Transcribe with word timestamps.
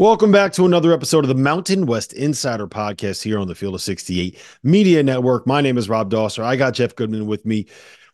Welcome 0.00 0.32
back 0.32 0.54
to 0.54 0.64
another 0.64 0.94
episode 0.94 1.24
of 1.24 1.28
the 1.28 1.34
Mountain 1.34 1.84
West 1.84 2.14
Insider 2.14 2.66
Podcast 2.66 3.22
here 3.22 3.38
on 3.38 3.48
the 3.48 3.54
Field 3.54 3.74
of 3.74 3.82
68 3.82 4.34
Media 4.62 5.02
Network. 5.02 5.46
My 5.46 5.60
name 5.60 5.76
is 5.76 5.90
Rob 5.90 6.10
Dauster. 6.10 6.42
I 6.42 6.56
got 6.56 6.72
Jeff 6.72 6.96
Goodman 6.96 7.26
with 7.26 7.44
me. 7.44 7.66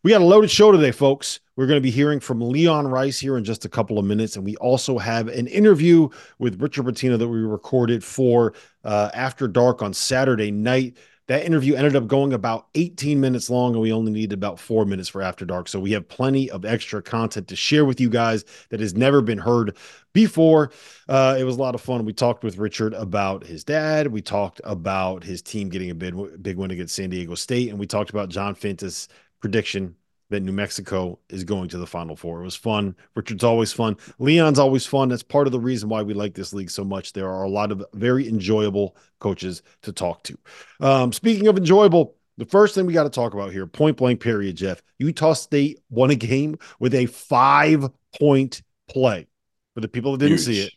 We 0.02 0.10
got 0.10 0.20
a 0.20 0.24
loaded 0.24 0.50
show 0.50 0.72
today, 0.72 0.90
folks. 0.90 1.38
We're 1.54 1.68
going 1.68 1.76
to 1.76 1.80
be 1.80 1.92
hearing 1.92 2.18
from 2.18 2.40
Leon 2.40 2.88
Rice 2.88 3.20
here 3.20 3.36
in 3.36 3.44
just 3.44 3.64
a 3.64 3.68
couple 3.68 4.00
of 4.00 4.04
minutes. 4.04 4.34
And 4.34 4.44
we 4.44 4.56
also 4.56 4.98
have 4.98 5.28
an 5.28 5.46
interview 5.46 6.08
with 6.40 6.60
Richard 6.60 6.86
Pitino 6.86 7.16
that 7.20 7.28
we 7.28 7.38
recorded 7.38 8.02
for 8.02 8.54
uh, 8.82 9.10
After 9.14 9.46
Dark 9.46 9.80
on 9.80 9.94
Saturday 9.94 10.50
night. 10.50 10.96
That 11.28 11.44
interview 11.44 11.74
ended 11.74 11.96
up 11.96 12.06
going 12.06 12.32
about 12.32 12.68
18 12.76 13.20
minutes 13.20 13.50
long, 13.50 13.72
and 13.72 13.82
we 13.82 13.92
only 13.92 14.12
needed 14.12 14.32
about 14.32 14.60
four 14.60 14.84
minutes 14.84 15.08
for 15.08 15.22
After 15.22 15.44
Dark. 15.44 15.66
So 15.66 15.80
we 15.80 15.90
have 15.92 16.08
plenty 16.08 16.48
of 16.50 16.64
extra 16.64 17.02
content 17.02 17.48
to 17.48 17.56
share 17.56 17.84
with 17.84 18.00
you 18.00 18.08
guys 18.08 18.44
that 18.70 18.78
has 18.78 18.94
never 18.94 19.20
been 19.20 19.38
heard 19.38 19.76
before. 20.12 20.70
Uh, 21.08 21.36
it 21.36 21.42
was 21.42 21.56
a 21.56 21.60
lot 21.60 21.74
of 21.74 21.80
fun. 21.80 22.04
We 22.04 22.12
talked 22.12 22.44
with 22.44 22.58
Richard 22.58 22.94
about 22.94 23.44
his 23.44 23.64
dad. 23.64 24.06
We 24.08 24.22
talked 24.22 24.60
about 24.62 25.24
his 25.24 25.42
team 25.42 25.68
getting 25.68 25.90
a 25.90 25.94
big, 25.96 26.42
big 26.42 26.56
win 26.56 26.70
against 26.70 26.94
San 26.94 27.10
Diego 27.10 27.34
State, 27.34 27.70
and 27.70 27.78
we 27.78 27.86
talked 27.86 28.10
about 28.10 28.28
John 28.28 28.54
Fanta's 28.54 29.08
prediction 29.40 29.96
that 30.30 30.40
New 30.40 30.52
Mexico 30.52 31.18
is 31.28 31.44
going 31.44 31.68
to 31.68 31.78
the 31.78 31.86
Final 31.86 32.16
Four. 32.16 32.40
It 32.40 32.44
was 32.44 32.56
fun. 32.56 32.96
Richard's 33.14 33.44
always 33.44 33.72
fun. 33.72 33.96
Leon's 34.18 34.58
always 34.58 34.86
fun. 34.86 35.08
That's 35.08 35.22
part 35.22 35.46
of 35.46 35.52
the 35.52 35.60
reason 35.60 35.88
why 35.88 36.02
we 36.02 36.14
like 36.14 36.34
this 36.34 36.52
league 36.52 36.70
so 36.70 36.84
much. 36.84 37.12
There 37.12 37.28
are 37.30 37.44
a 37.44 37.48
lot 37.48 37.70
of 37.70 37.84
very 37.94 38.28
enjoyable 38.28 38.96
coaches 39.20 39.62
to 39.82 39.92
talk 39.92 40.22
to. 40.24 40.38
Um, 40.80 41.12
speaking 41.12 41.46
of 41.46 41.56
enjoyable, 41.56 42.16
the 42.38 42.46
first 42.46 42.74
thing 42.74 42.86
we 42.86 42.92
got 42.92 43.04
to 43.04 43.10
talk 43.10 43.34
about 43.34 43.52
here, 43.52 43.66
point 43.66 43.96
blank 43.96 44.20
period, 44.20 44.56
Jeff. 44.56 44.82
Utah 44.98 45.32
State 45.32 45.80
won 45.90 46.10
a 46.10 46.16
game 46.16 46.58
with 46.80 46.94
a 46.94 47.06
five 47.06 47.88
point 48.18 48.62
play. 48.88 49.26
For 49.74 49.80
the 49.80 49.88
people 49.88 50.12
that 50.12 50.18
didn't 50.18 50.38
Huge. 50.38 50.44
see 50.44 50.60
it, 50.62 50.72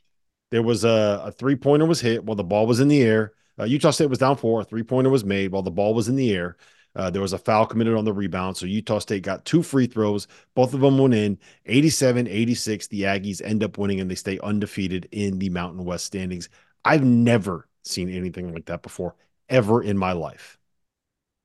there 0.51 0.61
was 0.61 0.83
a, 0.83 1.21
a 1.25 1.31
three 1.31 1.55
pointer 1.55 1.85
was 1.85 2.01
hit 2.01 2.23
while 2.23 2.35
the 2.35 2.43
ball 2.43 2.67
was 2.67 2.79
in 2.79 2.87
the 2.87 3.01
air. 3.01 3.33
Uh, 3.57 3.63
Utah 3.63 3.91
State 3.91 4.09
was 4.09 4.19
down 4.19 4.35
four. 4.35 4.61
A 4.61 4.63
three 4.63 4.83
pointer 4.83 5.09
was 5.09 5.23
made 5.25 5.51
while 5.51 5.61
the 5.63 5.71
ball 5.71 5.93
was 5.93 6.09
in 6.09 6.15
the 6.15 6.33
air. 6.33 6.57
Uh, 6.95 7.09
there 7.09 7.21
was 7.21 7.33
a 7.33 7.37
foul 7.37 7.65
committed 7.65 7.95
on 7.95 8.05
the 8.05 8.13
rebound. 8.13 8.57
So 8.57 8.65
Utah 8.65 8.99
State 8.99 9.23
got 9.23 9.45
two 9.45 9.63
free 9.63 9.87
throws. 9.87 10.27
Both 10.55 10.73
of 10.73 10.81
them 10.81 10.97
went 10.97 11.13
in 11.13 11.37
87 11.65 12.27
86. 12.27 12.87
The 12.87 13.03
Aggies 13.03 13.41
end 13.43 13.63
up 13.63 13.77
winning 13.77 13.99
and 13.99 14.09
they 14.09 14.15
stay 14.15 14.39
undefeated 14.39 15.07
in 15.11 15.39
the 15.39 15.49
Mountain 15.49 15.85
West 15.85 16.05
standings. 16.05 16.49
I've 16.83 17.03
never 17.03 17.67
seen 17.83 18.09
anything 18.09 18.53
like 18.53 18.65
that 18.65 18.81
before, 18.81 19.15
ever 19.49 19.81
in 19.81 19.97
my 19.97 20.13
life. 20.13 20.57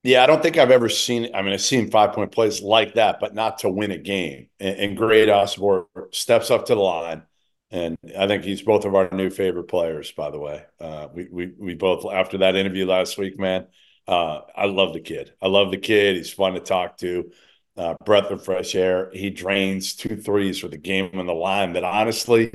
Yeah, 0.03 0.23
I 0.23 0.27
don't 0.27 0.43
think 0.43 0.57
I've 0.57 0.69
ever 0.69 0.87
seen. 0.87 1.33
I 1.33 1.41
mean, 1.41 1.53
I've 1.53 1.61
seen 1.61 1.89
five 1.89 2.13
point 2.13 2.31
plays 2.31 2.61
like 2.61 2.93
that, 2.93 3.19
but 3.19 3.33
not 3.33 3.57
to 3.59 3.69
win 3.69 3.89
a 3.89 3.97
game. 3.97 4.49
And, 4.59 4.77
and 4.77 4.97
Great 4.97 5.29
Osobor 5.29 5.87
steps 6.11 6.51
up 6.51 6.67
to 6.67 6.75
the 6.75 6.81
line, 6.81 7.23
and 7.71 7.97
I 8.15 8.27
think 8.27 8.43
he's 8.43 8.61
both 8.61 8.85
of 8.85 8.93
our 8.93 9.09
new 9.11 9.31
favorite 9.31 9.67
players. 9.67 10.11
By 10.11 10.29
the 10.29 10.37
way, 10.37 10.63
uh, 10.79 11.07
we 11.11 11.27
we 11.31 11.53
we 11.57 11.73
both 11.73 12.05
after 12.05 12.37
that 12.39 12.55
interview 12.55 12.85
last 12.85 13.17
week, 13.17 13.39
man, 13.39 13.65
uh, 14.07 14.41
I 14.55 14.65
love 14.65 14.93
the 14.93 14.99
kid. 14.99 15.33
I 15.41 15.47
love 15.47 15.71
the 15.71 15.77
kid. 15.77 16.15
He's 16.15 16.31
fun 16.31 16.53
to 16.53 16.59
talk 16.59 16.97
to. 16.97 17.31
Uh, 17.77 17.93
breath 18.05 18.31
of 18.31 18.45
fresh 18.45 18.73
air. 18.73 19.09
He 19.13 19.29
drains 19.29 19.95
two 19.95 20.15
threes 20.15 20.59
for 20.59 20.69
the 20.69 20.77
game 20.77 21.09
on 21.13 21.25
the 21.25 21.33
line. 21.33 21.73
That 21.73 21.83
honestly, 21.83 22.53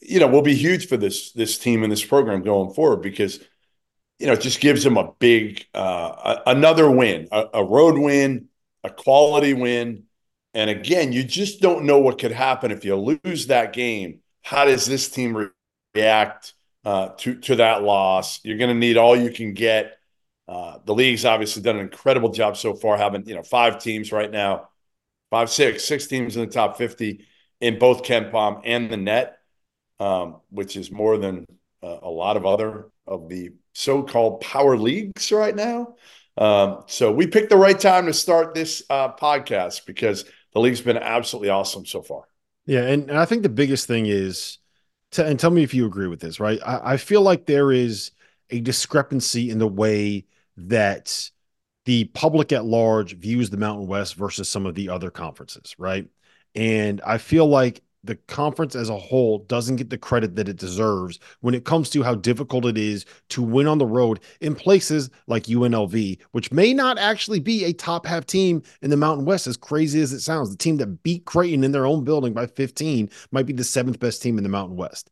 you 0.00 0.18
know, 0.18 0.26
will 0.26 0.42
be 0.42 0.56
huge 0.56 0.88
for 0.88 0.96
this 0.96 1.30
this 1.32 1.56
team 1.56 1.84
and 1.84 1.92
this 1.92 2.04
program 2.04 2.42
going 2.42 2.74
forward 2.74 3.00
because 3.00 3.38
you 4.18 4.26
know 4.26 4.32
it 4.32 4.40
just 4.40 4.60
gives 4.60 4.82
them 4.82 4.96
a 4.96 5.12
big 5.20 5.66
uh, 5.72 6.38
a, 6.46 6.50
another 6.50 6.90
win, 6.90 7.28
a, 7.30 7.46
a 7.54 7.64
road 7.64 7.96
win, 7.96 8.48
a 8.82 8.90
quality 8.90 9.54
win. 9.54 10.04
And 10.52 10.68
again, 10.68 11.12
you 11.12 11.22
just 11.22 11.60
don't 11.60 11.84
know 11.84 12.00
what 12.00 12.18
could 12.18 12.32
happen 12.32 12.72
if 12.72 12.84
you 12.84 12.96
lose 12.96 13.46
that 13.46 13.72
game. 13.72 14.18
How 14.42 14.64
does 14.64 14.84
this 14.84 15.08
team 15.08 15.48
react 15.94 16.54
uh, 16.84 17.10
to 17.18 17.36
to 17.42 17.56
that 17.56 17.84
loss? 17.84 18.40
You're 18.42 18.58
going 18.58 18.74
to 18.74 18.74
need 18.74 18.96
all 18.96 19.16
you 19.16 19.30
can 19.30 19.54
get 19.54 19.99
uh, 20.50 20.78
the 20.84 20.92
league's 20.92 21.24
obviously 21.24 21.62
done 21.62 21.76
an 21.76 21.82
incredible 21.82 22.30
job 22.30 22.56
so 22.56 22.74
far, 22.74 22.96
having 22.96 23.24
you 23.26 23.36
know 23.36 23.42
five 23.44 23.80
teams 23.80 24.10
right 24.10 24.30
now, 24.30 24.68
five, 25.30 25.48
six, 25.48 25.84
six 25.84 26.08
teams 26.08 26.36
in 26.36 26.44
the 26.44 26.50
top 26.50 26.76
fifty 26.76 27.24
in 27.60 27.78
both 27.78 28.02
KenPom 28.02 28.62
and 28.64 28.90
the 28.90 28.96
net, 28.96 29.38
um, 30.00 30.40
which 30.50 30.76
is 30.76 30.90
more 30.90 31.18
than 31.18 31.46
uh, 31.84 31.98
a 32.02 32.10
lot 32.10 32.36
of 32.36 32.44
other 32.44 32.90
of 33.06 33.28
the 33.28 33.50
so-called 33.74 34.40
power 34.40 34.76
leagues 34.76 35.30
right 35.30 35.54
now. 35.54 35.94
Um, 36.36 36.82
so 36.86 37.12
we 37.12 37.26
picked 37.28 37.50
the 37.50 37.56
right 37.56 37.78
time 37.78 38.06
to 38.06 38.12
start 38.12 38.52
this 38.52 38.82
uh, 38.90 39.12
podcast 39.12 39.86
because 39.86 40.24
the 40.52 40.60
league's 40.60 40.80
been 40.80 40.96
absolutely 40.96 41.50
awesome 41.50 41.86
so 41.86 42.02
far. 42.02 42.24
Yeah, 42.66 42.82
and, 42.82 43.08
and 43.08 43.18
I 43.18 43.24
think 43.24 43.42
the 43.42 43.48
biggest 43.48 43.86
thing 43.86 44.06
is, 44.06 44.58
to, 45.12 45.24
and 45.24 45.38
tell 45.38 45.50
me 45.50 45.62
if 45.62 45.74
you 45.74 45.86
agree 45.86 46.08
with 46.08 46.20
this, 46.20 46.40
right? 46.40 46.58
I, 46.66 46.92
I 46.92 46.96
feel 46.96 47.22
like 47.22 47.46
there 47.46 47.70
is 47.70 48.10
a 48.50 48.60
discrepancy 48.60 49.50
in 49.50 49.58
the 49.58 49.66
way 49.66 50.24
that 50.68 51.30
the 51.86 52.04
public 52.04 52.52
at 52.52 52.64
large 52.64 53.16
views 53.16 53.50
the 53.50 53.56
Mountain 53.56 53.86
West 53.86 54.14
versus 54.14 54.48
some 54.48 54.66
of 54.66 54.74
the 54.74 54.88
other 54.88 55.10
conferences, 55.10 55.74
right? 55.78 56.06
And 56.54 57.00
I 57.06 57.18
feel 57.18 57.46
like 57.46 57.82
the 58.02 58.14
conference 58.14 58.74
as 58.74 58.88
a 58.88 58.96
whole 58.96 59.40
doesn't 59.40 59.76
get 59.76 59.90
the 59.90 59.98
credit 59.98 60.34
that 60.36 60.48
it 60.48 60.56
deserves 60.56 61.18
when 61.40 61.54
it 61.54 61.64
comes 61.64 61.90
to 61.90 62.02
how 62.02 62.14
difficult 62.14 62.64
it 62.64 62.78
is 62.78 63.04
to 63.28 63.42
win 63.42 63.66
on 63.66 63.78
the 63.78 63.86
road 63.86 64.20
in 64.40 64.54
places 64.54 65.10
like 65.26 65.44
UNLV, 65.44 66.18
which 66.32 66.50
may 66.50 66.72
not 66.72 66.98
actually 66.98 67.40
be 67.40 67.64
a 67.64 67.72
top 67.72 68.06
half 68.06 68.24
team 68.24 68.62
in 68.80 68.90
the 68.90 68.96
Mountain 68.96 69.26
West, 69.26 69.46
as 69.46 69.56
crazy 69.56 70.00
as 70.00 70.12
it 70.12 70.20
sounds. 70.20 70.50
The 70.50 70.56
team 70.56 70.78
that 70.78 71.02
beat 71.02 71.26
Creighton 71.26 71.62
in 71.62 71.72
their 71.72 71.86
own 71.86 72.04
building 72.04 72.32
by 72.32 72.46
15 72.46 73.10
might 73.32 73.46
be 73.46 73.52
the 73.52 73.64
seventh 73.64 73.98
best 74.00 74.22
team 74.22 74.38
in 74.38 74.44
the 74.44 74.50
Mountain 74.50 74.76
West 74.76 75.10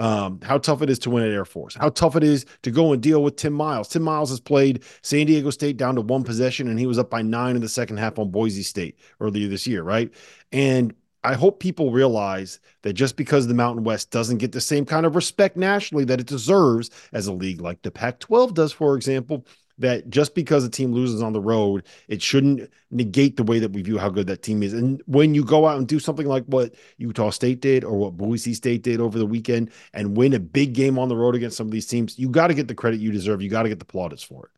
um, 0.00 0.40
how 0.42 0.56
tough 0.56 0.80
it 0.80 0.88
is 0.88 0.98
to 1.00 1.10
win 1.10 1.22
at 1.22 1.30
Air 1.30 1.44
Force, 1.44 1.74
how 1.74 1.90
tough 1.90 2.16
it 2.16 2.24
is 2.24 2.46
to 2.62 2.70
go 2.70 2.92
and 2.94 3.02
deal 3.02 3.22
with 3.22 3.36
Tim 3.36 3.52
Miles. 3.52 3.86
Tim 3.86 4.02
Miles 4.02 4.30
has 4.30 4.40
played 4.40 4.82
San 5.02 5.26
Diego 5.26 5.50
State 5.50 5.76
down 5.76 5.94
to 5.94 6.00
one 6.00 6.24
possession, 6.24 6.68
and 6.68 6.78
he 6.78 6.86
was 6.86 6.98
up 6.98 7.10
by 7.10 7.20
nine 7.20 7.54
in 7.54 7.60
the 7.60 7.68
second 7.68 7.98
half 7.98 8.18
on 8.18 8.30
Boise 8.30 8.62
State 8.62 8.98
earlier 9.20 9.46
this 9.46 9.66
year, 9.66 9.82
right? 9.82 10.10
And 10.52 10.94
I 11.22 11.34
hope 11.34 11.60
people 11.60 11.92
realize 11.92 12.60
that 12.80 12.94
just 12.94 13.16
because 13.16 13.46
the 13.46 13.52
Mountain 13.52 13.84
West 13.84 14.10
doesn't 14.10 14.38
get 14.38 14.52
the 14.52 14.60
same 14.60 14.86
kind 14.86 15.04
of 15.04 15.14
respect 15.14 15.58
nationally 15.58 16.06
that 16.06 16.18
it 16.18 16.26
deserves 16.26 16.90
as 17.12 17.26
a 17.26 17.32
league 17.32 17.60
like 17.60 17.82
the 17.82 17.90
Pac 17.90 18.20
12 18.20 18.54
does, 18.54 18.72
for 18.72 18.96
example, 18.96 19.44
that 19.80 20.08
just 20.10 20.34
because 20.34 20.64
a 20.64 20.70
team 20.70 20.92
loses 20.92 21.22
on 21.22 21.32
the 21.32 21.40
road, 21.40 21.86
it 22.08 22.22
shouldn't 22.22 22.70
negate 22.90 23.36
the 23.36 23.42
way 23.42 23.58
that 23.58 23.72
we 23.72 23.82
view 23.82 23.98
how 23.98 24.08
good 24.08 24.26
that 24.28 24.42
team 24.42 24.62
is. 24.62 24.72
And 24.72 25.02
when 25.06 25.34
you 25.34 25.44
go 25.44 25.66
out 25.66 25.78
and 25.78 25.88
do 25.88 25.98
something 25.98 26.26
like 26.26 26.44
what 26.44 26.74
Utah 26.98 27.30
State 27.30 27.60
did 27.60 27.84
or 27.84 27.96
what 27.96 28.16
Boise 28.16 28.54
State 28.54 28.82
did 28.82 29.00
over 29.00 29.18
the 29.18 29.26
weekend 29.26 29.70
and 29.92 30.16
win 30.16 30.34
a 30.34 30.40
big 30.40 30.74
game 30.74 30.98
on 30.98 31.08
the 31.08 31.16
road 31.16 31.34
against 31.34 31.56
some 31.56 31.66
of 31.66 31.72
these 31.72 31.86
teams, 31.86 32.18
you 32.18 32.28
got 32.28 32.48
to 32.48 32.54
get 32.54 32.68
the 32.68 32.74
credit 32.74 33.00
you 33.00 33.10
deserve. 33.12 33.42
You 33.42 33.50
got 33.50 33.64
to 33.64 33.68
get 33.68 33.78
the 33.78 33.84
plaudits 33.84 34.22
for 34.22 34.46
it. 34.46 34.50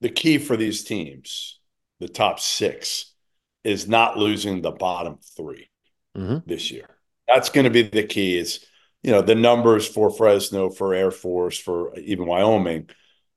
the 0.00 0.10
key 0.10 0.38
for 0.38 0.56
these 0.56 0.84
teams, 0.84 1.60
the 2.00 2.08
top 2.08 2.40
six, 2.40 3.14
is 3.64 3.88
not 3.88 4.18
losing 4.18 4.60
the 4.60 4.72
bottom 4.72 5.18
3 5.36 5.68
mm-hmm. 6.16 6.38
this 6.46 6.70
year. 6.70 6.88
That's 7.28 7.50
going 7.50 7.64
to 7.64 7.70
be 7.70 7.82
the 7.82 8.02
key. 8.02 8.36
Is 8.36 8.66
you 9.02 9.12
know 9.12 9.22
the 9.22 9.34
numbers 9.34 9.86
for 9.86 10.10
Fresno, 10.10 10.70
for 10.70 10.94
Air 10.94 11.10
Force, 11.10 11.58
for 11.58 11.96
even 11.98 12.26
Wyoming, 12.26 12.90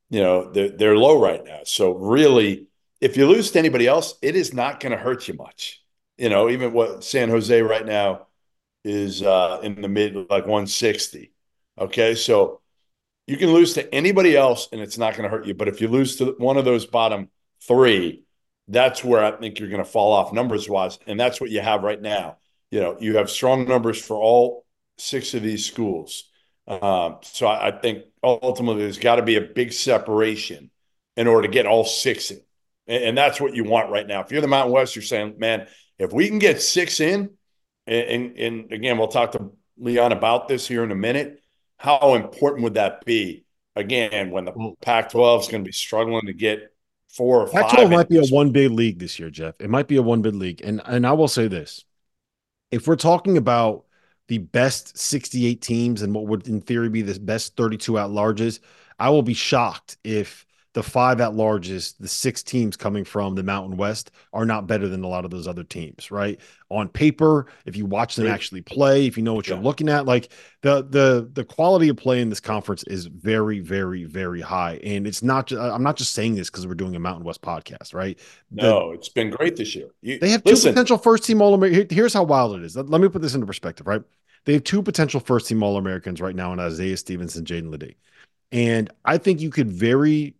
you 0.09 0.21
know 0.21 0.51
they're 0.51 0.69
they're 0.69 0.97
low 0.97 1.21
right 1.21 1.43
now. 1.43 1.61
So 1.63 1.93
really, 1.93 2.67
if 3.01 3.17
you 3.17 3.27
lose 3.27 3.51
to 3.51 3.59
anybody 3.59 3.87
else, 3.87 4.15
it 4.21 4.35
is 4.35 4.53
not 4.53 4.79
going 4.79 4.91
to 4.91 4.97
hurt 4.97 5.27
you 5.27 5.33
much. 5.33 5.81
You 6.17 6.29
know, 6.29 6.49
even 6.49 6.73
what 6.73 7.03
San 7.03 7.29
Jose 7.29 7.61
right 7.61 7.85
now 7.85 8.27
is 8.83 9.21
uh, 9.21 9.59
in 9.63 9.81
the 9.81 9.89
mid 9.89 10.15
like 10.15 10.43
160. 10.43 11.31
Okay, 11.79 12.15
so 12.15 12.61
you 13.27 13.37
can 13.37 13.51
lose 13.51 13.73
to 13.73 13.93
anybody 13.93 14.37
else 14.37 14.69
and 14.71 14.79
it's 14.79 14.97
not 14.97 15.15
going 15.15 15.23
to 15.23 15.35
hurt 15.35 15.45
you. 15.45 15.53
But 15.53 15.67
if 15.67 15.81
you 15.81 15.87
lose 15.87 16.17
to 16.17 16.35
one 16.37 16.57
of 16.57 16.65
those 16.65 16.85
bottom 16.85 17.29
three, 17.61 18.23
that's 18.67 19.03
where 19.03 19.23
I 19.23 19.31
think 19.31 19.59
you're 19.59 19.69
going 19.69 19.83
to 19.83 19.89
fall 19.89 20.13
off 20.13 20.33
numbers 20.33 20.69
wise. 20.69 20.99
And 21.07 21.19
that's 21.19 21.41
what 21.41 21.49
you 21.49 21.61
have 21.61 21.83
right 21.83 22.01
now. 22.01 22.37
You 22.71 22.79
know, 22.79 22.97
you 22.99 23.17
have 23.17 23.29
strong 23.29 23.67
numbers 23.67 24.03
for 24.03 24.17
all 24.17 24.65
six 24.97 25.33
of 25.33 25.41
these 25.41 25.65
schools. 25.65 26.25
Um, 26.67 27.17
so 27.21 27.47
I, 27.47 27.67
I, 27.67 27.79
think 27.79 28.05
ultimately 28.25 28.83
there's 28.83 28.99
got 28.99 29.15
to 29.15 29.21
be 29.21 29.35
a 29.35 29.41
big 29.41 29.71
separation 29.73 30.71
in 31.15 31.27
order 31.27 31.47
to 31.47 31.53
get 31.53 31.65
all 31.65 31.85
six 31.85 32.31
in. 32.31 32.41
And, 32.87 33.03
and, 33.03 33.17
that's 33.17 33.39
what 33.39 33.55
you 33.55 33.63
want 33.63 33.89
right 33.89 34.05
now. 34.05 34.21
If 34.21 34.31
you're 34.31 34.41
the 34.41 34.47
Mountain 34.47 34.73
West, 34.73 34.95
you're 34.95 35.03
saying, 35.03 35.35
man, 35.37 35.67
if 35.97 36.11
we 36.11 36.27
can 36.27 36.39
get 36.39 36.61
six 36.61 36.99
in, 36.99 37.31
and, 37.87 38.07
and, 38.07 38.37
and 38.37 38.71
again, 38.71 38.97
we'll 38.97 39.07
talk 39.07 39.31
to 39.31 39.51
Leon 39.77 40.11
about 40.11 40.47
this 40.47 40.67
here 40.67 40.83
in 40.83 40.91
a 40.91 40.95
minute 40.95 41.41
how 41.77 42.15
important 42.15 42.63
would 42.63 42.75
that 42.75 43.05
be? 43.05 43.43
Again, 43.75 44.31
when 44.31 44.45
the 44.45 44.73
Pac-12 44.81 45.41
is 45.41 45.47
going 45.47 45.63
to 45.63 45.67
be 45.67 45.73
struggling 45.73 46.27
to 46.27 46.33
get 46.33 46.73
four 47.09 47.41
or 47.41 47.49
Pac-12 47.49 47.75
five. 47.75 47.89
might 47.89 48.09
be 48.09 48.17
a 48.17 48.25
one 48.27 48.51
bid 48.51 48.71
league 48.71 48.99
this 48.99 49.19
year, 49.19 49.29
Jeff. 49.29 49.55
It 49.59 49.69
might 49.69 49.87
be 49.87 49.97
a 49.97 50.01
one 50.01 50.21
bid 50.21 50.35
league, 50.35 50.61
and 50.63 50.81
and 50.85 51.05
I 51.05 51.11
will 51.11 51.27
say 51.27 51.47
this: 51.47 51.83
if 52.71 52.87
we're 52.87 52.95
talking 52.95 53.37
about 53.37 53.84
the 54.27 54.39
best 54.39 54.97
68 54.97 55.61
teams 55.61 56.01
and 56.01 56.13
what 56.13 56.27
would 56.27 56.47
in 56.47 56.61
theory 56.61 56.89
be 56.89 57.01
the 57.01 57.19
best 57.19 57.55
32 57.55 57.97
at 57.97 58.09
larges, 58.09 58.59
I 58.99 59.09
will 59.09 59.21
be 59.21 59.33
shocked 59.33 59.97
if 60.03 60.45
the 60.75 60.83
five 60.83 61.21
at 61.21 61.33
largest, 61.33 62.01
the 62.01 62.07
six 62.07 62.43
teams 62.43 62.75
coming 62.75 63.05
from 63.05 63.33
the 63.33 63.43
Mountain 63.43 63.77
West 63.77 64.11
are 64.33 64.45
not 64.45 64.67
better 64.67 64.89
than 64.89 65.05
a 65.05 65.07
lot 65.07 65.23
of 65.23 65.31
those 65.31 65.47
other 65.47 65.63
teams, 65.63 66.11
right? 66.11 66.37
On 66.69 66.89
paper, 66.89 67.47
if 67.65 67.77
you 67.77 67.85
watch 67.85 68.17
them 68.17 68.27
actually 68.27 68.61
play, 68.61 69.05
if 69.05 69.15
you 69.15 69.23
know 69.23 69.33
what 69.33 69.47
yeah. 69.47 69.53
you're 69.53 69.63
looking 69.63 69.87
at, 69.87 70.05
like 70.05 70.33
the 70.63 70.83
the 70.83 71.29
the 71.31 71.45
quality 71.45 71.87
of 71.87 71.95
play 71.95 72.19
in 72.19 72.29
this 72.29 72.41
conference 72.41 72.83
is 72.83 73.05
very, 73.05 73.61
very, 73.61 74.03
very 74.03 74.41
high. 74.41 74.77
And 74.83 75.07
it's 75.07 75.23
not 75.23 75.47
just 75.47 75.61
I'm 75.61 75.81
not 75.81 75.95
just 75.95 76.11
saying 76.11 76.35
this 76.35 76.49
because 76.49 76.67
we're 76.67 76.75
doing 76.75 76.97
a 76.97 76.99
Mountain 76.99 77.23
West 77.23 77.41
podcast, 77.41 77.93
right? 77.93 78.19
No, 78.51 78.91
it's 78.91 79.07
been 79.07 79.29
great 79.29 79.55
this 79.55 79.75
year. 79.75 79.87
You, 80.01 80.19
they 80.19 80.29
have 80.31 80.43
two 80.43 80.51
listen. 80.51 80.73
potential 80.73 80.97
first 80.97 81.23
team 81.23 81.41
all 81.41 81.53
American. 81.53 81.87
Here's 81.89 82.13
how 82.13 82.23
wild 82.23 82.57
it 82.57 82.63
is. 82.63 82.75
Let, 82.75 82.89
let 82.89 82.99
me 82.99 83.07
put 83.07 83.21
this 83.21 83.33
into 83.33 83.47
perspective, 83.47 83.87
right? 83.87 84.03
They 84.43 84.53
have 84.53 84.65
two 84.65 84.83
potential 84.83 85.21
first 85.21 85.47
team 85.47 85.63
All 85.63 85.77
Americans 85.77 86.21
right 86.21 86.35
now 86.35 86.53
in 86.53 86.59
Isaiah 86.59 86.97
Stevenson, 86.97 87.39
and 87.39 87.47
Jaedon 87.47 87.71
LeDee. 87.71 87.95
And 88.51 88.91
I 89.03 89.17
think 89.17 89.41
you 89.41 89.49
could 89.49 89.71
very 89.71 90.34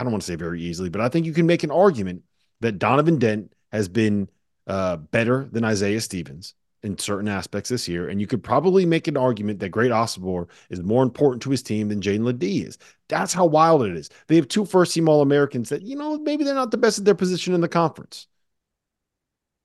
I 0.00 0.02
don't 0.02 0.12
want 0.12 0.22
to 0.22 0.26
say 0.26 0.36
very 0.36 0.62
easily, 0.62 0.88
but 0.88 1.00
I 1.00 1.08
think 1.08 1.26
you 1.26 1.32
can 1.32 1.46
make 1.46 1.62
an 1.62 1.70
argument 1.70 2.22
that 2.60 2.78
Donovan 2.78 3.18
Dent 3.18 3.52
has 3.70 3.88
been 3.88 4.28
uh, 4.66 4.96
better 4.96 5.48
than 5.52 5.64
Isaiah 5.64 6.00
Stevens 6.00 6.54
in 6.82 6.96
certain 6.96 7.28
aspects 7.28 7.68
this 7.68 7.86
year. 7.86 8.08
And 8.08 8.20
you 8.20 8.26
could 8.26 8.42
probably 8.42 8.86
make 8.86 9.06
an 9.06 9.16
argument 9.16 9.60
that 9.60 9.68
Great 9.68 9.90
Osobor 9.90 10.48
is 10.70 10.82
more 10.82 11.02
important 11.02 11.42
to 11.42 11.50
his 11.50 11.62
team 11.62 11.88
than 11.88 12.00
Jaedon 12.00 12.24
LeDee 12.24 12.62
is. 12.62 12.78
That's 13.08 13.34
how 13.34 13.44
wild 13.44 13.82
it 13.82 13.96
is. 13.96 14.08
They 14.26 14.36
have 14.36 14.48
two 14.48 14.64
first 14.64 14.94
team 14.94 15.08
All 15.08 15.20
Americans 15.20 15.68
that, 15.68 15.82
you 15.82 15.96
know, 15.96 16.18
maybe 16.18 16.44
they're 16.44 16.54
not 16.54 16.70
the 16.70 16.78
best 16.78 16.98
at 16.98 17.04
their 17.04 17.14
position 17.14 17.54
in 17.54 17.60
the 17.60 17.68
conference. 17.68 18.26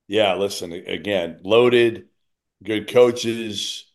Yeah, 0.08 0.34
listen, 0.34 0.72
again, 0.72 1.40
loaded, 1.42 2.06
good 2.62 2.88
coaches, 2.88 3.86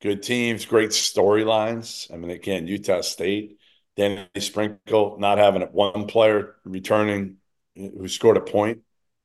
good 0.00 0.22
teams, 0.22 0.64
great 0.64 0.90
storylines. 0.90 2.12
I 2.12 2.16
mean, 2.16 2.30
again, 2.30 2.66
Utah 2.66 3.02
State 3.02 3.59
Danny 4.00 4.26
Sprinkle 4.38 5.18
not 5.18 5.36
having 5.36 5.60
one 5.60 6.06
player 6.06 6.56
returning 6.64 7.36
who 7.76 8.08
scored 8.08 8.38
a 8.38 8.40
point 8.40 8.80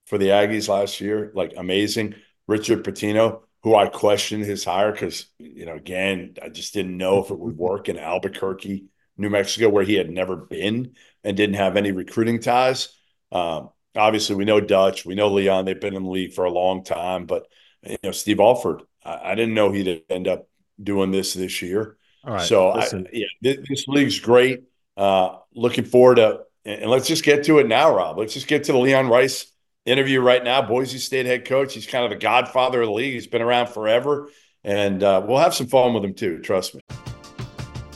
for 0.06 0.18
the 0.18 0.27
Aggies 0.27 0.68
last 0.68 1.00
year, 1.00 1.31
like 1.33 1.54
amazing. 1.56 2.16
Richard 2.45 2.83
Pitino, 2.83 3.44
who 3.63 3.74
I 3.74 3.88
questioned 3.88 4.44
his 4.44 4.66
hire 4.66 4.92
because, 4.92 5.27
you 5.39 5.66
know, 5.66 5.75
again, 5.75 6.36
I 6.44 6.50
just 6.50 6.74
didn't 6.74 6.98
know 6.98 7.24
if 7.24 7.31
it 7.31 7.39
would 7.39 7.57
work 7.57 7.88
in 7.88 7.98
Albuquerque, 7.98 8.88
New 9.18 9.30
Mexico, 9.30 9.69
where 9.69 9.86
he 9.86 9.94
had 9.95 10.10
never 10.10 10.36
been 10.36 10.95
and 11.24 11.38
didn't 11.38 11.56
have 11.56 11.77
any 11.77 11.94
recruiting 11.94 12.42
ties. 12.42 12.89
Um, 13.31 13.69
obviously, 13.95 14.36
we 14.36 14.44
know 14.44 14.60
Dutch, 14.60 15.06
we 15.06 15.16
know 15.16 15.30
Leon, 15.30 15.63
they've 15.63 15.80
been 15.80 15.95
in 15.95 16.04
the 16.04 16.10
league 16.10 16.33
for 16.33 16.44
a 16.44 16.51
long 16.51 16.83
time, 16.83 17.25
but, 17.25 17.48
you 17.81 17.98
know, 18.04 18.12
Steve 18.12 18.42
Alford, 18.42 18.81
I, 19.06 19.31
I 19.31 19.36
didn't 19.36 19.56
know 19.56 19.72
he'd 19.72 20.04
end 20.10 20.27
up 20.27 20.50
doing 20.83 21.12
this 21.12 21.33
this 21.33 21.62
year. 21.62 21.98
All 22.25 22.33
right. 22.33 22.48
So 22.48 22.69
I, 22.69 22.88
yeah, 23.13 23.25
this, 23.42 23.57
this, 23.69 23.88
league's 23.88 24.19
great. 24.19 24.63
Uh, 24.98 25.38
looking 25.54 25.83
forward 25.83 26.16
to, 26.16 26.42
and 26.66 26.89
let's 26.89 27.07
just 27.07 27.24
get 27.24 27.44
to 27.45 27.60
it 27.60 27.68
now, 27.68 27.95
Rob. 27.95 28.18
Let's 28.18 28.33
just 28.33 28.48
get 28.48 28.63
to 28.66 28.72
the 28.72 28.77
Leon 28.77 29.10
Rice 29.10 29.51
interview 29.86 30.22
right 30.22 30.44
now. 30.44 30.62
Boise 30.62 30.98
State 30.98 31.25
head 31.25 31.45
coach. 31.45 31.74
He's 31.74 31.86
kind 31.86 32.04
of 32.04 32.10
the 32.10 32.18
godfather 32.18 32.81
of 32.81 32.88
the 32.88 32.94
league. 32.94 33.13
He's 33.13 33.27
been 33.27 33.42
around 33.42 33.68
forever, 33.68 34.30
and 34.63 35.04
uh, 35.04 35.24
we'll 35.25 35.38
have 35.38 35.54
some 35.54 35.68
fun 35.68 35.94
with 35.94 36.04
him 36.04 36.13
too. 36.13 36.39
Trust 36.39 36.75
me. 36.75 36.81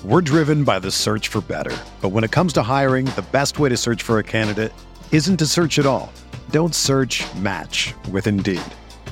We're 0.06 0.22
driven 0.22 0.64
by 0.64 0.80
the 0.80 0.92
search 0.92 1.28
for 1.28 1.42
better, 1.42 1.76
but 2.02 2.10
when 2.10 2.24
it 2.24 2.32
comes 2.32 2.54
to 2.54 2.64
hiring, 2.64 3.06
the 3.06 3.26
best 3.32 3.60
way 3.60 3.70
to 3.70 3.78
search 3.78 4.04
for 4.04 4.20
a 4.20 4.24
candidate 4.24 4.72
isn't 5.12 5.38
to 5.38 5.46
search 5.46 5.80
at 5.80 5.86
all. 5.86 6.14
Don't 6.52 6.76
search. 6.76 7.24
Match 7.36 7.94
with 8.12 8.28
Indeed. 8.28 8.62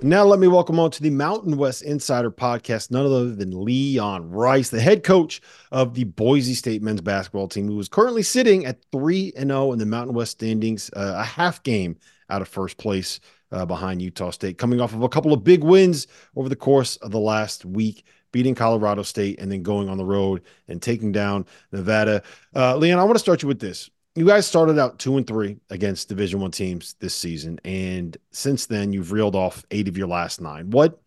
Now, 0.00 0.24
let 0.24 0.38
me 0.38 0.46
welcome 0.46 0.78
on 0.78 0.92
to 0.92 1.02
the 1.02 1.10
Mountain 1.10 1.56
West 1.56 1.82
Insider 1.82 2.30
podcast, 2.30 2.92
none 2.92 3.04
other 3.04 3.34
than 3.34 3.64
Leon 3.64 4.30
Rice, 4.30 4.68
the 4.68 4.80
head 4.80 5.02
coach 5.02 5.40
of 5.72 5.94
the 5.94 6.04
Boise 6.04 6.54
State 6.54 6.82
men's 6.82 7.00
basketball 7.00 7.48
team, 7.48 7.66
who 7.66 7.80
is 7.80 7.88
currently 7.88 8.22
sitting 8.22 8.64
at 8.64 8.78
3 8.92 9.32
and 9.36 9.50
0 9.50 9.72
in 9.72 9.80
the 9.80 9.86
Mountain 9.86 10.14
West 10.14 10.30
standings, 10.30 10.88
uh, 10.94 11.14
a 11.16 11.24
half 11.24 11.64
game 11.64 11.96
out 12.30 12.42
of 12.42 12.46
first 12.46 12.76
place 12.76 13.18
uh, 13.50 13.66
behind 13.66 14.00
Utah 14.00 14.30
State, 14.30 14.56
coming 14.56 14.80
off 14.80 14.94
of 14.94 15.02
a 15.02 15.08
couple 15.08 15.32
of 15.32 15.42
big 15.42 15.64
wins 15.64 16.06
over 16.36 16.48
the 16.48 16.54
course 16.54 16.94
of 16.98 17.10
the 17.10 17.18
last 17.18 17.64
week 17.64 18.04
beating 18.30 18.54
Colorado 18.54 19.02
State 19.02 19.40
and 19.40 19.50
then 19.50 19.64
going 19.64 19.88
on 19.88 19.98
the 19.98 20.04
road 20.04 20.42
and 20.68 20.80
taking 20.80 21.10
down 21.10 21.44
Nevada. 21.72 22.22
Uh, 22.54 22.76
Leon, 22.76 23.00
I 23.00 23.04
want 23.04 23.16
to 23.16 23.20
start 23.20 23.42
you 23.42 23.48
with 23.48 23.58
this 23.58 23.90
you 24.18 24.26
guys 24.26 24.46
started 24.46 24.78
out 24.78 24.98
two 24.98 25.16
and 25.16 25.26
three 25.26 25.58
against 25.70 26.08
Division 26.08 26.40
One 26.40 26.50
teams 26.50 26.94
this 27.00 27.14
season, 27.14 27.60
and 27.64 28.16
since 28.32 28.66
then 28.66 28.92
you've 28.92 29.12
reeled 29.12 29.36
off 29.36 29.64
eight 29.70 29.88
of 29.88 29.96
your 29.96 30.08
last 30.08 30.40
nine. 30.40 30.70
What 30.70 31.00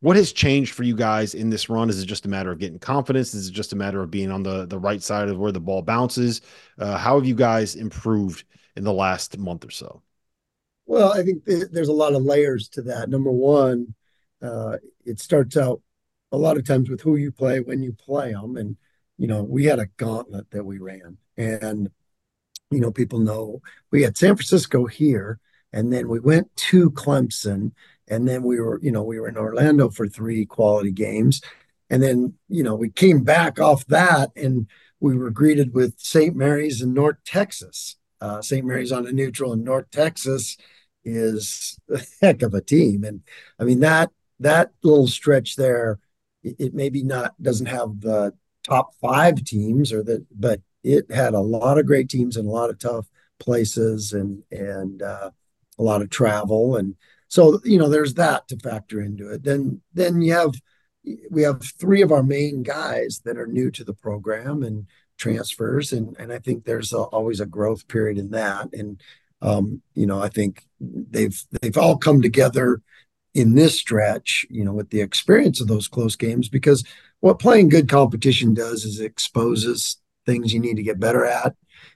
what 0.00 0.16
has 0.16 0.32
changed 0.32 0.74
for 0.74 0.82
you 0.82 0.94
guys 0.94 1.34
in 1.34 1.50
this 1.50 1.68
run? 1.68 1.88
Is 1.88 2.02
it 2.02 2.06
just 2.06 2.26
a 2.26 2.28
matter 2.28 2.52
of 2.52 2.58
getting 2.58 2.78
confidence? 2.78 3.34
Is 3.34 3.48
it 3.48 3.52
just 3.52 3.72
a 3.72 3.76
matter 3.76 4.02
of 4.02 4.10
being 4.10 4.30
on 4.30 4.42
the 4.42 4.66
the 4.66 4.78
right 4.78 5.02
side 5.02 5.28
of 5.28 5.38
where 5.38 5.52
the 5.52 5.60
ball 5.60 5.82
bounces? 5.82 6.42
Uh, 6.78 6.96
how 6.96 7.16
have 7.16 7.26
you 7.26 7.34
guys 7.34 7.74
improved 7.74 8.44
in 8.76 8.84
the 8.84 8.92
last 8.92 9.36
month 9.38 9.64
or 9.64 9.70
so? 9.70 10.02
Well, 10.86 11.12
I 11.12 11.22
think 11.22 11.44
th- 11.46 11.70
there's 11.72 11.88
a 11.88 11.92
lot 11.92 12.14
of 12.14 12.22
layers 12.22 12.68
to 12.70 12.82
that. 12.82 13.08
Number 13.08 13.30
one, 13.30 13.94
uh, 14.42 14.76
it 15.04 15.18
starts 15.18 15.56
out 15.56 15.80
a 16.32 16.36
lot 16.36 16.56
of 16.56 16.66
times 16.66 16.90
with 16.90 17.00
who 17.00 17.16
you 17.16 17.32
play 17.32 17.60
when 17.60 17.82
you 17.82 17.92
play 17.92 18.32
them, 18.32 18.56
and 18.56 18.76
you 19.16 19.26
know 19.26 19.42
we 19.42 19.64
had 19.64 19.78
a 19.78 19.86
gauntlet 19.96 20.50
that 20.50 20.64
we 20.64 20.78
ran, 20.78 21.16
and 21.36 21.90
you 22.74 22.80
know, 22.80 22.90
people 22.90 23.18
know 23.18 23.60
we 23.90 24.02
had 24.02 24.16
San 24.16 24.36
Francisco 24.36 24.86
here, 24.86 25.38
and 25.72 25.92
then 25.92 26.08
we 26.08 26.20
went 26.20 26.54
to 26.56 26.90
Clemson, 26.90 27.72
and 28.08 28.28
then 28.28 28.42
we 28.42 28.60
were, 28.60 28.80
you 28.82 28.90
know, 28.90 29.02
we 29.02 29.18
were 29.18 29.28
in 29.28 29.36
Orlando 29.36 29.88
for 29.88 30.08
three 30.08 30.44
quality 30.44 30.92
games, 30.92 31.40
and 31.90 32.02
then 32.02 32.34
you 32.48 32.62
know 32.62 32.74
we 32.74 32.90
came 32.90 33.24
back 33.24 33.58
off 33.58 33.86
that, 33.86 34.30
and 34.36 34.66
we 35.00 35.16
were 35.16 35.30
greeted 35.30 35.74
with 35.74 35.94
St. 35.98 36.34
Mary's 36.34 36.82
in 36.82 36.94
North 36.94 37.18
Texas. 37.24 37.96
Uh, 38.20 38.40
St. 38.40 38.64
Mary's 38.64 38.92
on 38.92 39.06
a 39.06 39.12
neutral 39.12 39.52
in 39.52 39.64
North 39.64 39.90
Texas 39.90 40.56
is 41.04 41.78
a 41.90 42.00
heck 42.22 42.42
of 42.42 42.54
a 42.54 42.60
team, 42.60 43.04
and 43.04 43.22
I 43.58 43.64
mean 43.64 43.80
that 43.80 44.10
that 44.40 44.72
little 44.82 45.06
stretch 45.06 45.56
there, 45.56 45.98
it, 46.42 46.56
it 46.58 46.74
maybe 46.74 47.02
not 47.02 47.40
doesn't 47.42 47.66
have 47.66 48.00
the 48.00 48.34
top 48.64 48.94
five 49.00 49.44
teams 49.44 49.92
or 49.92 50.02
the 50.02 50.24
but 50.34 50.60
it 50.84 51.10
had 51.10 51.34
a 51.34 51.40
lot 51.40 51.78
of 51.78 51.86
great 51.86 52.08
teams 52.08 52.36
and 52.36 52.46
a 52.46 52.52
lot 52.52 52.70
of 52.70 52.78
tough 52.78 53.06
places 53.40 54.12
and 54.12 54.42
and 54.52 55.02
uh, 55.02 55.30
a 55.78 55.82
lot 55.82 56.02
of 56.02 56.10
travel. 56.10 56.76
And 56.76 56.94
so 57.28 57.58
you 57.64 57.78
know 57.78 57.88
there's 57.88 58.14
that 58.14 58.46
to 58.48 58.58
factor 58.58 59.00
into 59.00 59.30
it. 59.30 59.42
Then 59.42 59.80
then 59.94 60.20
you 60.20 60.32
have 60.34 60.54
we 61.30 61.42
have 61.42 61.62
three 61.62 62.02
of 62.02 62.12
our 62.12 62.22
main 62.22 62.62
guys 62.62 63.20
that 63.24 63.36
are 63.36 63.46
new 63.46 63.70
to 63.72 63.84
the 63.84 63.94
program 63.94 64.62
and 64.62 64.86
transfers. 65.18 65.92
And 65.92 66.14
and 66.18 66.32
I 66.32 66.38
think 66.38 66.64
there's 66.64 66.92
a, 66.92 66.98
always 66.98 67.40
a 67.40 67.46
growth 67.46 67.88
period 67.88 68.18
in 68.18 68.30
that. 68.30 68.72
And 68.72 69.00
um, 69.42 69.82
you 69.94 70.06
know 70.06 70.20
I 70.20 70.28
think 70.28 70.64
they've 70.80 71.38
they've 71.60 71.78
all 71.78 71.96
come 71.96 72.22
together 72.22 72.82
in 73.34 73.56
this 73.56 73.76
stretch 73.76 74.46
you 74.48 74.64
know 74.64 74.72
with 74.72 74.90
the 74.90 75.00
experience 75.00 75.60
of 75.60 75.66
those 75.66 75.88
close 75.88 76.14
games 76.14 76.48
because 76.48 76.84
what 77.18 77.40
playing 77.40 77.68
good 77.68 77.88
competition 77.88 78.54
does 78.54 78.84
is 78.84 79.00
it 79.00 79.06
exposes 79.06 79.96
things 80.26 80.52
you 80.52 80.60
need 80.60 80.76
to 80.76 80.82
get 80.82 81.00
better 81.00 81.24
at, 81.24 81.54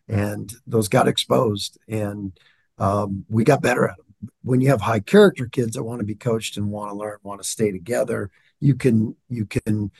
and 0.08 0.52
those 0.66 0.88
got 0.88 1.08
exposed, 1.08 1.78
and 1.88 2.38
um, 2.78 3.24
we 3.28 3.44
got 3.44 3.62
better 3.62 3.88
at 3.88 3.96
them. 3.96 4.30
When 4.42 4.60
you 4.60 4.68
have 4.70 4.80
high 4.80 5.00
character 5.00 5.46
kids 5.46 5.76
that 5.76 5.84
want 5.84 6.00
to 6.00 6.06
be 6.06 6.14
coached 6.14 6.56
and 6.56 6.70
want 6.70 6.90
to 6.90 6.96
learn, 6.96 7.18
want 7.22 7.42
to 7.42 7.48
stay 7.48 7.70
together, 7.70 8.30
you 8.60 8.74
can 8.74 9.16
you 9.28 9.46
can, 9.46 9.90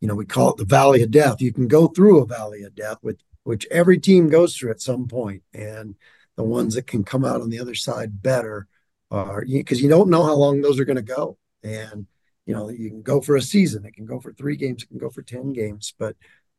you 0.00 0.08
know, 0.08 0.14
we 0.14 0.26
call 0.26 0.50
it 0.50 0.56
the 0.56 0.64
valley 0.64 1.02
of 1.02 1.10
death. 1.10 1.40
You 1.40 1.52
can 1.52 1.68
go 1.68 1.88
through 1.88 2.18
a 2.20 2.26
valley 2.26 2.62
of 2.62 2.74
death, 2.74 2.98
with 3.02 3.18
which 3.44 3.66
every 3.70 3.98
team 3.98 4.28
goes 4.28 4.56
through 4.56 4.70
at 4.70 4.80
some 4.80 5.06
point, 5.06 5.42
and 5.54 5.94
the 6.36 6.44
ones 6.44 6.74
that 6.74 6.86
can 6.86 7.04
come 7.04 7.24
out 7.24 7.40
on 7.40 7.50
the 7.50 7.60
other 7.60 7.74
side 7.74 8.22
better 8.22 8.66
are 9.10 9.44
because 9.44 9.80
you 9.80 9.88
don't 9.88 10.10
know 10.10 10.22
how 10.22 10.34
long 10.34 10.60
those 10.60 10.78
are 10.78 10.84
going 10.84 10.96
to 10.96 11.02
go, 11.02 11.38
and 11.62 12.06
you 12.46 12.54
know 12.54 12.68
you 12.68 12.90
can 12.90 13.02
go 13.02 13.20
for 13.20 13.36
a 13.36 13.42
season, 13.42 13.84
it 13.84 13.94
can 13.94 14.06
go 14.06 14.20
for 14.20 14.32
three 14.32 14.56
games, 14.56 14.82
it 14.82 14.88
can 14.88 14.98
go 14.98 15.10
for 15.10 15.22
ten 15.22 15.52
games, 15.52 15.94
but 15.98 16.16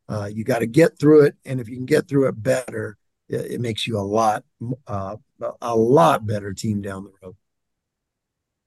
uh, 0.10 0.26
you 0.26 0.44
got 0.44 0.60
to 0.60 0.68
get 0.68 0.98
through 1.00 1.26
it, 1.26 1.36
and 1.46 1.60
if 1.60 1.70
you 1.70 1.76
can 1.76 1.86
get 1.86 2.08
through 2.08 2.28
it 2.28 2.42
better, 2.42 2.98
it, 3.30 3.52
it 3.52 3.62
makes 3.62 3.86
you 3.86 3.98
a 3.98 4.02
lot 4.02 4.44
uh, 4.88 5.16
a 5.62 5.76
lot 5.76 6.26
better 6.26 6.54
team 6.54 6.82
down 6.82 7.04
the 7.04 7.12
road. 7.22 7.36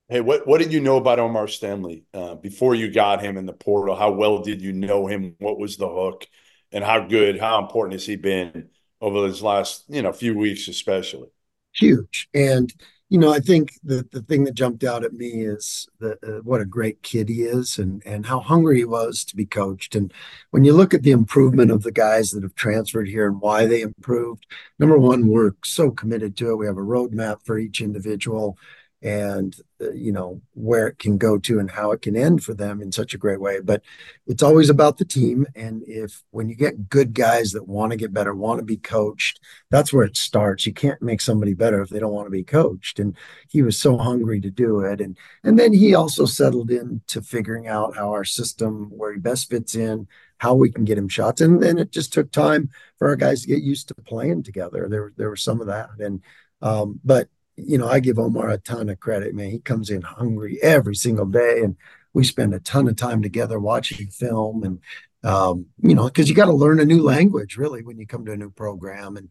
Hey, 0.09 0.21
what 0.21 0.47
what 0.47 0.61
did 0.61 0.73
you 0.73 0.81
know 0.81 0.99
about 0.99 1.19
Omar 1.19 1.49
Stanley 1.49 2.05
uh, 2.15 2.37
before 2.37 2.75
you 2.75 2.91
got 2.91 3.23
him 3.23 3.37
in 3.37 3.47
the 3.47 3.53
portal? 3.53 3.97
How 3.97 4.13
well 4.13 4.39
did 4.39 4.63
you 4.63 4.73
know 4.73 5.07
him? 5.07 5.35
What 5.39 5.59
was 5.59 5.77
the 5.77 5.89
hook, 5.89 6.27
and 6.71 6.85
how 6.85 7.07
good, 7.07 7.41
how 7.41 7.61
important 7.61 7.95
has 7.95 8.07
he 8.07 8.17
been 8.17 8.69
over 9.01 9.27
these 9.27 9.43
last 9.43 9.85
you 9.89 10.03
know 10.03 10.13
few 10.13 10.37
weeks, 10.37 10.69
especially? 10.69 11.29
Huge, 11.75 12.29
and 12.35 12.73
you 13.13 13.19
know, 13.19 13.31
I 13.31 13.41
think 13.41 13.75
the 13.85 14.09
the 14.11 14.23
thing 14.23 14.45
that 14.45 14.55
jumped 14.55 14.85
out 14.85 15.05
at 15.05 15.13
me 15.13 15.45
is 15.45 15.87
the 15.99 16.13
uh, 16.27 16.41
what 16.45 16.63
a 16.63 16.65
great 16.65 17.03
kid 17.03 17.29
he 17.29 17.43
is, 17.43 17.77
and 17.77 18.03
and 18.07 18.25
how 18.25 18.41
hungry 18.41 18.79
he 18.79 18.87
was 18.87 19.23
to 19.25 19.37
be 19.37 19.45
coached. 19.45 19.95
And 19.95 20.11
when 20.51 20.65
you 20.65 20.73
look 20.73 20.95
at 20.95 21.03
the 21.03 21.11
improvement 21.11 21.71
of 21.71 21.83
the 21.83 21.93
guys 21.93 22.31
that 22.31 22.43
have 22.43 22.55
transferred 22.55 23.07
here 23.07 23.27
and 23.27 23.39
why 23.39 23.67
they 23.67 23.83
improved, 23.83 24.47
number 24.79 24.97
one, 24.97 25.29
we're 25.29 25.53
so 25.63 25.91
committed 25.91 26.39
to 26.39 26.53
it. 26.53 26.57
We 26.57 26.65
have 26.65 26.79
a 26.79 26.81
roadmap 26.81 27.43
for 27.45 27.59
each 27.59 27.83
individual 27.83 28.57
and 29.03 29.57
uh, 29.81 29.91
you 29.93 30.13
know 30.13 30.41
where 30.55 30.87
it 30.87 30.99
can 30.99 31.19
go 31.19 31.39
to 31.39 31.59
and 31.59 31.71
how 31.71 31.91
it 31.91 32.03
can 32.03 32.17
end 32.17 32.43
for 32.43 32.55
them 32.55 32.81
in 32.81 32.93
such 32.93 33.15
a 33.15 33.19
great 33.19 33.41
way. 33.41 33.61
But 33.61 33.83
it's 34.27 34.43
always 34.43 34.71
about 34.71 34.99
the 34.99 35.05
team 35.05 35.47
and 35.57 35.83
if 35.87 36.23
when 36.31 36.49
you 36.49 36.55
get 36.55 36.89
good 36.89 37.13
guys 37.13 37.53
that 37.53 37.67
want 37.67 37.91
to 37.91 37.97
get 37.97 38.13
better 38.13 38.35
want 38.35 38.61
to 38.61 38.65
be 38.65 38.77
coached 38.77 39.41
that's 39.71 39.93
where 39.93 40.05
it 40.05 40.17
starts. 40.17 40.67
You 40.67 40.73
can't 40.73 41.03
make 41.03 41.21
somebody 41.21 41.55
better 41.55 41.81
if 41.81 41.89
they 41.89 41.99
don't 41.99 42.13
want 42.13 42.27
to 42.27 42.31
be 42.31 42.45
coached 42.45 42.99
and 42.99 43.17
he 43.49 43.63
was 43.63 43.79
so 43.79 43.97
hungry 43.99 44.41
to 44.41 44.51
do 44.51 44.81
it 44.81 45.01
and 45.01 45.17
and 45.43 45.59
then 45.59 45.73
he 45.73 45.95
also 45.95 46.25
settled 46.25 46.71
into 46.71 47.23
figuring 47.23 47.67
out 47.67 47.97
how 47.97 48.11
our 48.11 48.25
system 48.25 48.91
where 48.91 49.13
he 49.13 49.19
best 49.19 49.51
fits 49.51 49.75
in 49.75 50.07
how 50.39 50.55
we 50.55 50.71
can 50.71 50.85
get 50.85 50.99
him 50.99 51.09
shots 51.09 51.41
and 51.41 51.63
then 51.63 51.79
it 51.79 51.91
just 51.91 52.13
took 52.13 52.31
time 52.31 52.69
for 52.99 53.09
our 53.09 53.17
guys 53.17 53.43
to 53.43 53.49
get 53.49 53.63
used 53.63 53.89
to 53.89 53.95
playing 53.95 54.43
together. 54.43 54.89
There 54.89 55.13
there 55.17 55.31
was 55.31 55.43
some 55.43 55.61
of 55.61 55.67
that 55.67 55.91
and 55.99 56.23
um, 56.61 57.01
but 57.03 57.29
you 57.57 57.79
know, 57.79 57.89
I 57.89 58.01
give 58.01 58.19
Omar 58.19 58.49
a 58.49 58.59
ton 58.59 58.89
of 58.89 59.01
credit, 59.01 59.35
man. 59.35 59.51
He 59.51 59.59
comes 59.59 59.91
in 59.91 60.03
hungry 60.03 60.59
every 60.63 60.95
single 60.95 61.27
day, 61.27 61.61
and 61.63 61.77
we 62.13 62.25
spend 62.25 62.55
a 62.55 62.61
ton 62.61 62.89
of 62.89 62.97
time 62.97 63.23
together 63.23 63.59
watching 63.59 64.09
film, 64.09 64.63
and 64.65 64.81
um, 65.25 65.67
you 65.83 65.95
know, 65.95 66.05
because 66.05 66.29
you 66.29 66.35
got 66.35 66.47
to 66.47 66.53
learn 66.53 66.81
a 66.81 66.85
new 66.85 67.03
language 67.03 67.57
really 67.57 67.83
when 67.83 67.99
you 67.99 68.07
come 68.07 68.25
to 68.25 68.33
a 68.33 68.37
new 68.37 68.51
program, 68.51 69.17
and 69.17 69.29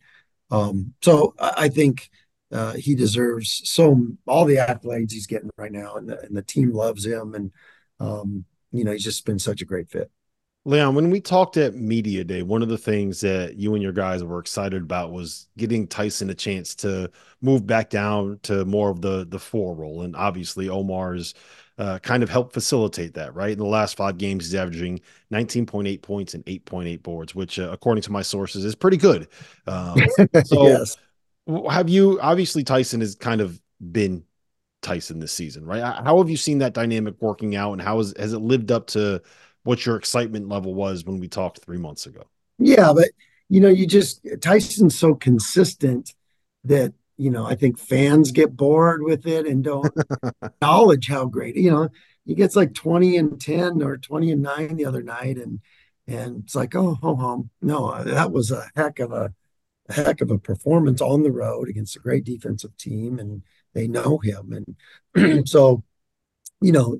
um, 0.51 0.93
so 1.01 1.33
I, 1.39 1.69
think 1.69 2.09
uh, 2.51 2.73
he 2.73 2.93
deserves 2.95 3.61
so 3.65 4.07
all 4.27 4.45
the 4.45 4.57
accolades 4.57 5.11
he's 5.11 5.27
getting 5.27 5.49
right 5.57 5.71
now, 5.71 5.95
and 5.95 6.09
the, 6.09 6.19
and 6.21 6.35
the 6.35 6.41
team 6.41 6.73
loves 6.73 7.05
him, 7.05 7.33
and 7.33 7.51
um, 7.99 8.45
you 8.71 8.83
know, 8.83 8.91
he's 8.91 9.03
just 9.03 9.25
been 9.25 9.39
such 9.39 9.61
a 9.61 9.65
great 9.65 9.89
fit. 9.89 10.11
Leon, 10.63 10.93
when 10.93 11.09
we 11.09 11.19
talked 11.19 11.57
at 11.57 11.73
Media 11.73 12.23
Day, 12.23 12.43
one 12.43 12.61
of 12.61 12.69
the 12.69 12.77
things 12.77 13.19
that 13.21 13.55
you 13.55 13.73
and 13.73 13.81
your 13.81 13.91
guys 13.91 14.23
were 14.23 14.39
excited 14.39 14.83
about 14.83 15.11
was 15.11 15.47
getting 15.57 15.87
Tyson 15.87 16.29
a 16.29 16.35
chance 16.35 16.75
to 16.75 17.09
move 17.41 17.65
back 17.65 17.89
down 17.89 18.39
to 18.43 18.63
more 18.65 18.91
of 18.91 19.01
the 19.01 19.25
the 19.27 19.39
four 19.39 19.73
role, 19.73 20.03
and 20.03 20.15
obviously 20.15 20.69
Omar's 20.69 21.33
uh, 21.79 21.97
kind 21.99 22.21
of 22.21 22.29
helped 22.29 22.53
facilitate 22.53 23.15
that. 23.15 23.33
Right 23.33 23.51
in 23.51 23.57
the 23.57 23.65
last 23.65 23.97
five 23.97 24.19
games, 24.19 24.45
he's 24.45 24.53
averaging 24.53 24.99
19.8 25.33 25.99
points 26.03 26.35
and 26.35 26.45
8.8 26.45 27.01
boards, 27.01 27.33
which, 27.33 27.57
uh, 27.57 27.69
according 27.71 28.03
to 28.03 28.11
my 28.11 28.21
sources, 28.21 28.63
is 28.63 28.75
pretty 28.75 28.97
good. 28.97 29.29
Um, 29.65 29.97
so, 30.45 30.67
yes. 30.67 30.95
have 31.71 31.89
you 31.89 32.19
obviously 32.21 32.63
Tyson 32.63 33.01
has 33.01 33.15
kind 33.15 33.41
of 33.41 33.59
been 33.91 34.23
Tyson 34.83 35.17
this 35.17 35.31
season, 35.33 35.65
right? 35.65 35.81
How 35.81 36.19
have 36.19 36.29
you 36.29 36.37
seen 36.37 36.59
that 36.59 36.75
dynamic 36.75 37.15
working 37.19 37.55
out, 37.55 37.73
and 37.73 37.81
how 37.81 37.97
has 37.97 38.13
has 38.19 38.33
it 38.33 38.41
lived 38.41 38.71
up 38.71 38.85
to 38.87 39.23
what 39.63 39.85
your 39.85 39.95
excitement 39.95 40.49
level 40.49 40.73
was 40.73 41.05
when 41.05 41.19
we 41.19 41.27
talked 41.27 41.59
three 41.59 41.77
months 41.77 42.05
ago. 42.05 42.23
Yeah, 42.57 42.93
but 42.93 43.09
you 43.49 43.59
know, 43.59 43.69
you 43.69 43.85
just 43.85 44.25
Tyson's 44.41 44.97
so 44.97 45.13
consistent 45.13 46.13
that 46.63 46.93
you 47.17 47.29
know 47.29 47.45
I 47.45 47.55
think 47.55 47.77
fans 47.77 48.31
get 48.31 48.55
bored 48.55 49.03
with 49.03 49.27
it 49.27 49.45
and 49.45 49.63
don't 49.63 49.93
acknowledge 50.41 51.07
how 51.07 51.25
great. 51.25 51.55
You 51.55 51.71
know, 51.71 51.89
he 52.25 52.35
gets 52.35 52.55
like 52.55 52.73
twenty 52.73 53.17
and 53.17 53.39
ten 53.39 53.81
or 53.81 53.97
twenty 53.97 54.31
and 54.31 54.41
nine 54.41 54.75
the 54.75 54.85
other 54.85 55.03
night, 55.03 55.37
and 55.37 55.59
and 56.07 56.43
it's 56.43 56.55
like, 56.55 56.75
oh, 56.75 56.95
ho 56.95 57.15
hum. 57.15 57.49
No, 57.61 58.03
that 58.03 58.31
was 58.31 58.51
a 58.51 58.69
heck 58.75 58.99
of 58.99 59.11
a, 59.11 59.33
a 59.89 59.93
heck 59.93 60.21
of 60.21 60.31
a 60.31 60.37
performance 60.39 61.01
on 61.01 61.23
the 61.23 61.31
road 61.31 61.69
against 61.69 61.95
a 61.95 61.99
great 61.99 62.23
defensive 62.23 62.75
team, 62.77 63.19
and 63.19 63.43
they 63.73 63.87
know 63.87 64.17
him, 64.17 64.65
and 65.15 65.47
so 65.49 65.83
you 66.61 66.71
know, 66.71 66.97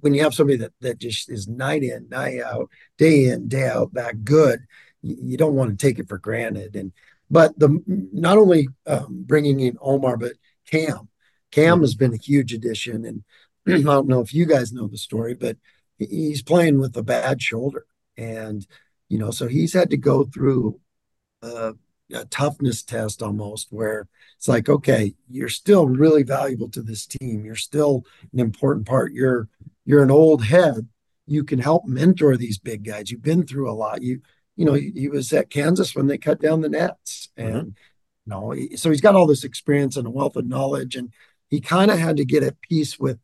when 0.00 0.12
you 0.12 0.22
have 0.22 0.34
somebody 0.34 0.58
that 0.58 0.72
that 0.80 0.98
just 0.98 1.30
is 1.30 1.46
night 1.46 1.82
in, 1.82 2.08
night 2.08 2.40
out, 2.40 2.68
day 2.98 3.26
in, 3.26 3.48
day 3.48 3.68
out, 3.68 3.94
that 3.94 4.24
good, 4.24 4.60
you, 5.02 5.16
you 5.22 5.36
don't 5.36 5.54
want 5.54 5.70
to 5.70 5.86
take 5.86 5.98
it 5.98 6.08
for 6.08 6.18
granted. 6.18 6.74
And 6.74 6.92
but 7.30 7.58
the 7.58 7.80
not 7.86 8.38
only 8.38 8.68
um, 8.86 9.24
bringing 9.26 9.60
in 9.60 9.78
Omar, 9.80 10.16
but 10.16 10.32
Cam, 10.68 11.08
Cam 11.52 11.80
has 11.80 11.94
been 11.94 12.12
a 12.12 12.18
huge 12.18 12.52
addition. 12.52 13.04
And 13.04 13.24
I 13.88 13.92
don't 13.92 14.08
know 14.08 14.20
if 14.20 14.34
you 14.34 14.46
guys 14.46 14.72
know 14.72 14.88
the 14.88 14.98
story, 14.98 15.34
but 15.34 15.56
he's 15.96 16.42
playing 16.42 16.80
with 16.80 16.96
a 16.96 17.02
bad 17.02 17.40
shoulder, 17.40 17.86
and 18.16 18.66
you 19.08 19.18
know, 19.18 19.30
so 19.30 19.46
he's 19.46 19.72
had 19.72 19.90
to 19.90 19.96
go 19.96 20.24
through 20.24 20.80
uh, 21.40 21.72
a 22.12 22.24
toughness 22.26 22.82
test 22.82 23.22
almost 23.22 23.68
where 23.70 24.06
it's 24.36 24.46
like 24.46 24.68
okay 24.68 25.14
you're 25.30 25.48
still 25.48 25.86
really 25.86 26.22
valuable 26.22 26.68
to 26.68 26.82
this 26.82 27.06
team. 27.06 27.44
You're 27.44 27.54
still 27.54 28.04
an 28.32 28.40
important 28.40 28.86
part. 28.86 29.12
You're 29.12 29.48
you're 29.86 30.02
an 30.02 30.10
old 30.10 30.44
head. 30.44 30.88
You 31.26 31.44
can 31.44 31.58
help 31.58 31.86
mentor 31.86 32.36
these 32.36 32.58
big 32.58 32.84
guys. 32.84 33.10
You've 33.10 33.22
been 33.22 33.46
through 33.46 33.70
a 33.70 33.72
lot. 33.72 34.02
You 34.02 34.20
you 34.56 34.64
know 34.64 34.74
he, 34.74 34.92
he 34.94 35.08
was 35.08 35.32
at 35.32 35.50
kansas 35.50 35.94
when 35.94 36.06
they 36.06 36.18
cut 36.18 36.40
down 36.40 36.60
the 36.60 36.68
nets 36.68 37.30
mm-hmm. 37.38 37.56
and 37.56 37.76
You 38.26 38.30
know, 38.30 38.54
so 38.76 38.90
he's 38.90 39.00
got 39.02 39.14
all 39.14 39.26
this 39.26 39.44
experience 39.44 39.96
and 39.96 40.06
a 40.06 40.10
wealth 40.10 40.36
of 40.36 40.46
knowledge, 40.46 40.96
and 40.96 41.12
he 41.50 41.60
kind 41.60 41.90
of 41.90 41.98
had 41.98 42.16
to 42.16 42.24
get 42.24 42.42
at 42.42 42.60
peace 42.60 42.98
with, 42.98 43.18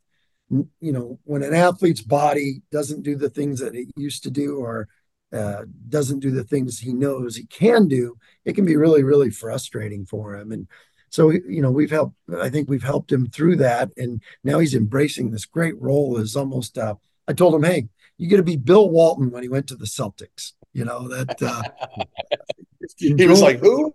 you 0.51 0.93
know, 0.93 1.19
when 1.25 1.43
an 1.43 1.55
athlete's 1.55 2.03
body 2.03 2.63
doesn't 2.71 3.03
do 3.03 3.17
the 3.17 3.31
things 3.31 3.61
that 3.61 3.75
it 3.75 3.89
used 3.97 4.23
to 4.25 4.31
do 4.31 4.57
or 4.57 4.89
uh, 5.33 5.63
doesn't 5.89 6.21
do 6.21 6.31
the 6.31 6.45
things 6.45 6.79
he 6.79 6.93
knows 6.93 7.37
he 7.37 7.47
can 7.47 7.89
do, 7.89 8.19
it 8.45 8.55
can 8.55 8.65
be 8.65 8.77
really, 8.77 9.03
really 9.03 9.31
frustrating 9.31 10.05
for 10.05 10.35
him. 10.35 10.53
And 10.53 10.67
so, 11.11 11.31
you 11.31 11.63
know, 11.63 11.71
we've 11.71 11.91
helped, 11.91 12.17
I 12.41 12.49
think 12.49 12.69
we've 12.69 12.83
helped 12.83 13.11
him 13.13 13.27
through 13.27 13.57
that. 13.57 13.91
And 13.97 14.23
now 14.45 14.59
he's 14.59 14.75
embracing 14.75 15.31
this 15.31 15.45
great 15.45 15.81
role 15.81 16.19
as 16.19 16.37
almost, 16.37 16.79
uh, 16.79 16.95
I 17.29 17.33
told 17.33 17.55
him, 17.55 17.63
hey, 17.63 17.89
you 18.17 18.29
got 18.29 18.37
to 18.37 18.43
be 18.43 18.57
Bill 18.57 18.91
Walton 18.91 19.31
when 19.31 19.43
he 19.43 19.49
went 19.49 19.67
to 19.69 19.77
the 19.77 19.87
Celtics. 19.87 20.53
You 20.73 20.85
know, 20.85 21.09
that 21.09 21.43
uh, 21.43 21.63
he 22.97 23.27
was 23.27 23.43
like, 23.43 23.59
who? 23.59 23.93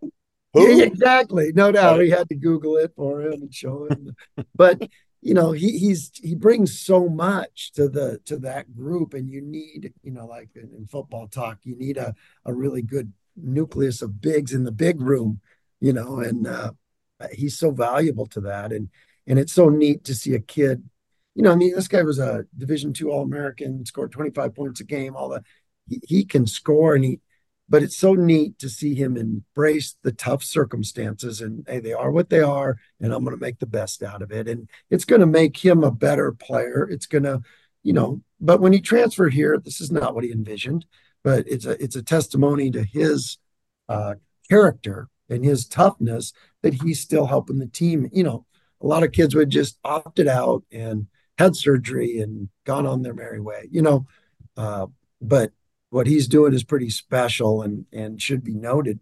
Who? 0.53 0.77
Yeah, 0.77 0.85
exactly. 0.85 1.51
No 1.53 1.71
doubt. 1.71 2.01
He 2.01 2.09
had 2.09 2.29
to 2.29 2.35
Google 2.35 2.77
it 2.77 2.91
for 2.95 3.21
him 3.21 3.33
and 3.33 3.53
show 3.53 3.87
him. 3.87 4.15
but 4.55 4.81
you 5.25 5.33
know, 5.33 5.53
he 5.53 5.79
he's 5.79 6.11
he 6.21 6.35
brings 6.35 6.79
so 6.79 7.09
much 7.09 7.71
to 7.71 7.89
the 7.89 8.19
to 8.25 8.37
that 8.37 8.75
group, 8.75 9.15
and 9.15 9.27
you 9.27 9.41
need, 9.41 9.91
you 10.03 10.11
know, 10.11 10.27
like 10.27 10.49
in, 10.53 10.69
in 10.77 10.85
football 10.85 11.27
talk, 11.27 11.57
you 11.63 11.75
need 11.75 11.97
a 11.97 12.13
a 12.45 12.53
really 12.53 12.83
good 12.83 13.11
nucleus 13.35 14.03
of 14.03 14.21
bigs 14.21 14.53
in 14.53 14.65
the 14.65 14.71
big 14.71 15.01
room, 15.01 15.41
you 15.81 15.93
know, 15.93 16.19
and 16.19 16.45
uh, 16.45 16.73
he's 17.31 17.57
so 17.57 17.71
valuable 17.71 18.27
to 18.27 18.41
that, 18.41 18.71
and 18.71 18.89
and 19.25 19.39
it's 19.39 19.51
so 19.51 19.67
neat 19.67 20.03
to 20.03 20.13
see 20.13 20.35
a 20.35 20.39
kid. 20.39 20.87
You 21.33 21.41
know, 21.41 21.51
I 21.51 21.55
mean, 21.55 21.73
this 21.73 21.87
guy 21.87 22.03
was 22.03 22.19
a 22.19 22.45
Division 22.55 22.93
two 22.93 23.11
All 23.11 23.23
American, 23.23 23.83
scored 23.83 24.11
25 24.11 24.53
points 24.53 24.79
a 24.79 24.83
game. 24.83 25.15
All 25.15 25.29
the 25.29 25.43
he, 25.89 26.01
he 26.03 26.23
can 26.23 26.45
score, 26.45 26.93
and 26.93 27.03
he 27.03 27.19
but 27.67 27.81
it's 27.81 27.97
so 27.97 28.13
neat 28.13 28.59
to 28.59 28.69
see 28.69 28.93
him 28.93 29.17
embrace 29.17 29.95
the 30.03 30.11
tough 30.11 30.43
circumstances 30.43 31.41
and 31.41 31.65
hey 31.67 31.79
they 31.79 31.93
are 31.93 32.11
what 32.11 32.29
they 32.29 32.41
are 32.41 32.77
and 32.99 33.13
i'm 33.13 33.23
going 33.23 33.35
to 33.35 33.41
make 33.41 33.59
the 33.59 33.65
best 33.65 34.03
out 34.03 34.21
of 34.21 34.31
it. 34.31 34.47
And 34.47 34.69
it's 34.89 35.05
going 35.05 35.21
to 35.21 35.27
make 35.27 35.57
him 35.57 35.83
a 35.83 35.91
better 35.91 36.31
player. 36.31 36.87
It's 36.89 37.05
going 37.05 37.23
to 37.23 37.41
you 37.83 37.93
know 37.93 38.21
but 38.39 38.59
when 38.59 38.73
he 38.73 38.81
transferred 38.81 39.33
here 39.33 39.57
this 39.57 39.81
is 39.81 39.91
not 39.91 40.15
what 40.15 40.23
he 40.23 40.31
envisioned 40.31 40.85
but 41.23 41.47
it's 41.47 41.65
a 41.65 41.81
it's 41.83 41.95
a 41.95 42.03
testimony 42.03 42.69
to 42.71 42.83
his 42.83 43.37
uh, 43.89 44.15
character 44.49 45.07
and 45.29 45.43
his 45.43 45.65
toughness 45.65 46.33
that 46.61 46.75
he's 46.83 46.99
still 46.99 47.25
helping 47.25 47.57
the 47.57 47.67
team. 47.67 48.09
You 48.11 48.23
know 48.23 48.45
a 48.81 48.87
lot 48.87 49.03
of 49.03 49.11
kids 49.11 49.33
would 49.33 49.49
just 49.49 49.79
opted 49.83 50.27
out 50.27 50.63
and 50.71 51.07
had 51.37 51.55
surgery 51.55 52.19
and 52.19 52.49
gone 52.65 52.85
on 52.85 53.01
their 53.01 53.13
merry 53.13 53.39
way 53.39 53.67
you 53.71 53.81
know 53.81 54.05
uh, 54.57 54.85
but 55.21 55.51
what 55.95 56.07
he's 56.07 56.27
doing 56.27 56.53
is 56.53 56.63
pretty 56.63 56.89
special 56.89 57.61
and 57.61 57.85
and 57.93 58.21
should 58.21 58.43
be 58.43 58.53
noted 58.53 58.99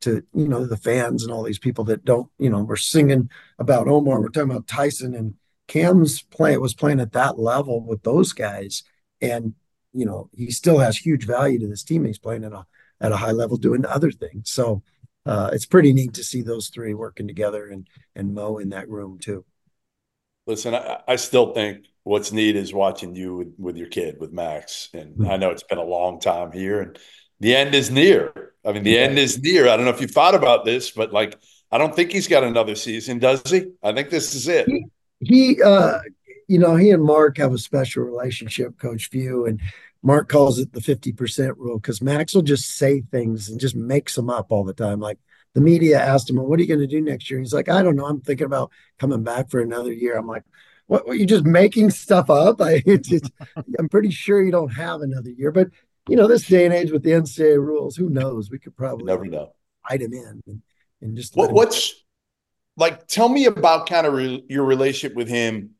to 0.00 0.24
you 0.34 0.48
know 0.48 0.64
the 0.64 0.76
fans 0.76 1.22
and 1.22 1.30
all 1.30 1.42
these 1.42 1.58
people 1.58 1.84
that 1.84 2.02
don't 2.04 2.30
you 2.38 2.48
know 2.48 2.62
we're 2.62 2.76
singing 2.76 3.28
about 3.58 3.88
Omar 3.88 4.20
we're 4.20 4.30
talking 4.30 4.50
about 4.50 4.66
Tyson 4.66 5.14
and 5.14 5.34
Cam's 5.70 6.22
play 6.22 6.56
was 6.56 6.74
playing 6.74 6.98
at 6.98 7.12
that 7.12 7.38
level 7.38 7.80
with 7.80 8.02
those 8.02 8.32
guys. 8.32 8.82
And 9.20 9.54
you 9.92 10.04
know 10.04 10.28
he 10.34 10.50
still 10.50 10.78
has 10.78 10.96
huge 10.96 11.26
value 11.26 11.60
to 11.60 11.68
this 11.68 11.84
team. 11.84 12.04
He's 12.04 12.18
playing 12.18 12.44
at 12.44 12.52
a 12.52 12.66
at 13.00 13.12
a 13.12 13.18
high 13.18 13.32
level 13.32 13.56
doing 13.56 13.86
other 13.86 14.10
things. 14.10 14.50
So 14.50 14.82
uh, 15.26 15.50
it's 15.52 15.66
pretty 15.66 15.92
neat 15.92 16.14
to 16.14 16.24
see 16.24 16.42
those 16.42 16.70
three 16.70 16.94
working 16.94 17.28
together 17.28 17.68
and 17.68 17.86
and 18.16 18.34
Mo 18.34 18.58
in 18.58 18.70
that 18.70 18.88
room 18.88 19.18
too 19.20 19.44
listen 20.50 20.74
I, 20.74 21.00
I 21.08 21.16
still 21.16 21.54
think 21.54 21.86
what's 22.02 22.32
neat 22.32 22.56
is 22.56 22.74
watching 22.74 23.14
you 23.14 23.36
with, 23.36 23.54
with 23.58 23.76
your 23.76 23.88
kid 23.88 24.18
with 24.18 24.32
Max. 24.32 24.88
And 24.92 25.14
mm-hmm. 25.14 25.30
I 25.30 25.36
know 25.36 25.50
it's 25.50 25.62
been 25.62 25.78
a 25.78 25.84
long 25.84 26.20
time 26.20 26.52
here 26.52 26.80
and 26.80 26.98
the 27.38 27.54
end 27.54 27.74
is 27.74 27.90
near. 27.90 28.32
I 28.64 28.72
mean, 28.72 28.82
the 28.82 28.92
yeah. 28.92 29.00
end 29.00 29.18
is 29.18 29.40
near. 29.40 29.68
I 29.68 29.76
don't 29.76 29.86
know 29.86 29.92
if 29.92 30.00
you 30.00 30.08
thought 30.08 30.34
about 30.34 30.64
this, 30.64 30.90
but 30.90 31.12
like 31.12 31.38
I 31.70 31.78
don't 31.78 31.94
think 31.94 32.12
he's 32.12 32.28
got 32.28 32.44
another 32.44 32.74
season, 32.74 33.18
does 33.18 33.42
he? 33.48 33.66
I 33.82 33.92
think 33.92 34.10
this 34.10 34.34
is 34.34 34.48
it. 34.48 34.66
He, 34.66 34.86
he 35.20 35.62
uh 35.62 36.00
you 36.48 36.58
know, 36.58 36.74
he 36.74 36.90
and 36.90 37.04
Mark 37.04 37.38
have 37.38 37.52
a 37.52 37.58
special 37.58 38.02
relationship, 38.02 38.76
Coach 38.76 39.08
Few, 39.08 39.46
and 39.46 39.60
Mark 40.02 40.28
calls 40.28 40.58
it 40.58 40.72
the 40.72 40.80
50% 40.80 41.56
rule 41.56 41.78
because 41.78 42.02
Max 42.02 42.34
will 42.34 42.42
just 42.42 42.76
say 42.76 43.02
things 43.02 43.48
and 43.48 43.60
just 43.60 43.76
makes 43.76 44.16
them 44.16 44.28
up 44.28 44.50
all 44.50 44.64
the 44.64 44.74
time. 44.74 44.98
Like 44.98 45.18
the 45.54 45.60
media 45.60 46.00
asked 46.00 46.30
him, 46.30 46.36
well, 46.36 46.46
what 46.46 46.58
are 46.58 46.62
you 46.62 46.68
going 46.68 46.80
to 46.80 46.86
do 46.86 47.00
next 47.00 47.30
year? 47.30 47.40
He's 47.40 47.52
like, 47.52 47.68
I 47.68 47.82
don't 47.82 47.96
know. 47.96 48.06
I'm 48.06 48.20
thinking 48.20 48.46
about 48.46 48.70
coming 48.98 49.24
back 49.24 49.50
for 49.50 49.60
another 49.60 49.92
year. 49.92 50.16
I'm 50.16 50.26
like, 50.26 50.44
what 50.86 51.06
were 51.06 51.14
you 51.14 51.26
just 51.26 51.44
making 51.44 51.90
stuff 51.90 52.30
up? 52.30 52.60
I, 52.60 52.82
it's, 52.86 53.12
I'm 53.78 53.88
pretty 53.88 54.10
sure 54.10 54.42
you 54.42 54.52
don't 54.52 54.72
have 54.72 55.00
another 55.02 55.30
year, 55.30 55.52
but 55.52 55.68
you 56.08 56.16
know, 56.16 56.26
this 56.26 56.46
day 56.46 56.64
and 56.64 56.74
age 56.74 56.90
with 56.90 57.02
the 57.02 57.10
NCAA 57.10 57.58
rules, 57.58 57.96
who 57.96 58.08
knows? 58.08 58.50
We 58.50 58.58
could 58.58 58.76
probably 58.76 59.04
never 59.04 59.24
know. 59.24 59.52
Hide 59.82 60.02
him 60.02 60.12
in 60.12 60.42
and, 60.46 60.62
and 61.00 61.16
just 61.16 61.36
what, 61.36 61.52
what's 61.52 61.94
like. 62.76 63.06
Tell 63.06 63.28
me 63.28 63.46
about 63.46 63.88
kind 63.88 64.06
of 64.06 64.14
re- 64.14 64.44
your 64.48 64.64
relationship 64.64 65.16
with 65.16 65.28
him 65.28 65.70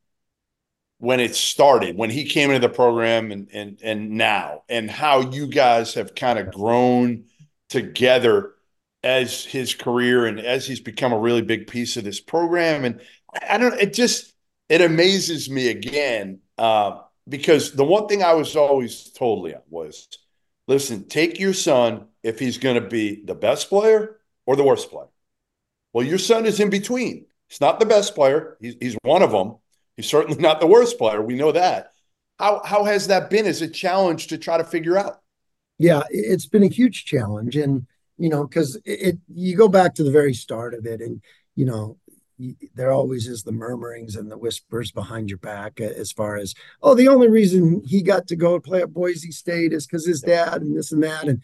when 0.99 1.19
it 1.19 1.35
started, 1.35 1.97
when 1.97 2.09
he 2.09 2.23
came 2.23 2.49
into 2.49 2.65
the 2.65 2.73
program, 2.73 3.31
and 3.31 3.49
and 3.51 3.79
and 3.83 4.11
now, 4.11 4.63
and 4.69 4.89
how 4.89 5.19
you 5.31 5.47
guys 5.47 5.95
have 5.95 6.15
kind 6.15 6.39
of 6.39 6.53
grown 6.53 7.25
together 7.69 8.53
as 9.03 9.43
his 9.43 9.73
career 9.73 10.25
and 10.25 10.39
as 10.39 10.67
he's 10.67 10.79
become 10.79 11.13
a 11.13 11.19
really 11.19 11.41
big 11.41 11.67
piece 11.67 11.97
of 11.97 12.03
this 12.03 12.19
program. 12.19 12.85
And 12.85 13.01
I 13.47 13.57
don't. 13.57 13.79
It 13.79 13.93
just 13.93 14.33
it 14.69 14.81
amazes 14.81 15.49
me 15.49 15.69
again 15.69 16.39
uh, 16.57 16.99
because 17.27 17.73
the 17.73 17.85
one 17.85 18.07
thing 18.07 18.23
I 18.23 18.33
was 18.33 18.55
always 18.55 19.11
told, 19.11 19.43
Leon, 19.43 19.61
was 19.69 20.07
listen, 20.67 21.07
take 21.07 21.39
your 21.39 21.53
son 21.53 22.07
if 22.23 22.39
he's 22.39 22.57
going 22.57 22.75
to 22.75 22.87
be 22.87 23.23
the 23.23 23.35
best 23.35 23.69
player 23.69 24.19
or 24.45 24.55
the 24.55 24.63
worst 24.63 24.89
player. 24.89 25.07
Well, 25.93 26.05
your 26.05 26.19
son 26.19 26.45
is 26.45 26.59
in 26.59 26.69
between. 26.69 27.25
He's 27.47 27.59
not 27.59 27.79
the 27.79 27.85
best 27.85 28.15
player. 28.15 28.57
He's, 28.61 28.75
he's 28.79 28.97
one 29.03 29.23
of 29.23 29.31
them. 29.31 29.57
He's 29.97 30.07
certainly 30.07 30.41
not 30.41 30.61
the 30.61 30.67
worst 30.67 30.97
player. 30.97 31.21
We 31.21 31.35
know 31.35 31.51
that. 31.51 31.91
How, 32.39 32.61
how 32.63 32.85
has 32.85 33.07
that 33.07 33.29
been 33.29 33.45
as 33.45 33.61
a 33.61 33.67
challenge 33.67 34.27
to 34.27 34.37
try 34.37 34.57
to 34.57 34.63
figure 34.63 34.97
out? 34.97 35.21
Yeah, 35.77 36.03
it's 36.09 36.45
been 36.45 36.63
a 36.63 36.69
huge 36.69 37.05
challenge. 37.05 37.57
And, 37.57 37.87
you 38.17 38.29
know, 38.29 38.45
because 38.45 38.75
it, 38.85 39.01
it, 39.01 39.17
you 39.33 39.55
go 39.55 39.67
back 39.67 39.95
to 39.95 40.03
the 40.03 40.11
very 40.11 40.33
start 40.33 40.73
of 40.73 40.85
it 40.85 41.01
and, 41.01 41.21
you 41.55 41.65
know, 41.65 41.97
there 42.75 42.91
always 42.91 43.27
is 43.27 43.43
the 43.43 43.51
murmurings 43.51 44.15
and 44.15 44.31
the 44.31 44.37
whispers 44.37 44.91
behind 44.91 45.29
your 45.29 45.37
back 45.37 45.79
as 45.79 46.11
far 46.11 46.37
as 46.37 46.53
oh 46.81 46.95
the 46.95 47.07
only 47.07 47.27
reason 47.27 47.81
he 47.85 48.01
got 48.01 48.27
to 48.27 48.35
go 48.35 48.59
play 48.59 48.81
at 48.81 48.93
Boise 48.93 49.31
State 49.31 49.73
is 49.73 49.85
because 49.85 50.05
his 50.05 50.21
dad 50.21 50.61
and 50.61 50.75
this 50.75 50.91
and 50.91 51.03
that 51.03 51.27
and 51.27 51.41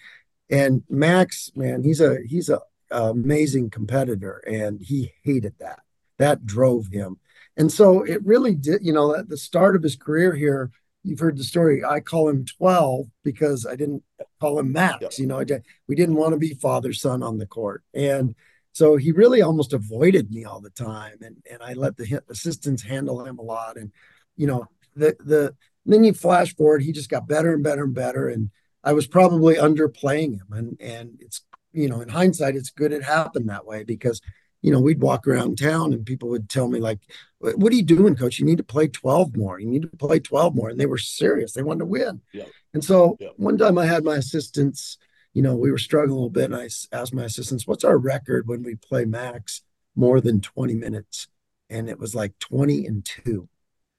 and 0.50 0.84
Max 0.90 1.52
man 1.56 1.84
he's 1.84 2.02
a 2.02 2.18
he's 2.26 2.50
a, 2.50 2.60
a 2.92 3.10
amazing 3.12 3.70
competitor 3.70 4.42
and 4.48 4.82
he 4.82 5.14
hated 5.24 5.54
that. 5.60 5.82
That 6.18 6.46
drove 6.46 6.88
him. 6.88 7.18
And 7.58 7.72
so 7.72 8.04
it 8.04 8.26
really 8.26 8.56
did 8.56 8.84
you 8.84 8.94
know 8.94 9.16
at 9.16 9.30
the 9.30 9.38
start 9.38 9.76
of 9.76 9.84
his 9.84 9.96
career 9.96 10.34
here 10.34 10.72
you've 11.08 11.20
heard 11.20 11.38
the 11.38 11.44
story 11.44 11.84
I 11.84 12.00
call 12.00 12.30
him 12.30 12.46
12 12.46 13.08
because 13.24 13.66
I 13.66 13.76
didn't 13.76 14.04
call 14.40 14.60
him 14.60 14.72
Max 14.72 15.18
you 15.18 15.28
know 15.28 15.44
did, 15.44 15.64
we 15.88 15.96
didn't 15.96 16.16
want 16.16 16.34
to 16.34 16.38
be 16.38 16.54
father 16.54 16.94
son 16.94 17.24
on 17.24 17.38
the 17.38 17.48
court 17.48 17.84
and 17.94 18.36
so 18.78 18.96
he 18.96 19.12
really 19.12 19.42
almost 19.42 19.74
avoided 19.74 20.30
me 20.30 20.46
all 20.46 20.62
the 20.62 20.70
time, 20.70 21.18
and 21.24 21.38
and 21.50 21.64
I 21.64 21.74
let 21.74 21.98
the 21.98 22.22
assistants 22.30 22.84
handle 22.84 23.26
him 23.26 23.40
a 23.40 23.42
lot. 23.42 23.76
And 23.76 23.92
you 24.36 24.46
know, 24.46 24.68
the 24.96 25.16
the 25.20 25.56
then 25.88 26.04
you 26.04 26.14
flash 26.14 26.56
forward, 26.56 26.84
he 26.84 26.92
just 26.92 27.10
got 27.10 27.28
better 27.28 27.56
and 27.56 27.64
better 27.64 27.86
and 27.86 27.96
better, 27.96 28.30
and 28.30 28.52
I 28.84 28.94
was 28.94 29.08
probably 29.08 29.56
underplaying 29.56 30.34
him. 30.34 30.48
And 30.52 30.78
and 30.80 31.18
it's 31.20 31.42
you 31.74 31.90
know, 31.90 32.02
in 32.02 32.10
hindsight, 32.10 32.56
it's 32.56 32.70
good 32.70 32.92
it 32.92 33.04
happened 33.04 33.50
that 33.50 33.66
way 33.66 33.84
because 33.84 34.22
you 34.68 34.74
know 34.74 34.82
we'd 34.82 35.02
walk 35.02 35.28
around 35.28 35.58
town 35.58 35.94
and 35.94 36.06
people 36.06 36.30
would 36.30 36.50
tell 36.50 36.68
me 36.68 36.80
like, 36.80 37.00
"What 37.40 37.72
are 37.72 37.76
you 37.76 37.84
doing, 37.84 38.16
coach? 38.16 38.38
You 38.38 38.46
need 38.46 38.60
to 38.60 38.64
play 38.64 38.88
twelve 38.88 39.36
more. 39.36 39.60
You 39.60 39.68
need 39.68 39.84
to 39.84 39.98
play 39.98 40.20
twelve 40.20 40.56
more." 40.56 40.70
And 40.70 40.80
they 40.80 40.86
were 40.86 40.98
serious; 40.98 41.54
they 41.54 41.64
wanted 41.64 41.80
to 41.80 41.86
win. 41.86 42.22
Yeah. 42.34 42.46
And 42.74 42.84
so 42.84 43.18
yeah. 43.20 43.30
one 43.38 43.58
time 43.58 43.78
I 43.78 43.86
had 43.86 44.04
my 44.04 44.18
assistants 44.18 44.98
you 45.38 45.44
know, 45.44 45.56
we 45.56 45.70
were 45.70 45.78
struggling 45.78 46.10
a 46.10 46.16
little 46.16 46.32
bit. 46.32 46.46
And 46.46 46.56
I 46.56 46.68
asked 46.92 47.14
my 47.14 47.26
assistants, 47.26 47.68
what's 47.68 47.84
our 47.84 48.00
record 48.00 48.48
when 48.48 48.64
we 48.64 48.74
play 48.74 49.06
max 49.06 49.62
more 49.96 50.20
than 50.20 50.42
20 50.42 50.74
minutes? 50.74 51.28
And 51.70 51.88
it 51.92 52.00
was 52.00 52.16
like 52.16 52.40
20 52.40 52.88
and 52.88 53.06
two. 53.06 53.48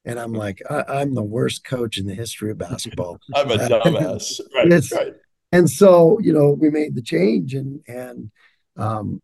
And 0.04 0.18
I'm 0.18 0.32
like, 0.44 0.60
I, 0.68 1.00
am 1.00 1.14
the 1.14 1.22
worst 1.22 1.64
coach 1.64 1.96
in 1.96 2.08
the 2.08 2.14
history 2.14 2.50
of 2.50 2.58
basketball. 2.58 3.20
I'm 3.36 3.52
a 3.52 3.56
dumbass. 3.68 4.40
right, 4.52 4.90
right. 4.92 5.14
And 5.52 5.70
so, 5.70 6.18
you 6.18 6.32
know, 6.32 6.50
we 6.50 6.70
made 6.70 6.96
the 6.96 7.02
change 7.02 7.54
and, 7.54 7.82
and, 7.86 8.32
um, 8.76 9.22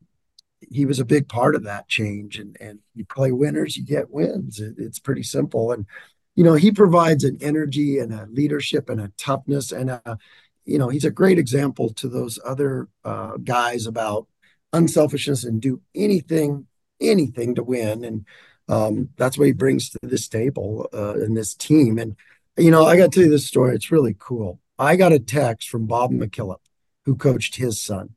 he 0.70 0.86
was 0.86 1.00
a 1.00 1.04
big 1.04 1.28
part 1.28 1.54
of 1.54 1.64
that 1.64 1.88
change. 1.88 2.38
And, 2.38 2.56
and 2.60 2.78
you 2.94 3.04
play 3.04 3.32
winners, 3.32 3.76
you 3.76 3.84
get 3.84 4.10
wins. 4.10 4.60
It, 4.60 4.74
it's 4.78 4.98
pretty 4.98 5.22
simple. 5.22 5.72
And, 5.72 5.86
you 6.34 6.44
know, 6.44 6.54
he 6.54 6.72
provides 6.72 7.24
an 7.24 7.38
energy 7.40 7.98
and 7.98 8.12
a 8.12 8.26
leadership 8.30 8.88
and 8.88 9.00
a 9.00 9.12
toughness 9.16 9.72
and 9.72 9.90
a, 9.90 10.18
you 10.64 10.78
know, 10.78 10.88
he's 10.88 11.04
a 11.04 11.10
great 11.10 11.38
example 11.38 11.90
to 11.94 12.08
those 12.08 12.38
other 12.44 12.88
uh, 13.04 13.36
guys 13.36 13.86
about 13.86 14.26
unselfishness 14.72 15.44
and 15.44 15.60
do 15.60 15.80
anything, 15.94 16.66
anything 17.00 17.54
to 17.54 17.62
win. 17.62 18.04
And 18.04 18.26
um, 18.68 19.10
that's 19.16 19.36
what 19.36 19.46
he 19.46 19.52
brings 19.52 19.90
to 19.90 19.98
this 20.02 20.26
table 20.26 20.88
uh, 20.92 21.14
and 21.14 21.36
this 21.36 21.54
team. 21.54 21.98
And, 21.98 22.16
you 22.56 22.70
know, 22.70 22.84
I 22.84 22.96
got 22.96 23.12
to 23.12 23.14
tell 23.14 23.24
you 23.24 23.30
this 23.30 23.46
story. 23.46 23.74
It's 23.74 23.92
really 23.92 24.16
cool. 24.18 24.60
I 24.78 24.96
got 24.96 25.12
a 25.12 25.18
text 25.18 25.68
from 25.68 25.86
Bob 25.86 26.10
McKillop, 26.10 26.60
who 27.04 27.14
coached 27.14 27.56
his 27.56 27.80
son. 27.80 28.14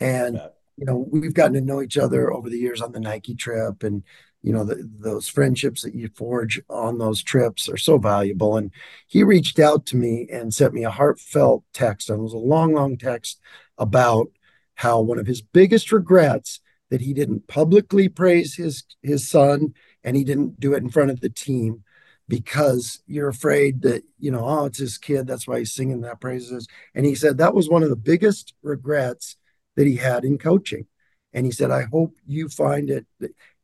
And 0.00 0.40
you 0.76 0.84
know, 0.84 1.06
we've 1.10 1.34
gotten 1.34 1.54
to 1.54 1.60
know 1.60 1.82
each 1.82 1.96
other 1.96 2.32
over 2.32 2.50
the 2.50 2.58
years 2.58 2.80
on 2.82 2.92
the 2.92 3.00
Nike 3.00 3.34
trip, 3.34 3.82
and 3.82 4.02
you 4.42 4.52
know, 4.52 4.64
the, 4.64 4.88
those 4.98 5.28
friendships 5.28 5.82
that 5.82 5.94
you 5.94 6.08
forge 6.14 6.60
on 6.68 6.98
those 6.98 7.22
trips 7.22 7.68
are 7.68 7.76
so 7.76 7.98
valuable. 7.98 8.56
And 8.56 8.70
he 9.08 9.24
reached 9.24 9.58
out 9.58 9.86
to 9.86 9.96
me 9.96 10.28
and 10.30 10.54
sent 10.54 10.74
me 10.74 10.84
a 10.84 10.90
heartfelt 10.90 11.64
text, 11.72 12.10
and 12.10 12.20
it 12.20 12.22
was 12.22 12.32
a 12.32 12.38
long, 12.38 12.74
long 12.74 12.96
text 12.96 13.40
about 13.78 14.28
how 14.74 15.00
one 15.00 15.18
of 15.18 15.26
his 15.26 15.42
biggest 15.42 15.90
regrets 15.90 16.60
that 16.90 17.00
he 17.00 17.12
didn't 17.12 17.48
publicly 17.48 18.08
praise 18.08 18.54
his 18.54 18.84
his 19.02 19.28
son 19.28 19.74
and 20.04 20.16
he 20.16 20.24
didn't 20.24 20.60
do 20.60 20.74
it 20.74 20.82
in 20.82 20.90
front 20.90 21.10
of 21.10 21.20
the 21.20 21.28
team 21.28 21.82
because 22.28 23.00
you're 23.06 23.28
afraid 23.28 23.82
that 23.82 24.02
you 24.18 24.30
know 24.30 24.44
oh 24.44 24.66
it's 24.66 24.78
his 24.78 24.98
kid 24.98 25.26
that's 25.26 25.48
why 25.48 25.58
he's 25.58 25.72
singing 25.72 26.02
that 26.02 26.20
praises 26.20 26.68
and 26.94 27.06
he 27.06 27.14
said 27.14 27.38
that 27.38 27.54
was 27.54 27.68
one 27.68 27.82
of 27.82 27.88
the 27.88 27.96
biggest 27.96 28.54
regrets 28.62 29.36
that 29.76 29.86
he 29.86 29.96
had 29.96 30.24
in 30.24 30.38
coaching 30.38 30.86
and 31.32 31.46
he 31.46 31.52
said 31.52 31.70
i 31.70 31.82
hope 31.82 32.16
you 32.26 32.48
find 32.48 32.90
it 32.90 33.06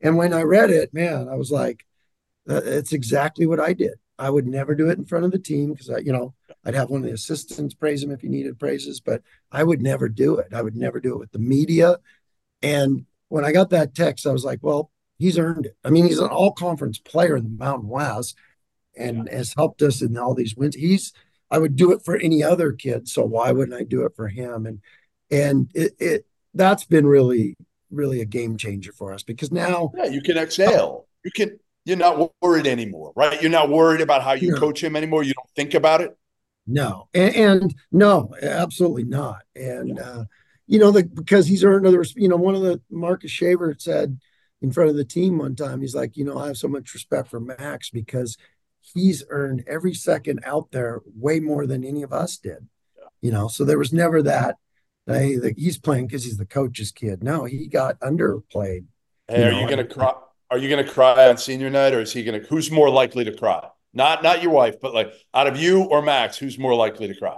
and 0.01 0.16
when 0.16 0.33
i 0.33 0.42
read 0.42 0.70
it 0.70 0.92
man 0.94 1.29
i 1.29 1.35
was 1.35 1.51
like 1.51 1.85
uh, 2.48 2.61
it's 2.64 2.92
exactly 2.92 3.46
what 3.46 3.61
i 3.61 3.72
did 3.72 3.94
i 4.18 4.31
would 4.31 4.46
never 4.46 4.75
do 4.75 4.88
it 4.88 4.98
in 4.98 5.05
front 5.05 5.25
of 5.25 5.31
the 5.31 5.38
team 5.38 5.72
because 5.72 5.90
i 5.90 5.98
you 5.98 6.12
know 6.12 6.35
i'd 6.64 6.75
have 6.75 6.90
one 6.90 7.01
of 7.01 7.07
the 7.07 7.14
assistants 7.14 7.75
praise 7.75 8.03
him 8.03 8.11
if 8.11 8.20
he 8.20 8.29
needed 8.29 8.59
praises 8.59 9.01
but 9.01 9.22
i 9.51 9.62
would 9.62 9.83
never 9.83 10.09
do 10.09 10.37
it 10.37 10.53
i 10.55 10.62
would 10.62 10.77
never 10.77 11.01
do 11.01 11.14
it 11.14 11.18
with 11.18 11.33
the 11.33 11.38
media 11.38 11.98
and 12.62 13.07
when 13.29 13.44
i 13.44 13.53
got 13.53 13.70
that 13.70 13.94
text 13.94 14.27
i 14.27 14.33
was 14.33 14.44
like 14.44 14.61
well 14.62 14.90
he's 15.18 15.38
earned 15.38 15.66
it 15.66 15.77
i 15.85 15.90
mean 15.90 16.07
he's 16.07 16.18
an 16.18 16.29
all 16.29 16.53
conference 16.53 16.98
player 16.98 17.37
in 17.37 17.44
the 17.44 17.51
mountain 17.51 17.88
west 17.88 18.37
and 18.96 19.29
yeah. 19.31 19.38
has 19.38 19.55
helped 19.55 19.83
us 19.83 20.03
in 20.03 20.16
all 20.16 20.35
these 20.35 20.57
wins. 20.57 20.77
He's 20.77 21.12
I 21.51 21.59
would 21.59 21.77
do 21.77 21.92
it 21.92 22.03
for 22.03 22.16
any 22.16 22.42
other 22.42 22.72
kid, 22.72 23.09
so 23.09 23.25
why 23.25 23.53
wouldn't 23.53 23.79
I 23.79 23.85
do 23.85 24.07
it 24.07 24.12
for 24.16 24.29
him? 24.29 24.64
And 24.64 24.81
and 25.33 25.68
it, 25.75 25.95
it 25.99 26.27
that's 26.55 26.85
been 26.85 27.07
really 27.07 27.57
really 27.90 28.21
a 28.21 28.25
game 28.25 28.57
changer 28.57 28.92
for 28.92 29.12
us 29.12 29.23
because 29.23 29.51
now 29.51 29.90
yeah, 29.97 30.05
you 30.05 30.23
can 30.23 30.38
exhale. 30.38 31.07
You 31.25 31.31
can 31.33 31.59
you're 31.85 31.97
not 31.97 32.33
worried 32.40 32.66
anymore, 32.66 33.12
right? 33.16 33.40
You're 33.42 33.51
not 33.51 33.68
worried 33.68 34.01
about 34.01 34.23
how 34.23 34.33
you 34.33 34.55
coach 34.55 34.83
him 34.83 34.95
anymore. 34.95 35.25
You 35.25 35.35
don't 35.35 35.51
think 35.57 35.75
about 35.75 36.01
it. 36.01 36.16
No, 36.64 37.09
and, 37.12 37.35
and 37.35 37.75
no, 37.90 38.33
absolutely 38.40 39.05
not. 39.05 39.42
And 39.57 39.97
yeah. 39.97 40.03
uh, 40.03 40.25
you 40.68 40.79
know, 40.79 40.92
the, 40.92 41.03
because 41.03 41.47
he's 41.49 41.64
earned 41.64 41.87
other. 41.87 42.05
You 42.14 42.29
know, 42.29 42.37
one 42.37 42.55
of 42.55 42.62
the 42.62 42.81
Marcus 42.90 43.31
Shaver 43.31 43.75
said 43.79 44.21
in 44.61 44.71
front 44.71 44.90
of 44.90 44.97
the 44.97 45.05
team 45.05 45.38
one 45.38 45.57
time, 45.57 45.81
he's 45.81 45.95
like, 45.95 46.16
you 46.16 46.25
know, 46.25 46.38
I 46.38 46.47
have 46.47 46.57
so 46.57 46.68
much 46.68 46.95
respect 46.95 47.29
for 47.29 47.40
Max 47.40 47.90
because 47.90 48.37
he's 48.81 49.25
earned 49.29 49.64
every 49.66 49.92
second 49.92 50.40
out 50.45 50.71
there 50.71 51.01
way 51.16 51.40
more 51.40 51.66
than 51.66 51.85
any 51.85 52.03
of 52.03 52.12
us 52.12 52.37
did. 52.37 52.68
Yeah. 52.97 53.09
You 53.21 53.33
know, 53.33 53.49
so 53.49 53.64
there 53.64 53.79
was 53.79 53.92
never 53.92 54.23
that. 54.23 54.57
Hey, 55.07 55.37
the, 55.37 55.55
he's 55.57 55.79
playing 55.79 56.07
because 56.07 56.25
he's 56.25 56.37
the 56.37 56.47
coach's 56.47 56.93
kid. 56.93 57.23
No, 57.23 57.45
he 57.45 57.67
got 57.67 57.99
underplayed. 58.01 58.85
Hey, 59.29 59.41
you 59.41 59.45
are 59.45 59.51
know? 59.53 59.61
you 59.61 59.69
gonna 59.69 59.85
cry? 59.85 60.12
Are 60.51 60.59
you 60.59 60.69
gonna 60.69 60.88
cry 60.88 61.29
on 61.29 61.37
senior 61.38 61.71
night, 61.71 61.93
or 61.93 62.01
is 62.01 62.12
he 62.12 62.23
gonna? 62.23 62.41
Who's 62.41 62.71
more 62.71 62.91
likely 62.91 63.25
to 63.25 63.37
cry? 63.37 63.69
Not 63.95 64.23
not 64.23 64.43
your 64.43 64.53
wife, 64.53 64.81
but 64.81 64.95
like 64.95 65.12
out 65.35 65.47
of 65.47 65.59
you 65.59 65.83
or 65.83 66.03
Max, 66.03 66.38
who's 66.38 66.59
more 66.59 66.75
likely 66.75 67.09
to 67.09 67.15
cry? 67.15 67.37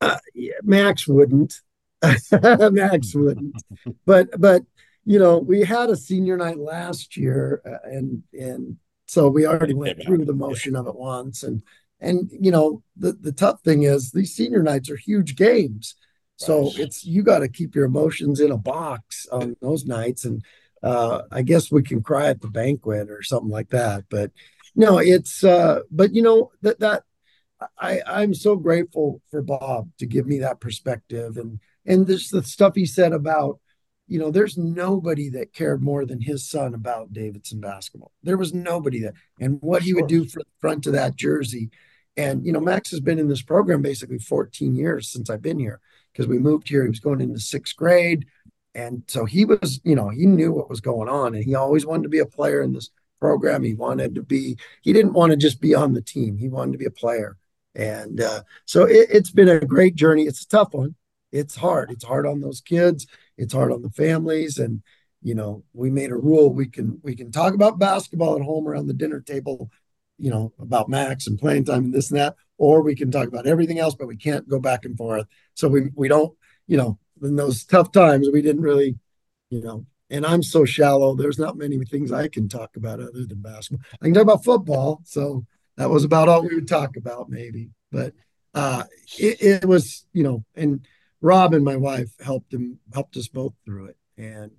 Uh, 0.00 0.16
yeah, 0.34 0.54
Max 0.62 1.06
wouldn't. 1.06 1.60
Max 2.32 3.14
wouldn't. 3.14 3.54
But 4.06 4.40
but 4.40 4.62
you 5.04 5.18
know, 5.18 5.38
we 5.38 5.62
had 5.62 5.90
a 5.90 5.96
senior 5.96 6.36
night 6.36 6.58
last 6.58 7.16
year, 7.16 7.60
uh, 7.66 7.88
and 7.88 8.22
and 8.32 8.78
so 9.06 9.28
we 9.28 9.46
already 9.46 9.74
went 9.74 10.02
through 10.02 10.24
the 10.24 10.32
motion 10.32 10.74
of 10.74 10.86
it 10.86 10.96
once. 10.96 11.42
And 11.42 11.62
and 12.00 12.30
you 12.32 12.50
know, 12.50 12.82
the, 12.96 13.12
the 13.12 13.32
tough 13.32 13.60
thing 13.62 13.82
is 13.82 14.10
these 14.10 14.34
senior 14.34 14.62
nights 14.62 14.90
are 14.90 14.96
huge 14.96 15.36
games. 15.36 15.94
So 16.36 16.64
right. 16.64 16.78
it's 16.80 17.04
you 17.04 17.22
got 17.22 17.40
to 17.40 17.48
keep 17.48 17.74
your 17.74 17.84
emotions 17.84 18.40
in 18.40 18.50
a 18.50 18.56
box 18.56 19.26
on 19.30 19.56
those 19.60 19.84
nights. 19.84 20.24
And 20.24 20.42
uh, 20.82 21.22
I 21.30 21.42
guess 21.42 21.70
we 21.70 21.82
can 21.82 22.02
cry 22.02 22.28
at 22.28 22.40
the 22.40 22.48
banquet 22.48 23.10
or 23.10 23.22
something 23.22 23.50
like 23.50 23.70
that. 23.70 24.04
But 24.10 24.32
no, 24.74 24.98
it's 24.98 25.44
uh, 25.44 25.80
but 25.90 26.14
you 26.14 26.22
know 26.22 26.50
that 26.62 26.80
that 26.80 27.04
I 27.78 28.00
I'm 28.06 28.34
so 28.34 28.56
grateful 28.56 29.22
for 29.30 29.42
Bob 29.42 29.90
to 29.98 30.06
give 30.06 30.26
me 30.26 30.38
that 30.40 30.60
perspective 30.60 31.36
and 31.36 31.60
and 31.86 32.06
this 32.06 32.30
the 32.30 32.42
stuff 32.42 32.74
he 32.74 32.86
said 32.86 33.12
about 33.12 33.60
you 34.06 34.18
know, 34.18 34.30
there's 34.30 34.58
nobody 34.58 35.30
that 35.30 35.52
cared 35.52 35.82
more 35.82 36.04
than 36.04 36.20
his 36.20 36.48
son 36.48 36.74
about 36.74 37.12
Davidson 37.12 37.60
basketball. 37.60 38.12
There 38.22 38.36
was 38.36 38.52
nobody 38.52 39.00
that, 39.00 39.14
and 39.40 39.58
what 39.62 39.82
he 39.82 39.94
would 39.94 40.08
do 40.08 40.26
for 40.26 40.40
the 40.40 40.50
front 40.60 40.86
of 40.86 40.92
that 40.92 41.16
jersey. 41.16 41.70
And, 42.16 42.44
you 42.44 42.52
know, 42.52 42.60
Max 42.60 42.90
has 42.90 43.00
been 43.00 43.18
in 43.18 43.28
this 43.28 43.42
program 43.42 43.82
basically 43.82 44.18
14 44.18 44.76
years 44.76 45.10
since 45.10 45.30
I've 45.30 45.42
been 45.42 45.58
here 45.58 45.80
because 46.14 46.28
we 46.28 46.38
moved 46.38 46.68
here. 46.68 46.84
He 46.84 46.88
was 46.88 47.00
going 47.00 47.20
into 47.20 47.40
sixth 47.40 47.76
grade. 47.76 48.24
And 48.74 49.02
so 49.08 49.26
he 49.26 49.44
was, 49.44 49.80
you 49.84 49.94
know, 49.94 50.08
he 50.08 50.24
knew 50.24 50.52
what 50.52 50.70
was 50.70 50.80
going 50.80 51.08
on 51.08 51.34
and 51.34 51.44
he 51.44 51.54
always 51.54 51.84
wanted 51.84 52.04
to 52.04 52.08
be 52.08 52.20
a 52.20 52.26
player 52.26 52.62
in 52.62 52.72
this 52.72 52.90
program. 53.20 53.62
He 53.62 53.74
wanted 53.74 54.14
to 54.14 54.22
be, 54.22 54.56
he 54.82 54.92
didn't 54.92 55.12
want 55.12 55.30
to 55.30 55.36
just 55.36 55.60
be 55.60 55.74
on 55.74 55.92
the 55.92 56.02
team, 56.02 56.38
he 56.38 56.48
wanted 56.48 56.72
to 56.72 56.78
be 56.78 56.86
a 56.86 56.90
player. 56.90 57.36
And 57.76 58.20
uh, 58.20 58.42
so 58.64 58.84
it, 58.84 59.08
it's 59.10 59.30
been 59.30 59.48
a 59.48 59.60
great 59.60 59.96
journey. 59.96 60.24
It's 60.24 60.44
a 60.44 60.48
tough 60.48 60.72
one. 60.72 60.94
It's 61.30 61.56
hard. 61.56 61.90
It's 61.90 62.04
hard 62.04 62.26
on 62.26 62.40
those 62.40 62.60
kids 62.60 63.06
it's 63.36 63.52
hard 63.52 63.72
on 63.72 63.82
the 63.82 63.90
families 63.90 64.58
and 64.58 64.82
you 65.22 65.34
know 65.34 65.64
we 65.72 65.90
made 65.90 66.10
a 66.10 66.16
rule 66.16 66.52
we 66.52 66.66
can 66.66 67.00
we 67.02 67.14
can 67.14 67.30
talk 67.30 67.54
about 67.54 67.78
basketball 67.78 68.36
at 68.36 68.42
home 68.42 68.68
around 68.68 68.86
the 68.86 68.94
dinner 68.94 69.20
table 69.20 69.70
you 70.18 70.30
know 70.30 70.52
about 70.58 70.88
max 70.88 71.26
and 71.26 71.38
playing 71.38 71.64
time 71.64 71.84
and 71.84 71.94
this 71.94 72.10
and 72.10 72.20
that 72.20 72.36
or 72.58 72.82
we 72.82 72.94
can 72.94 73.10
talk 73.10 73.28
about 73.28 73.46
everything 73.46 73.78
else 73.78 73.94
but 73.94 74.08
we 74.08 74.16
can't 74.16 74.48
go 74.48 74.58
back 74.58 74.84
and 74.84 74.96
forth. 74.96 75.26
So 75.54 75.68
we 75.68 75.90
we 75.94 76.08
don't 76.08 76.36
you 76.66 76.76
know 76.76 76.98
in 77.22 77.36
those 77.36 77.64
tough 77.64 77.92
times 77.92 78.28
we 78.32 78.42
didn't 78.42 78.62
really 78.62 78.96
you 79.50 79.60
know 79.60 79.86
and 80.10 80.26
i'm 80.26 80.42
so 80.42 80.64
shallow 80.64 81.14
there's 81.14 81.38
not 81.38 81.56
many 81.56 81.82
things 81.84 82.10
i 82.10 82.26
can 82.28 82.48
talk 82.48 82.76
about 82.76 83.00
other 83.00 83.24
than 83.26 83.40
basketball. 83.40 83.84
I 84.00 84.06
can 84.06 84.14
talk 84.14 84.22
about 84.22 84.44
football 84.44 85.00
so 85.04 85.46
that 85.76 85.90
was 85.90 86.04
about 86.04 86.28
all 86.28 86.42
we 86.42 86.54
would 86.54 86.68
talk 86.68 86.96
about 86.96 87.28
maybe. 87.28 87.70
But 87.90 88.14
uh 88.54 88.84
it, 89.18 89.42
it 89.42 89.64
was 89.64 90.06
you 90.12 90.22
know 90.22 90.44
and 90.54 90.86
Rob 91.20 91.54
and 91.54 91.64
my 91.64 91.76
wife 91.76 92.10
helped 92.20 92.52
him 92.52 92.78
helped 92.92 93.16
us 93.16 93.28
both 93.28 93.54
through 93.64 93.86
it, 93.86 93.96
and 94.18 94.50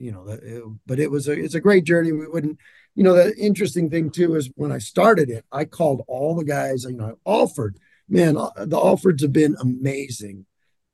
you 0.00 0.10
know, 0.10 0.26
it, 0.28 0.64
but 0.86 0.98
it 0.98 1.10
was 1.10 1.28
a 1.28 1.32
it's 1.32 1.54
a 1.54 1.60
great 1.60 1.84
journey. 1.84 2.10
We 2.10 2.26
wouldn't, 2.26 2.58
you 2.94 3.04
know, 3.04 3.14
the 3.14 3.36
interesting 3.36 3.90
thing 3.90 4.10
too 4.10 4.34
is 4.34 4.50
when 4.56 4.72
I 4.72 4.78
started 4.78 5.28
it, 5.28 5.44
I 5.52 5.66
called 5.66 6.02
all 6.08 6.34
the 6.34 6.44
guys. 6.44 6.84
You 6.84 6.96
know, 6.96 7.18
Alford, 7.26 7.76
man, 8.08 8.36
uh, 8.36 8.50
the 8.56 8.78
Alfords 8.78 9.20
have 9.20 9.32
been 9.32 9.56
amazing 9.60 10.46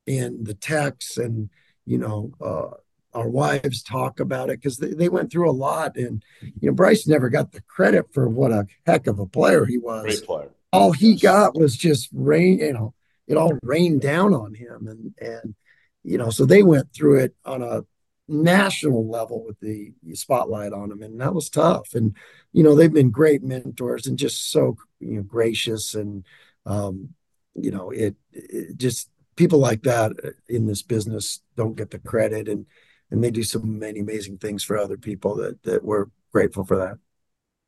in 0.07 0.43
the 0.43 0.55
texts, 0.55 1.19
and 1.19 1.51
you 1.85 1.99
know, 1.99 2.33
uh, 2.45 2.77
our 3.17 3.29
wives 3.29 3.83
talk 3.83 4.19
about 4.19 4.51
it 4.51 4.61
because 4.61 4.79
they, 4.79 4.93
they 4.93 5.09
went 5.09 5.31
through 5.31 5.49
a 5.49 5.53
lot. 5.53 5.97
And 5.97 6.23
you 6.43 6.69
know, 6.69 6.75
Bryce 6.75 7.07
never 7.07 7.29
got 7.29 7.53
the 7.53 7.63
credit 7.63 8.13
for 8.13 8.29
what 8.29 8.51
a 8.51 8.67
heck 8.87 9.07
of 9.07 9.21
a 9.21 9.27
player 9.27 9.65
he 9.65 9.79
was. 9.79 10.03
Great 10.03 10.27
player. 10.27 10.51
All 10.73 10.91
he 10.91 11.15
got 11.15 11.55
was 11.55 11.77
just 11.77 12.09
rain, 12.13 12.59
you 12.59 12.73
know, 12.73 12.93
it 13.29 13.37
all 13.37 13.57
rained 13.63 14.01
down 14.01 14.35
on 14.35 14.55
him 14.55 14.89
and 14.89 15.15
and 15.21 15.55
you 16.03 16.19
know 16.19 16.31
so 16.31 16.45
they 16.45 16.63
went 16.63 16.93
through 16.93 17.19
it 17.19 17.35
on 17.45 17.63
a 17.63 17.83
national 18.29 19.09
level 19.09 19.45
with 19.45 19.59
the 19.61 19.93
spotlight 20.15 20.73
on 20.73 20.89
them 20.89 21.03
and 21.03 21.21
that 21.21 21.35
was 21.35 21.49
tough. 21.49 21.95
And 21.95 22.17
you 22.53 22.63
know 22.63 22.75
they've 22.75 22.93
been 22.93 23.11
great 23.11 23.43
mentors 23.43 24.07
and 24.07 24.19
just 24.19 24.51
so 24.51 24.77
you 25.01 25.17
know 25.17 25.23
gracious 25.23 25.95
and 25.95 26.25
um 26.65 27.11
you 27.55 27.71
know 27.71 27.91
it, 27.91 28.17
it 28.33 28.77
just 28.77 29.09
people 29.37 29.59
like 29.59 29.83
that 29.83 30.13
in 30.49 30.67
this 30.67 30.83
business 30.83 31.41
don't 31.57 31.77
get 31.77 31.91
the 31.91 31.99
credit 31.99 32.49
and 32.49 32.67
and 33.11 33.23
they 33.23 33.31
do 33.31 33.45
so 33.45 33.61
many 33.61 34.01
amazing 34.01 34.39
things 34.39 34.65
for 34.65 34.77
other 34.77 34.97
people 34.97 35.37
that 35.37 35.63
that 35.63 35.85
we're 35.85 36.07
grateful 36.33 36.65
for 36.65 36.77
that. 36.77 36.99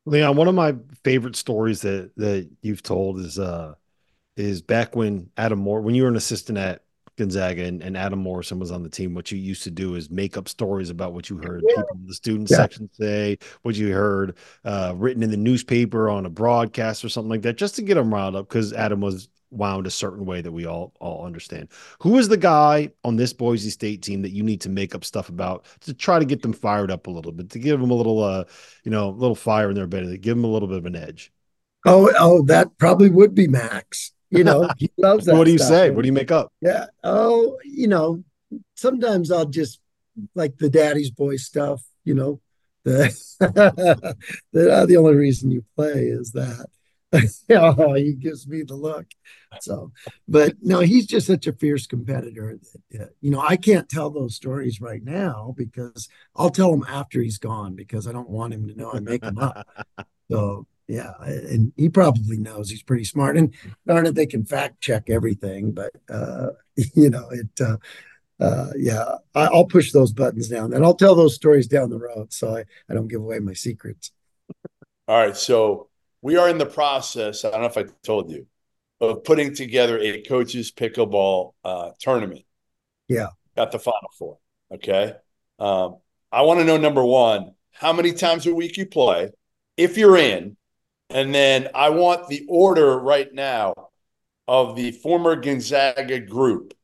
Leon 0.07 0.37
one 0.37 0.49
of 0.49 0.55
my 0.55 0.75
favorite 1.05 1.37
stories 1.37 1.83
that 1.83 2.11
that 2.17 2.51
you've 2.63 2.83
told 2.83 3.21
is 3.21 3.39
uh 3.39 3.75
is 4.39 4.63
back 4.63 4.95
when 4.95 5.31
Adam 5.37 5.59
Moore, 5.59 5.81
when 5.81 5.95
you 5.97 6.05
were 6.05 6.09
an 6.09 6.17
assistant 6.17 6.59
at 6.59 6.83
Gonzaga 7.19 7.65
and, 7.65 7.83
and 7.83 7.97
Adam 7.97 8.19
Morrison 8.21 8.59
was 8.59 8.71
on 8.71 8.83
the 8.83 8.89
team, 8.89 9.15
what 9.15 9.31
you 9.31 9.39
used 9.39 9.63
to 9.65 9.71
do 9.71 9.95
is 9.95 10.11
make 10.11 10.37
up 10.37 10.49
stories 10.49 10.89
about 10.89 11.13
what 11.13 11.29
you 11.29 11.37
heard 11.37 11.63
yeah. 11.69 11.77
people 11.77 11.97
in 12.01 12.07
the 12.07 12.15
student 12.15 12.51
yeah. 12.51 12.57
section 12.57 12.89
say, 12.93 13.39
what 13.63 13.75
you 13.75 13.93
heard 13.93 14.37
uh, 14.65 14.95
written 14.97 15.23
in 15.23 15.31
the 15.31 15.37
newspaper 15.37 16.09
on 16.09 16.25
a 16.25 16.31
broadcast 16.31 17.05
or 17.05 17.09
something 17.09 17.31
like 17.31 17.43
that, 17.43 17.57
just 17.57 17.77
to 17.77 17.83
get 17.83 17.97
them 17.97 18.13
riled 18.13 18.37
up 18.37 18.49
because 18.49 18.73
Adam 18.73 19.01
was 19.01 19.29
wound 19.51 19.87
a 19.87 19.91
certain 19.91 20.27
way 20.27 20.41
that 20.41 20.53
we 20.53 20.67
all 20.67 20.93
all 21.01 21.25
understand. 21.25 21.69
Who 22.01 22.19
is 22.19 22.29
the 22.29 22.37
guy 22.37 22.91
on 23.05 23.17
this 23.17 23.33
Boise 23.33 23.71
State 23.71 24.03
team 24.03 24.23
that 24.23 24.33
you 24.33 24.43
need 24.43 24.61
to 24.63 24.69
make 24.69 24.95
up 24.95 25.05
stuff 25.05 25.29
about 25.29 25.65
to 25.81 25.95
try 25.95 26.19
to 26.19 26.25
get 26.25 26.43
them 26.43 26.53
fired 26.53 26.91
up 26.91 27.07
a 27.07 27.11
little 27.11 27.33
bit, 27.33 27.51
to 27.51 27.59
give 27.59 27.81
them 27.81 27.91
a 27.91 27.95
little 27.95 28.23
uh, 28.23 28.45
you 28.85 28.91
know, 28.91 29.09
a 29.09 29.11
little 29.11 29.35
fire 29.35 29.71
in 29.71 29.75
their 29.75 29.87
belly, 29.87 30.13
to 30.13 30.19
give 30.19 30.37
them 30.37 30.45
a 30.45 30.49
little 30.49 30.69
bit 30.69 30.79
of 30.79 30.87
an 30.87 30.97
edge? 30.97 31.33
Oh, 31.87 32.13
oh, 32.19 32.43
that 32.47 32.77
probably 32.79 33.09
would 33.09 33.35
be 33.35 33.49
Max. 33.49 34.13
You 34.31 34.45
know, 34.45 34.69
he 34.77 34.91
loves 34.99 35.27
that. 35.27 35.35
what 35.35 35.45
do 35.45 35.53
you 35.53 35.59
stuff. 35.59 35.69
say? 35.69 35.91
What 35.91 36.03
do 36.03 36.07
you 36.07 36.13
make 36.13 36.31
up? 36.31 36.53
Yeah. 36.61 36.87
Oh, 37.03 37.59
you 37.65 37.89
know, 37.89 38.23
sometimes 38.75 39.31
I'll 39.31 39.47
just 39.47 39.81
like 40.35 40.59
the 40.59 40.71
daddy's 40.71 41.11
boy 41.11 41.37
stuff, 41.37 41.83
you 42.05 42.15
know. 42.15 42.41
The, 42.85 43.15
the, 44.53 44.73
uh, 44.73 44.87
the 44.87 44.97
only 44.97 45.15
reason 45.15 45.51
you 45.51 45.65
play 45.77 46.07
is 46.07 46.33
that. 46.33 46.67
oh, 47.51 47.95
he 47.95 48.13
gives 48.13 48.47
me 48.47 48.63
the 48.63 48.75
look. 48.75 49.07
So, 49.61 49.93
but 50.27 50.55
no, 50.61 50.81
he's 50.81 51.07
just 51.07 51.27
such 51.27 51.47
a 51.47 51.55
fierce 51.55 51.87
competitor 51.87 52.59
that, 52.91 53.01
uh, 53.01 53.07
you 53.23 53.31
know, 53.31 53.41
I 53.41 53.57
can't 53.57 53.89
tell 53.89 54.11
those 54.11 54.35
stories 54.35 54.81
right 54.81 55.03
now 55.03 55.55
because 55.57 56.09
I'll 56.37 56.51
tell 56.51 56.73
him 56.73 56.85
after 56.87 57.23
he's 57.23 57.39
gone 57.39 57.75
because 57.75 58.07
I 58.07 58.13
don't 58.13 58.29
want 58.29 58.53
him 58.53 58.69
to 58.69 58.75
know 58.75 58.93
I 58.93 59.01
make 59.01 59.23
them 59.23 59.39
up. 59.39 59.67
So, 60.31 60.67
yeah, 60.89 61.13
and 61.21 61.71
he 61.77 61.91
probably 61.91 62.39
knows 62.39 62.71
he's 62.71 62.83
pretty 62.83 63.05
smart. 63.05 63.37
And 63.37 63.55
darn 63.87 64.07
it, 64.07 64.15
they 64.15 64.27
can 64.27 64.45
fact 64.45 64.81
check 64.81 65.11
everything, 65.11 65.73
but 65.73 65.93
uh, 66.09 66.49
you 66.95 67.11
know, 67.11 67.29
it. 67.31 67.61
Uh, 67.61 67.77
uh, 68.41 68.71
yeah, 68.77 69.17
I, 69.35 69.51
will 69.51 69.67
push 69.67 69.91
those 69.91 70.13
buttons 70.13 70.47
down, 70.49 70.73
and 70.73 70.85
I'll 70.85 70.95
tell 70.95 71.17
those 71.17 71.35
stories 71.35 71.67
down 71.67 71.91
the 71.91 71.99
road, 71.99 72.33
so 72.33 72.57
I, 72.57 72.65
I 72.89 72.95
don't 72.95 73.09
give 73.09 73.21
away 73.21 73.41
my 73.41 73.53
secrets. 73.53 74.13
All 75.09 75.19
right, 75.19 75.37
so 75.37 75.89
we 76.23 76.37
are 76.37 76.49
in 76.49 76.57
the 76.57 76.65
process. 76.65 77.45
I 77.45 77.51
don't 77.51 77.63
know 77.63 77.67
if 77.67 77.77
I 77.77 77.87
told 78.05 78.31
you 78.31 78.47
of 79.01 79.25
putting 79.25 79.57
together 79.57 79.99
a 79.99 80.23
coaches 80.23 80.71
pickleball 80.71 81.55
uh, 81.65 81.91
tournament. 81.99 82.45
Yeah, 83.09 83.31
got 83.57 83.73
the 83.73 83.81
final 83.81 84.11
four. 84.17 84.39
Okay, 84.73 85.15
um, 85.59 85.97
I 86.31 86.43
want 86.43 86.61
to 86.61 86.65
know 86.65 86.77
number 86.77 87.05
one, 87.05 87.55
how 87.73 87.93
many 87.93 88.13
times 88.13 88.47
a 88.47 88.55
week 88.55 88.77
you 88.77 88.87
play, 88.87 89.31
if 89.77 89.99
you're 89.99 90.17
in, 90.17 90.57
and 91.11 91.35
then 91.35 91.69
I 91.75 91.91
want 91.91 92.29
the 92.29 92.45
order 92.49 92.99
right 92.99 93.33
now 93.33 93.75
of 94.47 94.77
the 94.77 94.93
former 94.93 95.37
Gonzaga 95.37 96.21
group. 96.21 96.75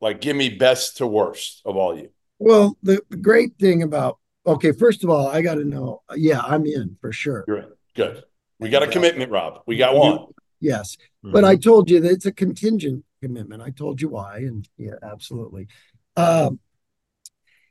Like, 0.00 0.20
give 0.20 0.36
me 0.36 0.50
best 0.50 0.98
to 0.98 1.06
worst 1.06 1.62
of 1.64 1.76
all 1.76 1.96
you. 1.96 2.10
Well, 2.38 2.76
the 2.82 3.00
great 3.20 3.56
thing 3.58 3.82
about 3.82 4.18
okay, 4.46 4.72
first 4.72 5.04
of 5.04 5.10
all, 5.10 5.28
I 5.28 5.42
got 5.42 5.54
to 5.54 5.64
know. 5.64 6.02
Yeah, 6.14 6.40
I'm 6.40 6.66
in 6.66 6.96
for 7.00 7.12
sure. 7.12 7.44
You're 7.46 7.58
in. 7.58 7.72
Good. 7.94 8.24
We 8.58 8.68
got 8.68 8.82
a 8.82 8.86
commitment, 8.86 9.30
Rob. 9.30 9.62
We 9.66 9.76
got 9.76 9.94
one. 9.94 10.26
Yes. 10.60 10.96
Mm-hmm. 11.24 11.32
But 11.32 11.44
I 11.44 11.56
told 11.56 11.90
you 11.90 12.00
that 12.00 12.10
it's 12.10 12.26
a 12.26 12.32
contingent 12.32 13.04
commitment. 13.22 13.62
I 13.62 13.70
told 13.70 14.00
you 14.00 14.08
why. 14.08 14.38
And 14.38 14.68
yeah, 14.76 14.94
absolutely. 15.02 15.68
Um, 16.16 16.60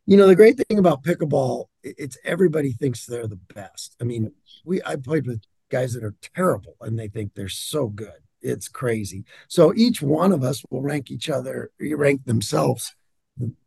you 0.06 0.18
know, 0.18 0.28
the 0.28 0.36
great 0.36 0.58
thing 0.58 0.80
about 0.80 1.04
pickleball, 1.04 1.66
it's 1.82 2.18
everybody 2.24 2.74
thinks 2.74 3.06
they're 3.06 3.28
the 3.28 3.40
best. 3.54 3.96
I 4.02 4.04
mean, 4.04 4.32
we 4.66 4.82
I 4.84 4.98
played 4.98 5.28
with 5.28 5.42
guys 5.74 5.94
that 5.94 6.04
are 6.04 6.16
terrible 6.36 6.76
and 6.82 6.98
they 6.98 7.08
think 7.08 7.34
they're 7.34 7.50
so 7.50 7.88
good. 7.88 8.22
It's 8.42 8.68
crazy. 8.68 9.24
So 9.48 9.74
each 9.76 10.02
one 10.02 10.32
of 10.32 10.44
us 10.44 10.64
will 10.70 10.82
rank 10.82 11.12
each 11.12 11.30
other, 11.30 11.72
rank 11.80 12.26
themselves 12.26 12.96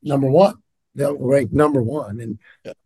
number 0.03 0.31
one 0.31 0.55
they'll 0.97 1.19
rank 1.19 1.53
number 1.53 1.83
one. 1.83 2.21
And. 2.21 2.39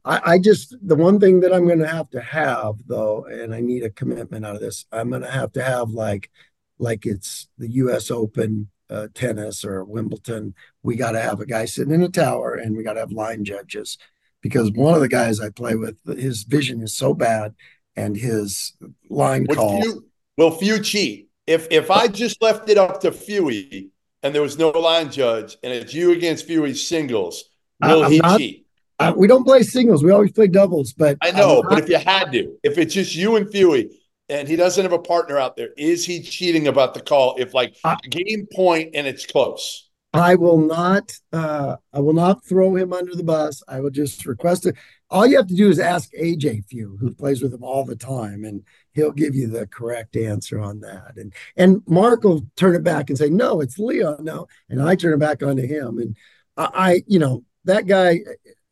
I, 0.04 0.32
I, 0.32 0.38
just 0.38 0.76
the 0.82 0.96
one 0.96 1.20
thing 1.20 1.40
that 1.40 1.54
I'm 1.54 1.66
going 1.66 1.78
to 1.78 1.86
have 1.86 2.10
to 2.10 2.20
have 2.20 2.74
though, 2.86 3.24
and 3.26 3.54
I 3.54 3.60
need 3.60 3.84
a 3.84 3.90
commitment 3.90 4.44
out 4.44 4.56
of 4.56 4.60
this. 4.60 4.84
I'm 4.92 5.10
going 5.10 5.22
to 5.22 5.30
have 5.30 5.52
to 5.52 5.62
have 5.62 5.90
like 5.90 6.30
like 6.78 7.06
it's 7.06 7.48
the 7.58 7.70
U.S. 7.72 8.10
Open 8.10 8.68
uh, 8.90 9.08
tennis 9.14 9.64
or 9.64 9.84
Wimbledon. 9.84 10.54
We 10.82 10.96
got 10.96 11.12
to 11.12 11.20
have 11.20 11.40
a 11.40 11.46
guy 11.46 11.66
sitting 11.66 11.94
in 11.94 12.02
a 12.02 12.08
tower, 12.08 12.54
and 12.54 12.76
we 12.76 12.82
got 12.82 12.94
to 12.94 13.00
have 13.00 13.12
line 13.12 13.44
judges 13.44 13.96
because 14.40 14.72
one 14.72 14.94
of 14.94 15.00
the 15.00 15.08
guys 15.08 15.38
I 15.38 15.50
play 15.50 15.76
with, 15.76 15.98
his 16.06 16.42
vision 16.44 16.82
is 16.82 16.96
so 16.96 17.14
bad, 17.14 17.54
and 17.96 18.16
his 18.16 18.72
line 19.08 19.46
Would 19.48 19.58
call. 19.58 19.82
Few, 19.82 20.04
will 20.36 20.50
few 20.50 20.80
cheat? 20.80 21.28
If 21.46 21.68
if 21.70 21.90
I 21.90 22.08
just 22.08 22.40
left 22.42 22.68
it 22.68 22.78
up 22.78 23.00
to 23.00 23.10
Fewy 23.10 23.90
and 24.22 24.34
there 24.34 24.42
was 24.42 24.58
no 24.58 24.70
line 24.70 25.10
judge, 25.10 25.56
and 25.62 25.72
it's 25.72 25.94
you 25.94 26.12
against 26.12 26.46
Fewy 26.48 26.76
singles 26.76 27.50
Will 27.82 28.04
I'm 28.04 28.12
he 28.12 28.18
not, 28.18 28.38
cheat? 28.38 28.66
Uh, 28.98 29.12
we 29.16 29.26
don't 29.26 29.44
play 29.44 29.62
singles. 29.62 30.04
We 30.04 30.10
always 30.10 30.32
play 30.32 30.46
doubles. 30.46 30.92
But 30.92 31.16
I 31.22 31.30
know. 31.30 31.62
but 31.68 31.78
if 31.78 31.88
you 31.88 31.98
had 31.98 32.32
to, 32.32 32.56
if 32.62 32.78
it's 32.78 32.94
just 32.94 33.14
you 33.14 33.36
and 33.36 33.46
Fewy, 33.46 33.90
and 34.28 34.46
he 34.46 34.56
doesn't 34.56 34.82
have 34.82 34.92
a 34.92 34.98
partner 34.98 35.38
out 35.38 35.56
there, 35.56 35.70
is 35.76 36.04
he 36.04 36.22
cheating 36.22 36.68
about 36.68 36.94
the 36.94 37.00
call? 37.00 37.36
If 37.38 37.54
like 37.54 37.76
I, 37.84 37.96
game 38.08 38.46
point 38.52 38.90
and 38.94 39.06
it's 39.06 39.26
close. 39.26 39.89
I 40.12 40.34
will 40.34 40.58
not. 40.58 41.12
Uh, 41.32 41.76
I 41.92 42.00
will 42.00 42.12
not 42.12 42.44
throw 42.44 42.74
him 42.74 42.92
under 42.92 43.14
the 43.14 43.22
bus. 43.22 43.62
I 43.68 43.80
will 43.80 43.90
just 43.90 44.26
request 44.26 44.66
it. 44.66 44.74
All 45.08 45.26
you 45.26 45.36
have 45.36 45.46
to 45.46 45.54
do 45.54 45.68
is 45.68 45.78
ask 45.78 46.10
AJ 46.12 46.66
Few, 46.66 46.96
who 47.00 47.14
plays 47.14 47.42
with 47.42 47.54
him 47.54 47.62
all 47.62 47.84
the 47.84 47.96
time, 47.96 48.44
and 48.44 48.64
he'll 48.92 49.12
give 49.12 49.34
you 49.36 49.46
the 49.46 49.66
correct 49.68 50.16
answer 50.16 50.58
on 50.58 50.80
that. 50.80 51.16
And 51.16 51.32
and 51.56 51.82
Mark 51.86 52.24
will 52.24 52.46
turn 52.56 52.74
it 52.74 52.82
back 52.82 53.08
and 53.08 53.18
say, 53.18 53.30
"No, 53.30 53.60
it's 53.60 53.78
Leon." 53.78 54.24
No, 54.24 54.48
and 54.68 54.82
I 54.82 54.96
turn 54.96 55.14
it 55.14 55.20
back 55.20 55.42
onto 55.44 55.66
him. 55.66 55.98
And 55.98 56.16
I, 56.56 56.70
I 56.74 57.02
you 57.06 57.20
know, 57.20 57.44
that 57.64 57.86
guy, 57.86 58.20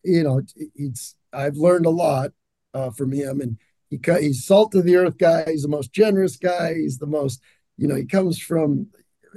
you 0.02 0.24
know, 0.24 0.42
it's 0.74 1.14
I've 1.32 1.56
learned 1.56 1.86
a 1.86 1.90
lot 1.90 2.32
uh, 2.74 2.90
from 2.90 3.12
him, 3.12 3.40
and 3.40 3.58
he 3.90 4.00
he's 4.20 4.44
salt 4.44 4.74
of 4.74 4.84
the 4.84 4.96
earth 4.96 5.18
guy. 5.18 5.44
He's 5.46 5.62
the 5.62 5.68
most 5.68 5.92
generous 5.92 6.36
guy. 6.36 6.74
He's 6.74 6.98
the 6.98 7.06
most, 7.06 7.40
you 7.76 7.86
know, 7.86 7.94
he 7.94 8.04
comes 8.06 8.40
from 8.40 8.88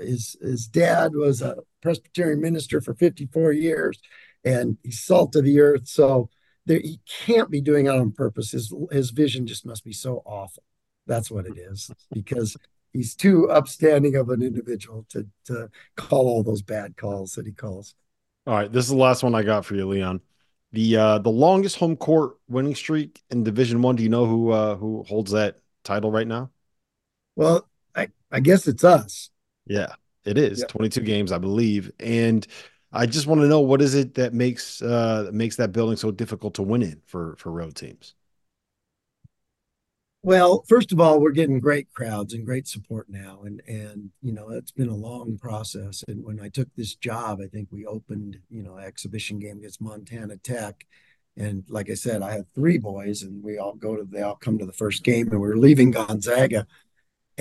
his 0.02 0.36
his 0.42 0.68
dad 0.68 1.14
was 1.14 1.42
a 1.42 1.58
Presbyterian 1.82 2.42
minister 2.42 2.82
for 2.82 2.94
54 2.94 3.52
years, 3.54 4.00
and 4.44 4.78
he's 4.84 5.04
salt 5.04 5.36
of 5.36 5.46
the 5.46 5.60
earth. 5.60 5.88
So 5.88 6.30
there, 6.66 6.80
he 6.80 7.00
can't 7.26 7.50
be 7.50 7.62
doing 7.62 7.88
it 7.88 7.90
on 7.90 8.12
purpose. 8.12 8.52
His 8.52 8.74
his 8.92 9.12
vision 9.12 9.48
just 9.48 9.66
must 9.66 9.84
be 9.84 9.94
so 9.94 10.22
awful. 10.26 10.64
That's 11.08 11.32
what 11.32 11.46
it 11.46 11.58
is 11.58 11.92
because 12.12 12.56
he's 12.94 13.16
too 13.16 13.50
upstanding 13.50 14.16
of 14.16 14.30
an 14.30 14.42
individual 14.42 15.06
to 15.10 15.28
to 15.46 15.70
call 15.96 16.28
all 16.28 16.44
those 16.44 16.62
bad 16.62 16.98
calls 16.98 17.34
that 17.34 17.46
he 17.46 17.52
calls. 17.52 17.96
All 18.48 18.56
right, 18.56 18.72
this 18.72 18.86
is 18.86 18.92
the 18.92 18.98
last 18.98 19.24
one 19.24 19.36
I 19.36 19.44
got 19.44 19.66
for 19.66 19.76
you, 19.76 19.88
Leon. 19.88 20.22
The 20.74 20.98
uh 20.98 21.18
the 21.20 21.30
longest 21.30 21.78
home 21.78 21.98
court 21.98 22.38
winning 22.48 22.76
streak 22.76 23.22
in 23.30 23.44
Division 23.44 23.82
One. 23.82 23.96
Do 23.96 24.04
you 24.04 24.10
know 24.10 24.26
who 24.26 24.52
uh 24.52 24.76
who 24.76 25.04
holds 25.04 25.32
that 25.32 25.60
title 25.84 26.12
right 26.12 26.28
now? 26.28 26.50
Well, 27.36 27.68
I 27.96 28.10
I 28.32 28.40
guess 28.40 28.68
it's 28.68 28.84
us. 28.84 29.30
Yeah, 29.66 29.94
it 30.26 30.38
is. 30.38 30.60
Yeah. 30.60 30.66
22 30.68 31.02
games, 31.02 31.32
I 31.32 31.38
believe. 31.38 31.92
And 32.00 32.46
I 32.92 33.06
just 33.06 33.28
want 33.28 33.42
to 33.42 33.48
know 33.48 33.62
what 33.62 33.82
is 33.82 33.96
it 33.96 34.16
that 34.16 34.34
makes 34.34 34.82
uh 34.82 35.30
makes 35.34 35.56
that 35.58 35.72
building 35.72 35.98
so 35.98 36.12
difficult 36.12 36.56
to 36.56 36.64
win 36.64 36.82
in 36.82 37.02
for 37.06 37.36
for 37.38 37.52
road 37.52 37.76
teams? 37.76 38.16
Well, 40.24 40.64
first 40.68 40.92
of 40.92 41.00
all, 41.00 41.20
we're 41.20 41.32
getting 41.32 41.60
great 41.60 41.92
crowds 41.94 42.34
and 42.34 42.46
great 42.46 42.68
support 42.68 43.10
now, 43.10 43.42
and 43.44 43.62
and 43.68 44.12
you 44.22 44.32
know 44.34 44.50
it's 44.50 44.72
been 44.72 44.90
a 44.90 44.96
long 44.96 45.38
process. 45.40 46.04
And 46.08 46.24
when 46.24 46.40
I 46.40 46.50
took 46.50 46.68
this 46.76 46.96
job, 46.96 47.40
I 47.44 47.48
think 47.48 47.70
we 47.72 47.86
opened 47.86 48.38
you 48.50 48.62
know 48.62 48.78
exhibition 48.78 49.40
game 49.40 49.58
against 49.58 49.82
Montana 49.82 50.38
Tech, 50.38 50.86
and 51.38 51.64
like 51.70 51.90
I 51.90 51.96
said, 51.96 52.22
I 52.22 52.34
had 52.34 52.54
three 52.54 52.78
boys, 52.78 53.24
and 53.24 53.44
we 53.44 53.58
all 53.58 53.74
go 53.74 53.96
to 53.96 54.04
they 54.04 54.22
all 54.22 54.36
come 54.36 54.60
to 54.60 54.66
the 54.66 54.74
first 54.74 55.04
game, 55.04 55.28
and 55.32 55.42
we 55.42 55.48
are 55.50 55.58
leaving 55.58 55.90
Gonzaga, 55.92 56.68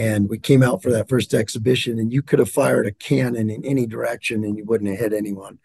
and 0.01 0.31
we 0.31 0.39
came 0.39 0.63
out 0.63 0.83
for 0.83 0.91
that 0.93 1.11
first 1.11 1.35
exhibition, 1.35 1.99
and 1.99 2.11
you 2.11 2.23
could 2.23 2.39
have 2.39 2.49
fired 2.49 2.87
a 2.87 2.93
cannon 2.93 3.51
in 3.51 3.63
any 3.67 3.87
direction, 3.87 4.45
and 4.45 4.57
you 4.57 4.65
wouldn't 4.65 4.89
have 4.89 4.99
hit 4.99 5.13
anyone, 5.13 5.59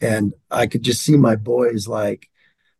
and 0.00 0.32
I 0.48 0.68
could 0.68 0.82
just 0.82 1.02
see 1.02 1.16
my 1.16 1.34
boys 1.34 1.88
like 1.88 2.30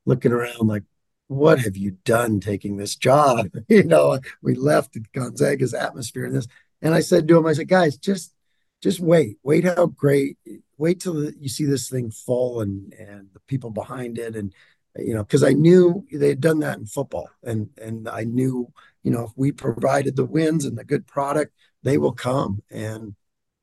looking 0.07 0.31
around 0.31 0.69
like 0.69 0.85
what 1.27 1.59
have 1.61 1.77
you 1.77 1.93
done 2.05 2.41
taking 2.41 2.77
this 2.77 2.95
job? 2.97 3.49
you 3.69 3.83
know, 3.83 4.19
we 4.41 4.55
left 4.55 4.99
Gonzaga's 5.13 5.75
atmosphere 5.75 6.25
and 6.25 6.35
this. 6.35 6.49
And 6.83 6.95
I 6.95 7.01
said 7.01 7.27
to 7.29 7.39
him, 7.39 7.47
I 7.47 7.55
said, 7.55 7.69
guys, 7.69 7.97
just 7.97 8.33
just 8.81 9.01
wait, 9.01 9.37
wait 9.43 9.65
how 9.65 9.87
great, 9.87 10.39
wait 10.79 11.01
till 11.01 11.31
you 11.33 11.49
see 11.49 11.65
this 11.67 11.91
thing 11.91 12.11
fall 12.11 12.61
and 12.61 12.93
and 12.95 13.29
the 13.33 13.41
people 13.41 13.71
behind 13.71 14.17
it. 14.17 14.37
And 14.37 14.53
you 14.97 15.15
know, 15.15 15.25
because 15.25 15.43
I 15.43 15.53
knew 15.53 16.07
they 16.13 16.29
had 16.29 16.41
done 16.41 16.61
that 16.61 16.79
in 16.79 16.87
football. 16.87 17.31
And 17.43 17.71
and 17.81 18.09
I 18.09 18.25
knew, 18.25 18.73
you 19.03 19.11
know, 19.11 19.25
if 19.25 19.31
we 19.37 19.53
provided 19.53 20.17
the 20.17 20.25
wins 20.25 20.65
and 20.65 20.77
the 20.77 20.85
good 20.85 21.07
product, 21.07 21.55
they 21.83 21.99
will 21.99 22.13
come. 22.13 22.63
And 22.71 23.15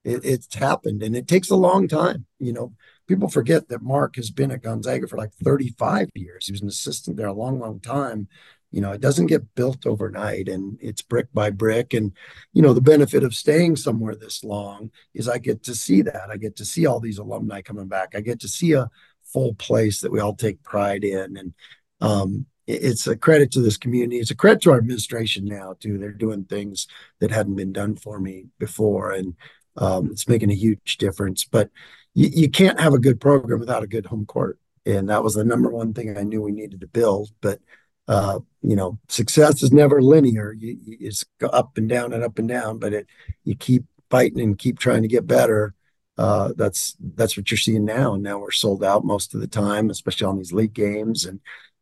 it, 0.04 0.24
it's 0.24 0.54
happened. 0.56 1.04
And 1.04 1.16
it 1.16 1.28
takes 1.28 1.50
a 1.50 1.56
long 1.56 1.88
time, 1.88 2.26
you 2.40 2.54
know 2.54 2.74
people 3.08 3.30
forget 3.30 3.70
that 3.70 3.82
Mark 3.82 4.18
has 4.18 4.30
been 4.30 4.52
at 4.52 4.62
Gonzaga 4.62 5.08
for 5.08 5.18
like 5.18 5.34
35 5.44 6.10
years. 6.14 6.46
He 6.46 6.52
was 6.52 6.62
an 6.62 6.68
assistant 6.68 7.18
there 7.18 7.28
a 7.28 7.34
long, 7.34 7.60
long 7.60 7.80
time. 7.80 8.28
You 8.72 8.82
know, 8.82 8.92
it 8.92 9.00
doesn't 9.00 9.28
get 9.28 9.56
built 9.56 9.88
overnight 9.88 10.50
and 10.50 10.78
it's 10.82 11.02
brick 11.02 11.28
by 11.34 11.52
brick. 11.52 11.94
And, 11.94 12.12
you 12.52 12.62
know, 12.62 12.74
the 12.74 12.82
benefit 12.82 13.24
of 13.24 13.34
staying 13.34 13.78
somewhere 13.78 14.14
this 14.14 14.44
long 14.44 14.92
is 15.14 15.30
I 15.30 15.38
get 15.38 15.64
to 15.64 15.76
see 15.76 16.02
that. 16.02 16.30
I 16.30 16.36
get 16.36 16.58
to 16.58 16.66
see 16.66 16.86
all 16.86 17.00
these 17.00 17.18
alumni 17.18 17.62
coming 17.62 17.88
back. 17.88 18.10
I 18.14 18.20
get 18.20 18.42
to 18.42 18.50
see 18.50 18.74
a 18.74 18.90
full 19.24 19.56
place 19.56 20.02
that 20.02 20.12
we 20.12 20.20
all 20.20 20.36
take 20.36 20.62
pride 20.64 21.06
in. 21.06 21.38
And 21.38 21.54
um, 22.02 22.46
it's 22.68 23.08
a 23.08 23.16
credit 23.16 23.52
to 23.52 23.62
this 23.62 23.78
community. 23.78 24.20
It's 24.20 24.32
a 24.32 24.36
credit 24.36 24.62
to 24.64 24.72
our 24.72 24.78
administration 24.78 25.46
now, 25.46 25.76
too. 25.80 25.98
They're 25.98 26.12
doing 26.12 26.44
things 26.44 26.88
that 27.20 27.32
hadn't 27.32 27.56
been 27.56 27.74
done 27.74 27.96
for 27.96 28.20
me 28.20 28.48
before. 28.60 29.12
And 29.12 29.36
um, 29.78 30.12
it's 30.12 30.28
making 30.28 30.52
a 30.52 30.56
huge 30.56 30.98
difference. 30.98 31.46
But 31.46 31.70
you, 32.14 32.30
you 32.34 32.50
can't 32.50 32.80
have 32.80 32.94
a 32.94 33.00
good 33.00 33.22
program 33.22 33.60
without 33.60 33.84
a 33.84 33.88
good 33.88 34.08
home 34.08 34.26
court. 34.26 34.60
And 34.86 35.10
that 35.10 35.24
was 35.24 35.34
the 35.34 35.44
number 35.44 35.70
one 35.70 35.94
thing 35.94 36.18
I 36.18 36.24
knew 36.24 36.42
we 36.42 36.52
needed 36.52 36.82
to 36.82 36.88
build. 36.88 37.32
But 37.42 37.60
uh, 38.08 38.40
you 38.62 38.76
know, 38.76 38.98
success 39.10 39.62
is 39.62 39.72
never 39.72 40.02
linear. 40.02 40.54
You, 40.54 40.78
it's 40.86 41.26
up 41.42 41.78
and 41.78 41.90
down 41.90 42.14
and 42.14 42.24
up 42.24 42.40
and 42.40 42.48
down, 42.48 42.80
but 42.80 42.94
it 42.94 43.08
you 43.44 43.56
keep 43.56 43.84
fighting 44.10 44.40
and 44.40 44.58
keep 44.58 44.80
trying 44.80 45.02
to 45.02 45.08
get 45.08 45.28
better. 45.28 45.74
Uh, 46.18 46.54
that's 46.56 46.96
that's 47.16 47.38
what 47.38 47.52
you're 47.52 47.58
seeing 47.58 47.86
now. 47.86 48.14
And 48.14 48.24
now 48.24 48.40
we're 48.40 48.52
sold 48.52 48.84
out 48.84 49.06
most 49.06 49.36
of 49.36 49.42
the 49.42 49.48
time, 49.48 49.90
especially 49.90 50.26
on 50.26 50.38
these 50.38 50.54
league 50.54 50.74
games, 50.74 51.26
and 51.26 51.42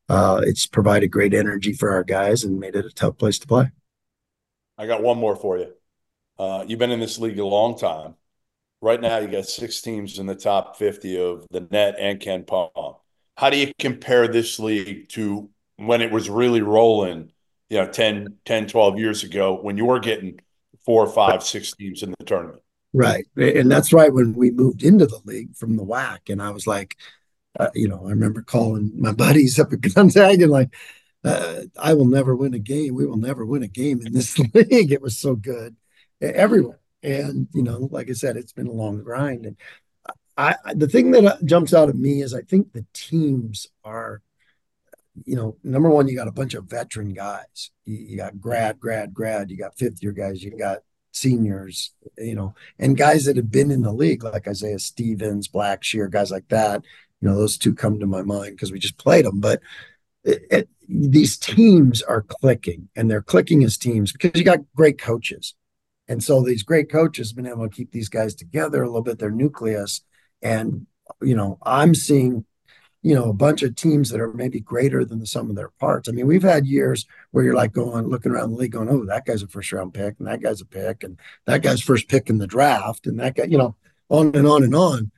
uh, 0.09 0.41
it's 0.43 0.67
provided 0.67 1.07
great 1.09 1.33
energy 1.33 1.73
for 1.73 1.91
our 1.91 2.03
guys 2.03 2.43
and 2.43 2.59
made 2.59 2.75
it 2.75 2.85
a 2.85 2.91
tough 2.91 3.17
place 3.17 3.39
to 3.39 3.47
play. 3.47 3.71
I 4.77 4.87
got 4.87 5.01
one 5.01 5.17
more 5.17 5.35
for 5.35 5.57
you. 5.57 5.73
Uh, 6.37 6.65
you've 6.67 6.79
been 6.79 6.91
in 6.91 6.99
this 6.99 7.17
league 7.17 7.39
a 7.39 7.45
long 7.45 7.77
time. 7.77 8.15
Right 8.81 8.99
now, 8.99 9.17
you 9.17 9.27
got 9.27 9.45
six 9.45 9.81
teams 9.81 10.19
in 10.19 10.25
the 10.25 10.35
top 10.35 10.75
50 10.77 11.19
of 11.19 11.47
the 11.49 11.67
net 11.71 11.95
and 11.97 12.19
KenPom. 12.19 12.97
How 13.37 13.49
do 13.49 13.57
you 13.57 13.71
compare 13.79 14.27
this 14.27 14.59
league 14.59 15.09
to 15.09 15.49
when 15.77 16.01
it 16.01 16.11
was 16.11 16.29
really 16.29 16.61
rolling, 16.61 17.31
you 17.69 17.77
know, 17.77 17.87
10, 17.87 18.37
10, 18.45 18.67
12 18.67 18.99
years 18.99 19.23
ago 19.23 19.59
when 19.61 19.77
you 19.77 19.85
were 19.85 19.99
getting 19.99 20.39
four, 20.85 21.07
five, 21.07 21.41
six 21.41 21.73
teams 21.73 22.03
in 22.03 22.13
the 22.19 22.25
tournament? 22.25 22.61
Right. 22.93 23.25
And 23.35 23.69
that's 23.69 23.91
right 23.91 24.13
when 24.13 24.33
we 24.33 24.51
moved 24.51 24.83
into 24.83 25.05
the 25.05 25.19
league 25.25 25.55
from 25.55 25.75
the 25.75 25.83
WAC. 25.83 26.29
And 26.29 26.41
I 26.41 26.51
was 26.51 26.67
like, 26.67 26.95
uh, 27.59 27.69
you 27.73 27.87
know, 27.87 28.05
I 28.05 28.09
remember 28.09 28.41
calling 28.41 28.91
my 28.95 29.11
buddies 29.11 29.59
up 29.59 29.73
at 29.73 29.81
Gonzaga 29.93 30.43
and 30.43 30.51
like, 30.51 30.75
uh, 31.23 31.61
I 31.79 31.93
will 31.95 32.05
never 32.05 32.35
win 32.35 32.53
a 32.53 32.59
game. 32.59 32.95
We 32.95 33.05
will 33.05 33.17
never 33.17 33.45
win 33.45 33.63
a 33.63 33.67
game 33.67 34.01
in 34.05 34.13
this 34.13 34.37
league. 34.53 34.91
It 34.91 35.01
was 35.01 35.17
so 35.17 35.35
good 35.35 35.75
everyone. 36.21 36.77
And, 37.03 37.47
you 37.53 37.63
know, 37.63 37.87
like 37.91 38.09
I 38.09 38.13
said, 38.13 38.37
it's 38.37 38.53
been 38.53 38.67
a 38.67 38.71
long 38.71 39.03
grind. 39.03 39.45
And 39.45 39.57
I, 40.37 40.55
I 40.65 40.73
the 40.73 40.87
thing 40.87 41.11
that 41.11 41.25
uh, 41.25 41.37
jumps 41.45 41.73
out 41.73 41.89
at 41.89 41.95
me 41.95 42.21
is 42.21 42.33
I 42.33 42.41
think 42.41 42.73
the 42.73 42.85
teams 42.93 43.67
are, 43.83 44.21
you 45.23 45.35
know, 45.35 45.57
number 45.63 45.89
one, 45.89 46.07
you 46.07 46.15
got 46.15 46.27
a 46.27 46.31
bunch 46.31 46.55
of 46.55 46.65
veteran 46.65 47.13
guys. 47.13 47.71
You, 47.85 47.97
you 47.97 48.17
got 48.17 48.41
grad, 48.41 48.79
grad, 48.79 49.13
grad. 49.13 49.51
You 49.51 49.57
got 49.57 49.77
fifth 49.77 50.01
year 50.01 50.11
guys. 50.11 50.43
You 50.43 50.57
got 50.57 50.79
seniors, 51.11 51.93
you 52.17 52.35
know, 52.35 52.55
and 52.77 52.97
guys 52.97 53.25
that 53.25 53.37
have 53.37 53.51
been 53.51 53.71
in 53.71 53.83
the 53.83 53.93
league, 53.93 54.23
like 54.23 54.47
Isaiah 54.47 54.79
Stevens, 54.79 55.47
Blackshear, 55.47 56.09
guys 56.09 56.31
like 56.31 56.47
that. 56.49 56.83
You 57.25 57.31
know, 57.31 57.37
those 57.37 57.57
two 57.57 57.73
come 57.73 57.99
to 57.99 58.05
my 58.05 58.21
mind 58.21 58.51
because 58.51 58.71
we 58.71 58.77
just 58.77 58.99
played 58.99 59.25
them. 59.25 59.39
But 59.39 59.61
it, 60.23 60.43
it, 60.51 60.69
these 60.87 61.37
teams 61.37 62.03
are 62.03 62.21
clicking, 62.21 62.89
and 62.95 63.09
they're 63.09 63.23
clicking 63.23 63.63
as 63.63 63.77
teams 63.77 64.11
because 64.11 64.31
you 64.35 64.45
got 64.45 64.59
great 64.75 65.01
coaches. 65.01 65.55
And 66.07 66.23
so 66.23 66.43
these 66.43 66.61
great 66.61 66.91
coaches 66.91 67.29
have 67.31 67.35
been 67.35 67.47
able 67.47 67.67
to 67.67 67.75
keep 67.75 67.91
these 67.91 68.09
guys 68.09 68.35
together 68.35 68.83
a 68.83 68.85
little 68.85 69.01
bit, 69.01 69.17
their 69.17 69.31
nucleus. 69.31 70.01
And, 70.43 70.85
you 71.19 71.35
know, 71.35 71.57
I'm 71.63 71.95
seeing 71.95 72.45
you 73.01 73.13
know, 73.13 73.29
a 73.29 73.33
bunch 73.33 73.61
of 73.61 73.75
teams 73.75 74.09
that 74.09 74.19
are 74.19 74.33
maybe 74.33 74.59
greater 74.59 75.05
than 75.05 75.19
the 75.19 75.27
sum 75.27 75.47
of 75.51 75.55
their 75.55 75.69
parts. 75.79 76.09
I 76.09 76.11
mean, 76.11 76.25
we've 76.25 76.41
had 76.41 76.65
years 76.65 77.05
where 77.29 77.43
you're 77.43 77.53
like 77.53 77.71
going, 77.71 78.07
looking 78.07 78.31
around 78.31 78.49
the 78.49 78.57
league, 78.57 78.71
going, 78.71 78.89
oh, 78.89 79.05
that 79.05 79.27
guy's 79.27 79.43
a 79.43 79.47
first 79.47 79.71
round 79.71 79.93
pick, 79.93 80.15
and 80.17 80.27
that 80.27 80.41
guy's 80.41 80.59
a 80.59 80.65
pick, 80.65 81.03
and 81.03 81.19
that 81.45 81.61
guy's 81.61 81.81
first 81.81 82.07
pick 82.07 82.31
in 82.31 82.39
the 82.39 82.47
draft, 82.47 83.05
and 83.05 83.19
that 83.19 83.35
guy, 83.35 83.43
you 83.43 83.59
know, 83.59 83.75
on 84.09 84.35
and 84.35 84.47
on 84.47 84.63
and 84.63 84.75
on. 84.75 85.11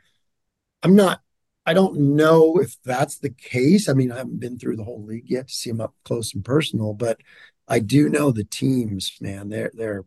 I'm 0.84 0.96
not, 0.98 1.22
I 1.67 1.73
don't 1.73 2.15
know 2.15 2.60
if 2.60 2.77
that's 2.84 3.19
the 3.19 3.30
case. 3.30 3.89
I 3.89 3.93
mean, 3.93 4.12
I 4.12 4.17
haven't 4.17 4.39
been 4.39 4.58
through 4.58 4.77
the 4.77 4.86
whole 4.86 5.03
league 5.03 5.30
yet 5.30 5.49
to 5.49 5.53
see 5.53 5.69
them 5.69 5.82
up 5.82 5.93
close 6.06 6.34
and 6.34 6.43
personal, 6.43 6.93
but 6.93 7.19
I 7.67 7.80
do 7.80 8.08
know 8.10 8.32
the 8.32 8.45
teams, 8.45 9.12
man, 9.19 9.49
they're, 9.49 9.71
they're, 9.73 10.06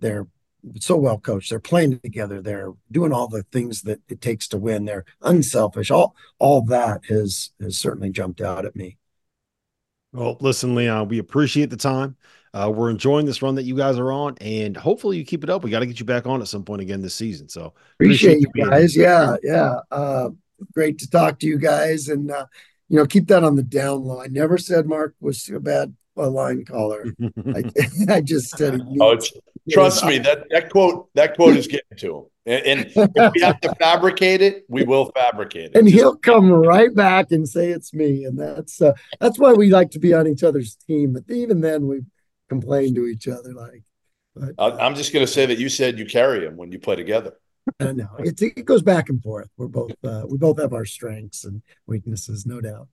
they're 0.00 0.26
so 0.80 0.96
well 0.96 1.18
coached. 1.18 1.50
They're 1.50 1.60
playing 1.60 2.00
together. 2.00 2.42
They're 2.42 2.72
doing 2.90 3.12
all 3.12 3.28
the 3.28 3.44
things 3.44 3.82
that 3.82 4.00
it 4.08 4.20
takes 4.20 4.48
to 4.48 4.58
win. 4.58 4.84
They're 4.84 5.04
unselfish. 5.22 5.90
All 5.90 6.14
all 6.38 6.62
that 6.66 7.06
has 7.08 7.50
has 7.60 7.78
certainly 7.78 8.10
jumped 8.10 8.40
out 8.40 8.64
at 8.64 8.76
me. 8.76 8.98
Well, 10.12 10.36
listen, 10.40 10.74
Leon, 10.74 11.08
we 11.08 11.18
appreciate 11.18 11.70
the 11.70 11.76
time. 11.76 12.16
Uh, 12.54 12.72
we're 12.74 12.90
enjoying 12.90 13.26
this 13.26 13.42
run 13.42 13.54
that 13.56 13.64
you 13.64 13.76
guys 13.76 13.98
are 13.98 14.10
on, 14.10 14.36
and 14.40 14.76
hopefully 14.76 15.18
you 15.18 15.24
keep 15.24 15.44
it 15.44 15.50
up. 15.50 15.62
We 15.62 15.70
got 15.70 15.80
to 15.80 15.86
get 15.86 16.00
you 16.00 16.06
back 16.06 16.26
on 16.26 16.40
at 16.40 16.48
some 16.48 16.64
point 16.64 16.80
again 16.82 17.02
this 17.02 17.14
season. 17.14 17.48
So 17.48 17.74
appreciate, 17.94 18.44
appreciate 18.44 18.50
you 18.54 18.70
guys. 18.70 18.96
Yeah, 18.96 19.36
yeah. 19.42 19.76
Uh, 19.90 20.30
great 20.72 20.98
to 20.98 21.10
talk 21.10 21.38
to 21.40 21.46
you 21.46 21.58
guys, 21.58 22.08
and 22.08 22.30
uh, 22.30 22.46
you 22.88 22.96
know, 22.96 23.06
keep 23.06 23.28
that 23.28 23.44
on 23.44 23.56
the 23.56 23.62
down 23.62 24.04
low. 24.04 24.20
I 24.20 24.28
never 24.28 24.58
said 24.58 24.86
Mark 24.86 25.14
was 25.20 25.48
a 25.48 25.60
bad 25.60 25.94
a 26.18 26.28
line 26.28 26.64
caller. 26.64 27.04
I, 27.54 27.64
I, 28.08 28.20
just 28.20 28.56
said. 28.56 28.80
Oh, 29.00 29.18
trust 29.70 30.04
me 30.04 30.18
that 30.18 30.46
that 30.50 30.70
quote 30.70 31.08
that 31.14 31.36
quote 31.36 31.56
is 31.56 31.66
getting 31.66 31.98
to 31.98 32.16
him. 32.16 32.24
And, 32.46 32.66
and 32.66 32.92
if 32.94 33.32
we 33.34 33.42
have 33.42 33.60
to 33.60 33.74
fabricate 33.74 34.40
it, 34.40 34.64
we 34.68 34.82
will 34.82 35.12
fabricate 35.14 35.72
it. 35.72 35.76
And 35.76 35.86
he'll 35.86 36.16
come 36.16 36.50
right 36.50 36.94
back 36.94 37.30
and 37.30 37.46
say 37.46 37.68
it's 37.68 37.92
me, 37.92 38.24
and 38.24 38.38
that's 38.38 38.80
uh, 38.80 38.92
that's 39.20 39.38
why 39.38 39.52
we 39.52 39.70
like 39.70 39.90
to 39.92 39.98
be 39.98 40.14
on 40.14 40.26
each 40.26 40.42
other's 40.42 40.74
team. 40.74 41.12
But 41.12 41.34
even 41.34 41.60
then, 41.60 41.86
we 41.86 42.00
complain 42.48 42.94
to 42.94 43.06
each 43.06 43.28
other. 43.28 43.52
Like, 43.52 43.82
but, 44.34 44.54
I'm 44.82 44.94
just 44.94 45.12
going 45.12 45.26
to 45.26 45.30
say 45.30 45.46
that 45.46 45.58
you 45.58 45.68
said 45.68 45.98
you 45.98 46.06
carry 46.06 46.46
him 46.46 46.56
when 46.56 46.72
you 46.72 46.78
play 46.78 46.96
together. 46.96 47.34
I 47.80 47.92
know 47.92 48.08
it, 48.18 48.40
it 48.40 48.64
goes 48.64 48.82
back 48.82 49.08
and 49.08 49.22
forth. 49.22 49.48
We're 49.56 49.68
both 49.68 49.92
uh, 50.04 50.24
we 50.28 50.38
both 50.38 50.60
have 50.60 50.72
our 50.72 50.84
strengths 50.84 51.44
and 51.44 51.62
weaknesses, 51.86 52.46
no 52.46 52.60
doubt. 52.60 52.88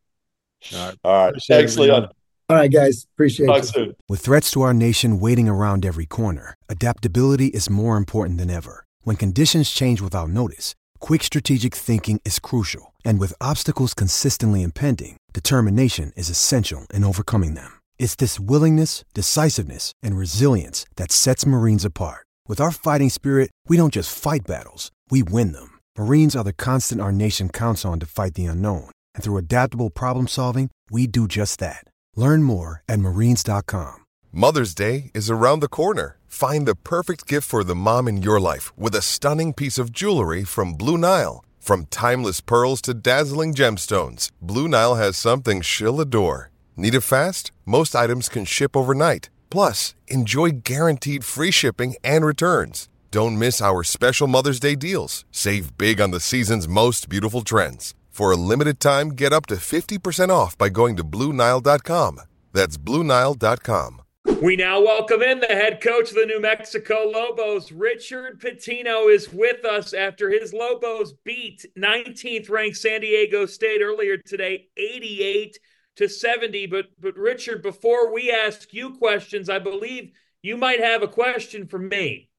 All 0.74 0.88
right, 0.88 0.98
all 1.04 1.26
right. 1.32 1.44
Thanks, 1.48 1.78
Leon. 1.78 2.10
All 2.48 2.58
right, 2.58 2.72
guys. 2.72 3.08
Appreciate 3.16 3.48
Talk 3.48 3.64
it. 3.64 3.66
Soon. 3.66 3.96
With 4.08 4.22
threats 4.22 4.52
to 4.52 4.62
our 4.62 4.74
nation 4.74 5.20
waiting 5.20 5.50
around 5.50 5.86
every 5.86 6.06
corner, 6.06 6.54
adaptability 6.70 7.48
is 7.48 7.70
more 7.70 7.98
important 7.98 8.38
than 8.38 8.52
ever. 8.52 8.86
When 9.02 9.16
conditions 9.16 9.72
change 9.72 10.00
without 10.00 10.30
notice, 10.30 10.76
quick 11.00 11.24
strategic 11.24 11.74
thinking 11.74 12.22
is 12.24 12.40
crucial. 12.40 12.94
And 13.04 13.20
with 13.20 13.34
obstacles 13.42 13.94
consistently 13.94 14.62
impending, 14.62 15.18
determination 15.34 16.12
is 16.16 16.30
essential 16.30 16.86
in 16.94 17.04
overcoming 17.04 17.56
them. 17.56 17.80
It's 17.98 18.16
this 18.16 18.40
willingness, 18.40 19.04
decisiveness, 19.14 19.92
and 20.04 20.18
resilience 20.18 20.86
that 20.98 21.12
sets 21.12 21.46
Marines 21.46 21.86
apart. 21.86 22.25
With 22.47 22.62
our 22.62 22.71
fighting 22.71 23.10
spirit, 23.10 23.49
we 23.67 23.75
don't 23.75 23.93
just 23.93 24.15
fight 24.15 24.45
battles, 24.45 24.91
we 25.10 25.23
win 25.23 25.51
them. 25.51 25.79
Marines 25.97 26.36
are 26.36 26.43
the 26.43 26.53
constant 26.53 27.01
our 27.01 27.12
nation 27.12 27.49
counts 27.49 27.84
on 27.84 27.99
to 27.99 28.05
fight 28.05 28.36
the 28.36 28.45
unknown. 28.45 28.91
And 29.15 29.23
through 29.23 29.38
adaptable 29.38 29.89
problem 29.89 30.27
solving, 30.27 30.69
we 30.91 31.08
do 31.08 31.27
just 31.27 31.60
that. 31.60 31.88
Learn 32.15 32.43
more 32.43 32.84
at 32.88 32.99
marines.com. 32.99 33.95
Mother's 34.31 34.75
Day 34.75 35.10
is 35.15 35.29
around 35.29 35.62
the 35.62 35.67
corner. 35.67 36.17
Find 36.27 36.67
the 36.67 36.75
perfect 36.75 37.25
gift 37.25 37.47
for 37.47 37.63
the 37.63 37.73
mom 37.73 38.08
in 38.08 38.21
your 38.21 38.39
life 38.39 38.71
with 38.77 38.93
a 38.93 39.01
stunning 39.01 39.51
piece 39.51 39.79
of 39.79 39.91
jewelry 39.91 40.43
from 40.43 40.73
Blue 40.73 40.99
Nile. 40.99 41.43
From 41.60 41.88
timeless 41.88 42.41
pearls 42.41 42.79
to 42.81 42.93
dazzling 42.93 43.55
gemstones, 43.55 44.29
Blue 44.39 44.67
Nile 44.67 44.95
has 44.95 45.17
something 45.17 45.62
she'll 45.62 45.99
adore. 45.99 46.51
Need 46.77 46.93
it 46.93 47.01
fast? 47.01 47.51
Most 47.65 47.95
items 47.95 48.29
can 48.29 48.45
ship 48.45 48.77
overnight. 48.77 49.29
Plus, 49.56 49.96
enjoy 50.08 50.50
guaranteed 50.65 51.24
free 51.24 51.50
shipping 51.50 51.96
and 52.04 52.26
returns. 52.26 52.89
Don't 53.10 53.39
miss 53.39 53.62
our 53.62 53.84
special 53.84 54.28
Mother's 54.28 54.60
Day 54.60 54.76
deals. 54.76 55.24
Save 55.32 55.78
big 55.78 56.02
on 56.02 56.12
the 56.12 56.20
season's 56.20 56.68
most 56.68 57.08
beautiful 57.08 57.41
trends. 57.41 57.94
For 58.10 58.32
a 58.32 58.36
limited 58.36 58.82
time, 58.82 59.12
get 59.12 59.32
up 59.32 59.46
to 59.46 59.56
50% 59.56 60.30
off 60.30 60.58
by 60.58 60.68
going 60.68 60.98
to 60.98 61.06
Bluenile.com. 61.06 62.20
That's 62.52 62.78
Bluenile.com. 62.78 64.02
We 64.41 64.58
now 64.58 64.82
welcome 64.82 65.22
in 65.22 65.39
the 65.39 65.48
head 65.48 65.80
coach 65.80 66.10
of 66.10 66.15
the 66.15 66.26
New 66.26 66.41
Mexico 66.41 67.10
Lobos. 67.10 67.72
Richard 67.72 68.41
Pitino 68.41 69.10
is 69.10 69.32
with 69.32 69.63
us 69.63 69.94
after 69.94 70.30
his 70.30 70.52
Lobos 70.52 71.13
beat 71.24 71.65
19th 71.78 72.50
ranked 72.50 72.76
San 72.76 73.00
Diego 73.00 73.46
State 73.46 73.80
earlier 73.82 74.18
today, 74.18 74.68
88 74.76 75.58
to 75.97 76.08
70. 76.10 76.67
But 76.67 76.86
but 76.99 77.15
Richard, 77.15 77.62
before 77.62 78.13
we 78.13 78.31
ask 78.31 78.73
you 78.73 78.95
questions, 78.95 79.49
I 79.49 79.60
believe 79.60 80.12
you 80.41 80.58
might 80.58 80.79
have 80.79 81.03
a 81.03 81.08
question 81.08 81.67
for 81.67 81.79
me. 81.79 82.29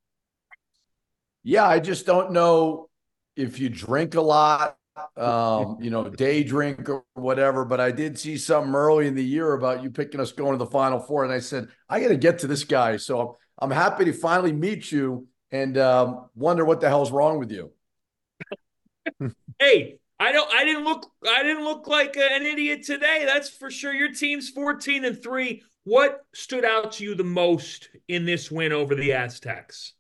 Yeah, 1.43 1.67
I 1.67 1.79
just 1.79 2.07
don't 2.07 2.33
know 2.33 2.89
if 3.37 3.61
you 3.61 3.69
drink 3.69 4.15
a 4.15 4.21
lot 4.21 4.77
um, 5.17 5.79
you 5.81 5.91
know, 5.91 6.09
day 6.09 6.43
drink 6.43 6.89
or 6.89 7.05
whatever. 7.15 7.65
But 7.65 7.81
I 7.81 7.91
did 7.91 8.19
see 8.19 8.37
something 8.37 8.75
early 8.75 9.07
in 9.07 9.15
the 9.15 9.25
year 9.25 9.53
about 9.53 9.83
you 9.83 9.91
picking 9.91 10.21
us 10.21 10.33
going 10.33 10.53
to 10.53 10.59
the 10.59 10.71
Final 10.71 10.99
Four, 10.99 11.25
and 11.25 11.33
I 11.33 11.41
said 11.41 11.69
I 11.89 12.01
got 12.01 12.09
to 12.09 12.17
get 12.17 12.41
to 12.41 12.47
this 12.47 12.65
guy. 12.65 12.97
So 12.97 13.37
I'm 13.59 13.71
happy 13.71 14.05
to 14.07 14.13
finally 14.13 14.53
meet 14.53 14.91
you, 14.91 15.27
and 15.51 15.77
um, 15.79 16.29
wonder 16.35 16.65
what 16.65 16.81
the 16.81 16.89
hell's 16.89 17.11
wrong 17.11 17.39
with 17.39 17.51
you. 17.51 17.73
hey, 19.59 19.99
I 20.19 20.33
don't. 20.33 20.51
I 20.53 20.65
didn't 20.65 20.85
look. 20.85 21.11
I 21.29 21.43
didn't 21.43 21.65
look 21.65 21.87
like 21.87 22.17
an 22.17 22.47
idiot 22.47 22.85
today. 22.85 23.25
That's 23.27 23.51
for 23.51 23.71
sure. 23.71 23.93
Your 23.93 24.13
team's 24.13 24.49
14 24.51 25.05
and 25.05 25.23
three. 25.23 25.63
What 25.85 26.25
stood 26.35 26.65
out 26.65 26.93
to 26.93 27.05
you 27.05 27.15
the 27.15 27.25
most 27.25 27.91
in 28.09 28.25
this 28.25 28.51
win 28.51 28.73
over 28.73 28.95
the 28.95 29.13
Aztecs? 29.13 29.93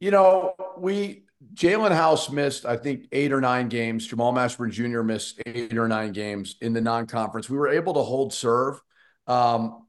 You 0.00 0.10
know, 0.10 0.54
we 0.78 1.24
Jalen 1.54 1.92
House 1.92 2.30
missed, 2.30 2.66
I 2.66 2.76
think, 2.76 3.06
eight 3.12 3.32
or 3.32 3.40
nine 3.40 3.68
games. 3.68 4.06
Jamal 4.06 4.32
Mashburn 4.32 4.70
Jr. 4.70 5.02
missed 5.02 5.40
eight 5.46 5.76
or 5.76 5.88
nine 5.88 6.12
games 6.12 6.56
in 6.60 6.72
the 6.72 6.80
non-conference. 6.80 7.48
We 7.48 7.56
were 7.56 7.68
able 7.68 7.94
to 7.94 8.02
hold 8.02 8.34
serve, 8.34 8.80
um, 9.26 9.86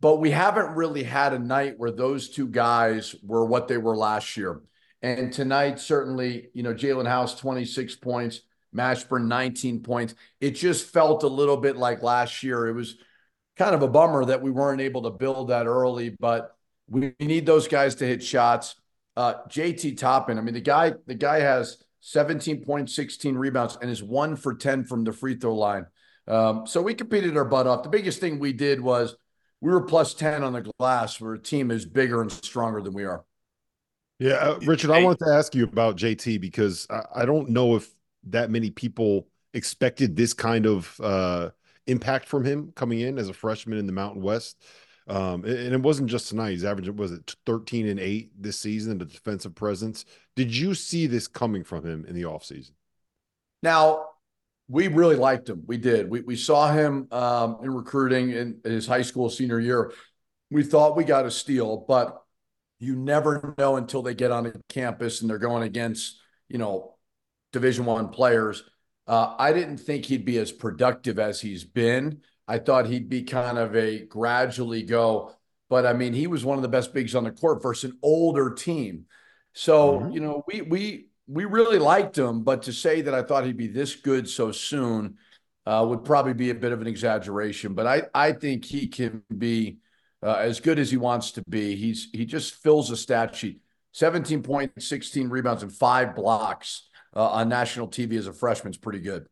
but 0.00 0.16
we 0.16 0.30
haven't 0.30 0.74
really 0.74 1.02
had 1.02 1.32
a 1.32 1.38
night 1.38 1.74
where 1.76 1.90
those 1.90 2.28
two 2.30 2.48
guys 2.48 3.14
were 3.22 3.44
what 3.44 3.68
they 3.68 3.78
were 3.78 3.96
last 3.96 4.36
year. 4.36 4.62
And 5.00 5.32
tonight, 5.32 5.80
certainly, 5.80 6.50
you 6.54 6.62
know, 6.62 6.72
Jalen 6.72 7.08
House 7.08 7.34
26 7.38 7.96
points, 7.96 8.40
Mashburn 8.74 9.26
19 9.26 9.82
points. 9.82 10.14
It 10.40 10.52
just 10.52 10.90
felt 10.90 11.22
a 11.22 11.28
little 11.28 11.56
bit 11.56 11.76
like 11.76 12.02
last 12.02 12.42
year. 12.42 12.66
It 12.66 12.74
was 12.74 12.96
kind 13.56 13.74
of 13.74 13.82
a 13.82 13.88
bummer 13.88 14.24
that 14.24 14.42
we 14.42 14.50
weren't 14.50 14.80
able 14.80 15.02
to 15.02 15.10
build 15.10 15.48
that 15.48 15.66
early, 15.66 16.16
but 16.18 16.56
we 16.88 17.14
need 17.20 17.46
those 17.46 17.68
guys 17.68 17.96
to 17.96 18.06
hit 18.06 18.22
shots. 18.22 18.74
Uh, 19.16 19.34
JT 19.48 19.98
Toppin, 19.98 20.38
I 20.38 20.40
mean, 20.40 20.54
the 20.54 20.60
guy, 20.60 20.94
the 21.06 21.14
guy 21.14 21.40
has 21.40 21.82
17 22.00 22.64
points, 22.64 22.94
16 22.94 23.36
rebounds, 23.36 23.78
and 23.80 23.90
is 23.90 24.02
one 24.02 24.36
for 24.36 24.54
10 24.54 24.84
from 24.84 25.04
the 25.04 25.12
free 25.12 25.36
throw 25.36 25.54
line. 25.54 25.86
Um, 26.26 26.66
so 26.66 26.80
we 26.80 26.94
competed 26.94 27.36
our 27.36 27.44
butt 27.44 27.66
off. 27.66 27.82
The 27.82 27.88
biggest 27.88 28.20
thing 28.20 28.38
we 28.38 28.52
did 28.52 28.80
was 28.80 29.16
we 29.60 29.70
were 29.70 29.82
plus 29.82 30.14
10 30.14 30.42
on 30.42 30.52
the 30.52 30.72
glass. 30.78 31.20
We're 31.20 31.34
a 31.34 31.38
team 31.38 31.70
is 31.70 31.84
bigger 31.84 32.22
and 32.22 32.30
stronger 32.30 32.80
than 32.80 32.94
we 32.94 33.04
are. 33.04 33.24
Yeah, 34.18 34.34
uh, 34.34 34.58
Richard, 34.66 34.90
I 34.90 35.02
wanted 35.02 35.24
to 35.24 35.32
ask 35.32 35.54
you 35.54 35.64
about 35.64 35.96
JT 35.96 36.40
because 36.40 36.86
I, 36.90 37.22
I, 37.22 37.24
don't 37.24 37.48
know 37.48 37.74
if 37.74 37.90
that 38.24 38.50
many 38.50 38.70
people 38.70 39.26
expected 39.54 40.16
this 40.16 40.32
kind 40.32 40.66
of 40.66 41.00
uh, 41.00 41.50
impact 41.86 42.28
from 42.28 42.44
him 42.44 42.72
coming 42.74 43.00
in 43.00 43.18
as 43.18 43.28
a 43.28 43.34
freshman 43.34 43.78
in 43.78 43.86
the 43.86 43.92
Mountain 43.92 44.22
West. 44.22 44.62
Um, 45.08 45.44
and 45.44 45.74
it 45.74 45.82
wasn't 45.82 46.08
just 46.08 46.28
tonight. 46.28 46.52
He's 46.52 46.64
averaging 46.64 46.96
was 46.96 47.12
it 47.12 47.34
13 47.44 47.88
and 47.88 47.98
8 47.98 48.30
this 48.40 48.58
season, 48.58 48.92
in 48.92 48.98
the 48.98 49.04
defensive 49.04 49.54
presence. 49.54 50.04
Did 50.36 50.54
you 50.54 50.74
see 50.74 51.06
this 51.06 51.26
coming 51.26 51.64
from 51.64 51.84
him 51.84 52.04
in 52.06 52.14
the 52.14 52.22
offseason? 52.22 52.70
Now, 53.62 54.06
we 54.68 54.88
really 54.88 55.16
liked 55.16 55.48
him. 55.48 55.64
We 55.66 55.76
did. 55.76 56.08
We 56.08 56.20
we 56.20 56.36
saw 56.36 56.72
him 56.72 57.08
um, 57.10 57.58
in 57.62 57.74
recruiting 57.74 58.30
in 58.30 58.60
his 58.64 58.86
high 58.86 59.02
school 59.02 59.28
senior 59.28 59.60
year. 59.60 59.92
We 60.50 60.62
thought 60.62 60.96
we 60.96 61.04
got 61.04 61.26
a 61.26 61.30
steal, 61.30 61.84
but 61.88 62.22
you 62.78 62.96
never 62.96 63.54
know 63.58 63.76
until 63.76 64.02
they 64.02 64.14
get 64.14 64.30
on 64.30 64.44
the 64.44 64.60
campus 64.68 65.20
and 65.20 65.28
they're 65.28 65.38
going 65.38 65.62
against 65.62 66.20
you 66.48 66.58
know 66.58 66.94
Division 67.52 67.84
One 67.84 68.08
players. 68.08 68.64
Uh, 69.06 69.34
I 69.38 69.52
didn't 69.52 69.78
think 69.78 70.04
he'd 70.04 70.24
be 70.24 70.38
as 70.38 70.52
productive 70.52 71.18
as 71.18 71.40
he's 71.40 71.64
been. 71.64 72.22
I 72.48 72.58
thought 72.58 72.86
he'd 72.86 73.08
be 73.08 73.22
kind 73.22 73.58
of 73.58 73.74
a 73.76 74.00
gradually 74.00 74.82
go, 74.82 75.34
but 75.68 75.86
I 75.86 75.92
mean, 75.92 76.12
he 76.12 76.26
was 76.26 76.44
one 76.44 76.58
of 76.58 76.62
the 76.62 76.68
best 76.68 76.92
bigs 76.92 77.14
on 77.14 77.24
the 77.24 77.30
court 77.30 77.62
versus 77.62 77.90
an 77.90 77.98
older 78.02 78.50
team. 78.50 79.06
So 79.52 80.00
mm-hmm. 80.00 80.10
you 80.12 80.20
know, 80.20 80.44
we 80.46 80.62
we 80.62 81.06
we 81.26 81.44
really 81.44 81.78
liked 81.78 82.16
him, 82.18 82.42
but 82.42 82.62
to 82.62 82.72
say 82.72 83.02
that 83.02 83.14
I 83.14 83.22
thought 83.22 83.44
he'd 83.44 83.56
be 83.56 83.68
this 83.68 83.96
good 83.96 84.28
so 84.28 84.52
soon 84.52 85.16
uh, 85.66 85.84
would 85.88 86.04
probably 86.04 86.34
be 86.34 86.50
a 86.50 86.54
bit 86.54 86.72
of 86.72 86.80
an 86.80 86.86
exaggeration. 86.86 87.74
But 87.74 87.86
I 87.86 88.02
I 88.14 88.32
think 88.32 88.64
he 88.64 88.88
can 88.88 89.22
be 89.36 89.78
uh, 90.22 90.34
as 90.34 90.60
good 90.60 90.78
as 90.78 90.90
he 90.90 90.96
wants 90.96 91.32
to 91.32 91.42
be. 91.48 91.76
He's 91.76 92.08
he 92.12 92.24
just 92.24 92.54
fills 92.54 92.90
a 92.90 92.96
stat 92.96 93.34
sheet: 93.34 93.60
seventeen 93.92 94.42
point, 94.42 94.72
sixteen 94.82 95.28
rebounds, 95.28 95.62
and 95.62 95.72
five 95.72 96.14
blocks 96.14 96.88
uh, 97.14 97.28
on 97.28 97.48
national 97.48 97.88
TV 97.88 98.18
as 98.18 98.26
a 98.26 98.32
freshman 98.32 98.72
is 98.72 98.78
pretty 98.78 99.00
good. 99.00 99.26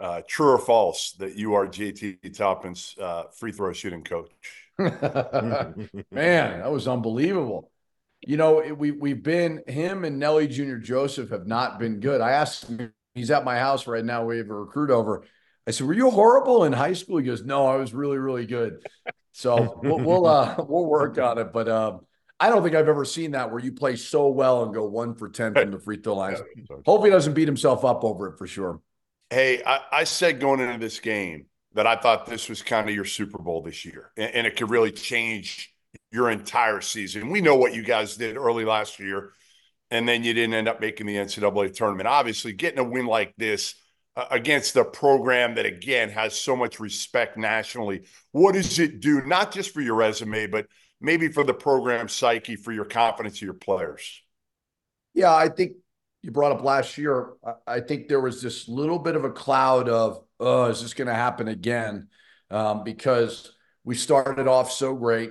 Uh, 0.00 0.22
true 0.26 0.50
or 0.50 0.58
false 0.58 1.12
that 1.18 1.36
you 1.36 1.54
are 1.54 1.66
JT 1.66 2.36
Toppin's 2.36 2.94
uh, 3.00 3.24
free 3.36 3.52
throw 3.52 3.72
shooting 3.72 4.02
coach? 4.02 4.30
Man, 4.78 5.80
that 6.10 6.72
was 6.72 6.88
unbelievable. 6.88 7.70
You 8.26 8.36
know, 8.36 8.74
we 8.74 8.90
we've 8.90 9.22
been 9.22 9.62
him 9.66 10.04
and 10.04 10.18
Nelly 10.18 10.48
Jr. 10.48 10.76
Joseph 10.76 11.30
have 11.30 11.46
not 11.46 11.78
been 11.78 12.00
good. 12.00 12.20
I 12.20 12.32
asked 12.32 12.64
him, 12.64 12.92
he's 13.14 13.30
at 13.30 13.44
my 13.44 13.58
house 13.58 13.86
right 13.86 14.04
now. 14.04 14.24
We 14.24 14.38
have 14.38 14.50
a 14.50 14.54
recruit 14.54 14.90
over. 14.90 15.24
I 15.66 15.70
said, 15.70 15.86
"Were 15.86 15.94
you 15.94 16.10
horrible 16.10 16.64
in 16.64 16.72
high 16.72 16.94
school?" 16.94 17.18
He 17.18 17.24
goes, 17.24 17.44
"No, 17.44 17.66
I 17.66 17.76
was 17.76 17.94
really, 17.94 18.18
really 18.18 18.46
good." 18.46 18.84
So 19.32 19.80
we'll 19.82 19.98
we'll, 19.98 20.26
uh, 20.26 20.56
we'll 20.68 20.86
work 20.86 21.18
on 21.18 21.38
it. 21.38 21.52
But 21.52 21.68
um, 21.68 22.06
I 22.40 22.50
don't 22.50 22.62
think 22.62 22.74
I've 22.74 22.88
ever 22.88 23.04
seen 23.04 23.32
that 23.32 23.50
where 23.50 23.60
you 23.60 23.72
play 23.72 23.96
so 23.96 24.28
well 24.28 24.64
and 24.64 24.74
go 24.74 24.84
one 24.86 25.14
for 25.14 25.28
ten 25.28 25.54
from 25.54 25.70
the 25.70 25.78
free 25.78 25.98
throw 25.98 26.16
line. 26.16 26.36
Hope 26.86 27.04
he 27.04 27.10
doesn't 27.10 27.34
beat 27.34 27.48
himself 27.48 27.84
up 27.84 28.04
over 28.04 28.28
it 28.28 28.38
for 28.38 28.46
sure. 28.46 28.80
Hey, 29.30 29.62
I, 29.64 29.80
I 29.92 30.04
said 30.04 30.40
going 30.40 30.60
into 30.60 30.78
this 30.78 31.00
game 31.00 31.46
that 31.74 31.86
I 31.86 31.96
thought 31.96 32.26
this 32.26 32.48
was 32.48 32.62
kind 32.62 32.88
of 32.88 32.94
your 32.94 33.04
Super 33.04 33.38
Bowl 33.38 33.62
this 33.62 33.84
year, 33.84 34.10
and, 34.16 34.34
and 34.34 34.46
it 34.46 34.56
could 34.56 34.70
really 34.70 34.92
change 34.92 35.72
your 36.10 36.30
entire 36.30 36.80
season. 36.80 37.30
We 37.30 37.40
know 37.40 37.56
what 37.56 37.74
you 37.74 37.82
guys 37.82 38.16
did 38.16 38.36
early 38.36 38.64
last 38.64 38.98
year, 38.98 39.32
and 39.90 40.08
then 40.08 40.24
you 40.24 40.34
didn't 40.34 40.54
end 40.54 40.68
up 40.68 40.80
making 40.80 41.06
the 41.06 41.16
NCAA 41.16 41.74
tournament. 41.74 42.08
Obviously, 42.08 42.52
getting 42.52 42.78
a 42.78 42.84
win 42.84 43.06
like 43.06 43.34
this 43.36 43.74
uh, 44.16 44.26
against 44.30 44.76
a 44.76 44.84
program 44.84 45.54
that, 45.56 45.66
again, 45.66 46.10
has 46.10 46.38
so 46.38 46.54
much 46.56 46.78
respect 46.78 47.36
nationally, 47.36 48.04
what 48.32 48.54
does 48.54 48.78
it 48.78 49.00
do, 49.00 49.22
not 49.22 49.52
just 49.52 49.72
for 49.72 49.80
your 49.80 49.96
resume, 49.96 50.46
but 50.46 50.66
maybe 51.04 51.28
for 51.28 51.44
the 51.44 51.54
program 51.54 52.08
psyche, 52.08 52.56
for 52.56 52.72
your 52.72 52.84
confidence 52.84 53.36
of 53.36 53.42
your 53.42 53.54
players? 53.54 54.22
Yeah, 55.12 55.34
I 55.34 55.48
think 55.48 55.74
you 56.22 56.30
brought 56.30 56.52
up 56.52 56.64
last 56.64 56.98
year. 56.98 57.34
I 57.66 57.80
think 57.80 58.08
there 58.08 58.20
was 58.20 58.42
this 58.42 58.68
little 58.68 58.98
bit 58.98 59.14
of 59.14 59.24
a 59.24 59.30
cloud 59.30 59.88
of, 59.88 60.24
oh, 60.40 60.66
is 60.66 60.82
this 60.82 60.94
going 60.94 61.08
to 61.08 61.14
happen 61.14 61.48
again? 61.48 62.08
Um, 62.50 62.82
because 62.84 63.52
we 63.84 63.94
started 63.94 64.48
off 64.48 64.72
so 64.72 64.94
great 64.94 65.30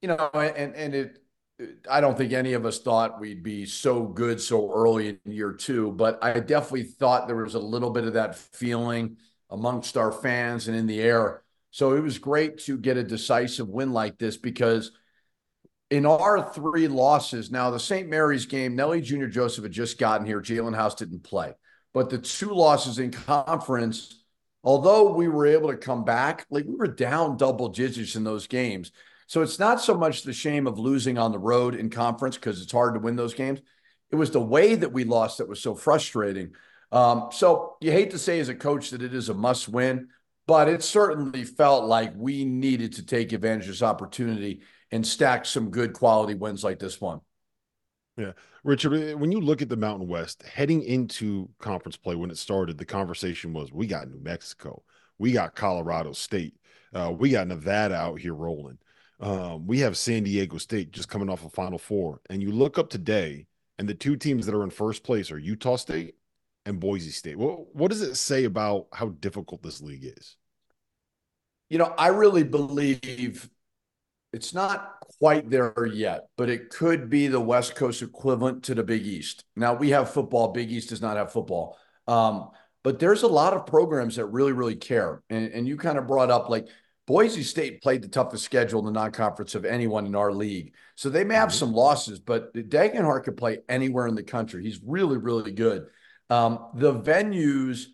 you 0.00 0.08
know, 0.08 0.30
and 0.34 0.74
and 0.74 0.94
it, 0.94 1.18
I 1.90 2.00
don't 2.00 2.16
think 2.16 2.32
any 2.32 2.52
of 2.52 2.64
us 2.64 2.78
thought 2.78 3.20
we'd 3.20 3.42
be 3.42 3.66
so 3.66 4.04
good 4.04 4.40
so 4.40 4.72
early 4.72 5.08
in 5.08 5.32
year 5.32 5.52
two, 5.52 5.92
but 5.92 6.22
I 6.22 6.38
definitely 6.40 6.84
thought 6.84 7.26
there 7.26 7.36
was 7.36 7.54
a 7.54 7.60
little 7.60 7.90
bit 7.90 8.04
of 8.04 8.12
that 8.14 8.36
feeling 8.36 9.16
amongst 9.50 9.96
our 9.96 10.12
fans 10.12 10.68
and 10.68 10.76
in 10.76 10.86
the 10.86 11.00
air. 11.00 11.42
So 11.70 11.94
it 11.94 12.00
was 12.00 12.18
great 12.18 12.58
to 12.64 12.78
get 12.78 12.96
a 12.96 13.02
decisive 13.02 13.68
win 13.68 13.92
like 13.92 14.18
this 14.18 14.36
because 14.36 14.92
in 15.90 16.04
our 16.04 16.52
three 16.52 16.86
losses, 16.88 17.50
now 17.50 17.70
the 17.70 17.80
St. 17.80 18.08
Mary's 18.08 18.46
game, 18.46 18.76
Nelly 18.76 19.00
Jr. 19.00 19.26
Joseph 19.26 19.64
had 19.64 19.72
just 19.72 19.98
gotten 19.98 20.26
here. 20.26 20.40
Jalen 20.40 20.74
House 20.74 20.94
didn't 20.94 21.22
play. 21.22 21.54
But 21.94 22.10
the 22.10 22.18
two 22.18 22.52
losses 22.52 22.98
in 22.98 23.10
conference, 23.10 24.22
although 24.62 25.14
we 25.14 25.28
were 25.28 25.46
able 25.46 25.70
to 25.70 25.76
come 25.76 26.04
back, 26.04 26.46
like 26.50 26.66
we 26.66 26.74
were 26.74 26.88
down 26.88 27.38
double 27.38 27.68
digits 27.68 28.16
in 28.16 28.24
those 28.24 28.46
games. 28.46 28.92
So 29.26 29.42
it's 29.42 29.58
not 29.58 29.80
so 29.80 29.94
much 29.96 30.22
the 30.22 30.32
shame 30.32 30.66
of 30.66 30.78
losing 30.78 31.18
on 31.18 31.32
the 31.32 31.38
road 31.38 31.74
in 31.74 31.90
conference 31.90 32.36
because 32.36 32.62
it's 32.62 32.72
hard 32.72 32.94
to 32.94 33.00
win 33.00 33.16
those 33.16 33.34
games. 33.34 33.60
It 34.10 34.16
was 34.16 34.30
the 34.30 34.40
way 34.40 34.74
that 34.74 34.92
we 34.92 35.04
lost 35.04 35.38
that 35.38 35.48
was 35.48 35.60
so 35.60 35.74
frustrating. 35.74 36.52
Um, 36.92 37.28
so 37.30 37.76
you 37.80 37.92
hate 37.92 38.10
to 38.12 38.18
say 38.18 38.40
as 38.40 38.48
a 38.48 38.54
coach 38.54 38.90
that 38.90 39.02
it 39.02 39.14
is 39.14 39.28
a 39.28 39.34
must 39.34 39.68
win, 39.68 40.08
but 40.46 40.68
it 40.68 40.82
certainly 40.82 41.44
felt 41.44 41.84
like 41.84 42.12
we 42.16 42.44
needed 42.44 42.94
to 42.94 43.04
take 43.04 43.32
advantage 43.32 43.64
of 43.64 43.72
this 43.72 43.82
opportunity 43.82 44.62
and 44.90 45.06
stack 45.06 45.44
some 45.44 45.70
good 45.70 45.92
quality 45.92 46.34
wins 46.34 46.64
like 46.64 46.78
this 46.78 47.00
one. 47.00 47.20
Yeah. 48.16 48.32
Richard, 48.64 48.94
eh, 48.94 49.14
when 49.14 49.30
you 49.30 49.40
look 49.40 49.62
at 49.62 49.68
the 49.68 49.76
Mountain 49.76 50.08
West 50.08 50.42
heading 50.42 50.82
into 50.82 51.48
conference 51.58 51.96
play, 51.96 52.16
when 52.16 52.30
it 52.30 52.38
started, 52.38 52.76
the 52.76 52.84
conversation 52.84 53.52
was 53.52 53.72
we 53.72 53.86
got 53.86 54.10
New 54.10 54.20
Mexico, 54.20 54.82
we 55.18 55.32
got 55.32 55.54
Colorado 55.54 56.12
State, 56.12 56.56
uh, 56.92 57.12
we 57.16 57.30
got 57.30 57.46
Nevada 57.46 57.94
out 57.94 58.18
here 58.18 58.34
rolling. 58.34 58.78
Um, 59.20 59.66
we 59.66 59.80
have 59.80 59.96
San 59.96 60.24
Diego 60.24 60.58
State 60.58 60.92
just 60.92 61.08
coming 61.08 61.28
off 61.28 61.44
a 61.44 61.48
Final 61.50 61.78
Four, 61.78 62.20
and 62.30 62.42
you 62.42 62.52
look 62.52 62.78
up 62.78 62.88
today, 62.88 63.46
and 63.78 63.88
the 63.88 63.94
two 63.94 64.16
teams 64.16 64.46
that 64.46 64.54
are 64.54 64.64
in 64.64 64.70
first 64.70 65.02
place 65.02 65.30
are 65.30 65.38
Utah 65.38 65.76
State 65.76 66.14
and 66.66 66.78
Boise 66.78 67.10
State. 67.10 67.38
Well, 67.38 67.66
what 67.72 67.90
does 67.90 68.02
it 68.02 68.16
say 68.16 68.44
about 68.44 68.86
how 68.92 69.08
difficult 69.08 69.62
this 69.62 69.80
league 69.80 70.04
is? 70.04 70.36
You 71.68 71.78
know, 71.78 71.94
I 71.98 72.08
really 72.08 72.44
believe 72.44 73.48
it's 74.32 74.52
not 74.52 74.96
quite 75.18 75.48
there 75.48 75.86
yet, 75.86 76.28
but 76.36 76.50
it 76.50 76.70
could 76.70 77.08
be 77.08 77.28
the 77.28 77.40
West 77.40 77.74
Coast 77.74 78.02
equivalent 78.02 78.64
to 78.64 78.74
the 78.74 78.82
Big 78.82 79.06
East. 79.06 79.44
Now 79.56 79.74
we 79.74 79.90
have 79.90 80.10
football. 80.10 80.48
Big 80.48 80.70
East 80.70 80.90
does 80.90 81.00
not 81.00 81.16
have 81.16 81.32
football. 81.32 81.78
Um, 82.06 82.50
but 82.84 82.98
there's 82.98 83.22
a 83.22 83.28
lot 83.28 83.54
of 83.54 83.66
programs 83.66 84.16
that 84.16 84.26
really, 84.26 84.52
really 84.52 84.76
care. 84.76 85.22
And, 85.30 85.50
and 85.52 85.66
you 85.66 85.76
kind 85.76 85.98
of 85.98 86.06
brought 86.06 86.30
up 86.30 86.48
like 86.48 86.68
Boise 87.06 87.42
State 87.42 87.82
played 87.82 88.02
the 88.02 88.08
toughest 88.08 88.44
schedule 88.44 88.80
in 88.80 88.86
the 88.86 88.92
non-conference 88.92 89.54
of 89.54 89.64
anyone 89.64 90.04
in 90.04 90.14
our 90.14 90.32
league. 90.32 90.74
So 90.94 91.08
they 91.08 91.24
may 91.24 91.34
have 91.34 91.48
mm-hmm. 91.48 91.58
some 91.58 91.72
losses, 91.72 92.18
but 92.18 92.52
Degenhart 92.54 93.24
could 93.24 93.36
play 93.36 93.58
anywhere 93.68 94.06
in 94.06 94.14
the 94.14 94.22
country. 94.22 94.62
He's 94.62 94.80
really, 94.84 95.16
really 95.16 95.52
good. 95.52 95.86
Um, 96.28 96.66
the 96.74 96.94
venues, 96.94 97.86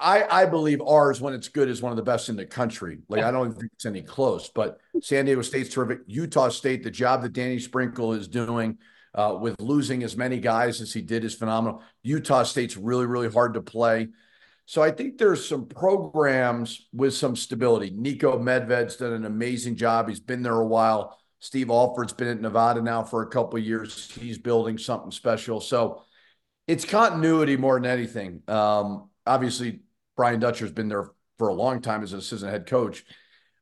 I, 0.00 0.42
I 0.42 0.46
believe 0.46 0.80
ours, 0.80 1.20
when 1.20 1.34
it's 1.34 1.48
good, 1.48 1.68
is 1.68 1.82
one 1.82 1.92
of 1.92 1.96
the 1.96 2.02
best 2.02 2.28
in 2.28 2.36
the 2.36 2.46
country. 2.46 2.98
Like, 3.08 3.22
I 3.22 3.30
don't 3.30 3.52
think 3.52 3.70
it's 3.74 3.86
any 3.86 4.02
close, 4.02 4.48
but 4.48 4.78
San 5.02 5.26
Diego 5.26 5.42
State's 5.42 5.68
terrific. 5.68 6.00
Utah 6.06 6.48
State, 6.48 6.82
the 6.82 6.90
job 6.90 7.22
that 7.22 7.32
Danny 7.32 7.58
Sprinkle 7.58 8.14
is 8.14 8.26
doing 8.26 8.78
uh, 9.14 9.36
with 9.40 9.60
losing 9.60 10.02
as 10.02 10.16
many 10.16 10.38
guys 10.38 10.80
as 10.80 10.92
he 10.92 11.02
did 11.02 11.24
is 11.24 11.34
phenomenal. 11.34 11.82
Utah 12.02 12.44
State's 12.44 12.76
really, 12.76 13.06
really 13.06 13.30
hard 13.30 13.54
to 13.54 13.60
play. 13.60 14.08
So 14.66 14.82
I 14.82 14.92
think 14.92 15.18
there's 15.18 15.46
some 15.46 15.66
programs 15.66 16.88
with 16.92 17.12
some 17.12 17.34
stability. 17.34 17.90
Niko 17.90 18.40
Medved's 18.40 18.96
done 18.96 19.12
an 19.12 19.24
amazing 19.24 19.76
job. 19.76 20.08
He's 20.08 20.20
been 20.20 20.42
there 20.42 20.54
a 20.54 20.66
while. 20.66 21.18
Steve 21.40 21.70
Alford's 21.70 22.12
been 22.12 22.28
at 22.28 22.40
Nevada 22.40 22.80
now 22.80 23.02
for 23.02 23.22
a 23.22 23.26
couple 23.26 23.58
years. 23.58 24.10
He's 24.12 24.38
building 24.38 24.78
something 24.78 25.10
special. 25.10 25.60
So 25.60 26.04
it's 26.68 26.84
continuity 26.84 27.56
more 27.56 27.80
than 27.80 27.90
anything. 27.90 28.42
Um, 28.46 29.10
obviously, 29.26 29.80
Brian 30.20 30.38
Dutcher's 30.38 30.72
been 30.72 30.88
there 30.88 31.10
for 31.38 31.48
a 31.48 31.54
long 31.54 31.80
time 31.80 32.02
as 32.02 32.12
an 32.12 32.18
assistant 32.18 32.52
head 32.52 32.66
coach. 32.66 33.04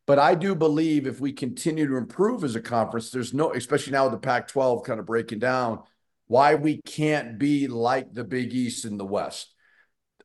But 0.07 0.19
I 0.19 0.35
do 0.35 0.55
believe 0.55 1.07
if 1.07 1.21
we 1.21 1.33
continue 1.33 1.87
to 1.87 1.97
improve 1.97 2.43
as 2.43 2.57
a 2.57 2.61
conference, 2.61 3.11
there's 3.11 3.33
no, 3.33 3.53
especially 3.53 3.93
now 3.93 4.05
with 4.05 4.13
the 4.13 4.27
Pac 4.27 4.49
12 4.49 4.83
kind 4.83 4.99
of 4.99 5.07
breaking 5.07 5.39
down, 5.39 5.83
why 6.27 6.57
we 6.57 6.83
can't 6.83 7.39
be 7.39 7.69
like 7.69 8.13
the 8.13 8.25
Big 8.25 8.53
East 8.53 8.85
in 8.85 8.99
the 8.99 9.05
West 9.05 9.55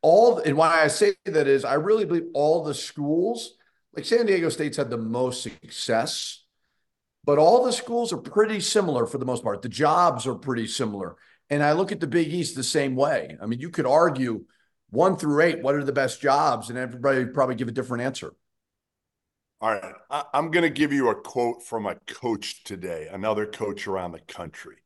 all 0.03 0.38
and 0.39 0.55
why 0.55 0.84
I 0.84 0.88
say 0.88 1.15
that 1.25 1.47
is 1.47 1.65
I 1.65 1.75
really 1.75 2.05
believe 2.05 2.27
all 2.34 2.63
the 2.63 2.73
schools, 2.73 3.55
like 3.95 4.05
San 4.05 4.27
Diego 4.27 4.49
State's 4.49 4.77
had 4.77 4.89
the 4.89 4.97
most 4.97 5.41
success, 5.41 6.43
but 7.23 7.39
all 7.39 7.63
the 7.63 7.71
schools 7.71 8.11
are 8.13 8.17
pretty 8.17 8.59
similar 8.59 9.07
for 9.07 9.17
the 9.17 9.25
most 9.25 9.43
part. 9.43 9.61
The 9.61 9.69
jobs 9.69 10.27
are 10.27 10.36
pretty 10.36 10.67
similar. 10.67 11.15
And 11.49 11.63
I 11.63 11.71
look 11.71 11.91
at 11.91 11.99
the 11.99 12.07
Big 12.07 12.34
East 12.34 12.55
the 12.55 12.63
same 12.63 12.95
way. 12.95 13.38
I 13.41 13.45
mean, 13.45 13.59
you 13.59 13.69
could 13.69 13.86
argue 13.86 14.45
one 14.93 15.17
through 15.17 15.41
eight, 15.41 15.61
what 15.61 15.75
are 15.75 15.83
the 15.83 15.91
best 15.91 16.21
jobs? 16.21 16.69
And 16.69 16.77
everybody 16.77 17.25
probably 17.25 17.55
give 17.55 17.67
a 17.67 17.71
different 17.71 18.03
answer. 18.03 18.33
All 19.59 19.73
right. 19.73 19.93
I, 20.09 20.25
am 20.33 20.51
going 20.51 20.63
to 20.63 20.69
give 20.69 20.93
you 20.93 21.09
a 21.09 21.15
quote 21.15 21.63
from 21.63 21.85
a 21.85 21.95
coach 22.07 22.63
today, 22.63 23.07
another 23.11 23.45
coach 23.45 23.87
around 23.87 24.11
the 24.11 24.19
country. 24.19 24.77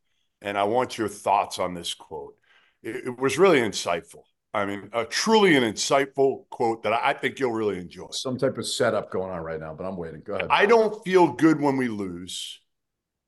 And 0.41 0.57
I 0.57 0.63
want 0.63 0.97
your 0.97 1.07
thoughts 1.07 1.59
on 1.59 1.73
this 1.73 1.93
quote. 1.93 2.35
It, 2.83 3.07
it 3.07 3.19
was 3.19 3.37
really 3.37 3.59
insightful. 3.59 4.21
I 4.53 4.65
mean, 4.65 4.89
a 4.93 5.03
truly 5.03 5.55
an 5.55 5.63
insightful 5.63 6.47
quote 6.49 6.83
that 6.83 6.93
I 6.93 7.13
think 7.13 7.39
you'll 7.39 7.51
really 7.51 7.77
enjoy. 7.77 8.07
Some 8.11 8.37
type 8.37 8.57
of 8.57 8.65
setup 8.65 9.11
going 9.11 9.31
on 9.31 9.41
right 9.41 9.59
now, 9.59 9.73
but 9.73 9.85
I'm 9.85 9.97
waiting. 9.97 10.21
Go 10.25 10.35
ahead. 10.35 10.47
I 10.49 10.65
don't 10.65 11.03
feel 11.03 11.33
good 11.33 11.59
when 11.59 11.77
we 11.77 11.89
lose. 11.89 12.59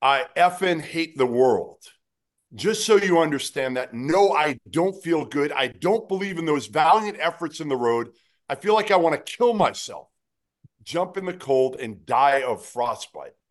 I 0.00 0.24
effing 0.36 0.80
hate 0.80 1.18
the 1.18 1.26
world. 1.26 1.84
Just 2.54 2.84
so 2.84 2.96
you 2.96 3.20
understand 3.20 3.76
that, 3.76 3.94
no, 3.94 4.32
I 4.32 4.58
don't 4.68 5.00
feel 5.02 5.24
good. 5.24 5.52
I 5.52 5.68
don't 5.68 6.08
believe 6.08 6.38
in 6.38 6.46
those 6.46 6.66
valiant 6.66 7.18
efforts 7.20 7.60
in 7.60 7.68
the 7.68 7.76
road. 7.76 8.10
I 8.48 8.56
feel 8.56 8.74
like 8.74 8.90
I 8.90 8.96
want 8.96 9.14
to 9.14 9.36
kill 9.36 9.54
myself 9.54 10.08
jump 10.82 11.16
in 11.16 11.24
the 11.24 11.32
cold 11.32 11.76
and 11.76 12.04
die 12.06 12.42
of 12.42 12.64
frostbite. 12.64 13.34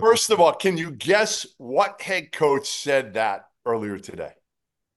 First 0.00 0.30
of 0.30 0.40
all, 0.40 0.52
can 0.54 0.76
you 0.76 0.90
guess 0.90 1.46
what 1.58 2.00
head 2.00 2.32
coach 2.32 2.68
said 2.68 3.14
that 3.14 3.46
earlier 3.66 3.98
today? 3.98 4.32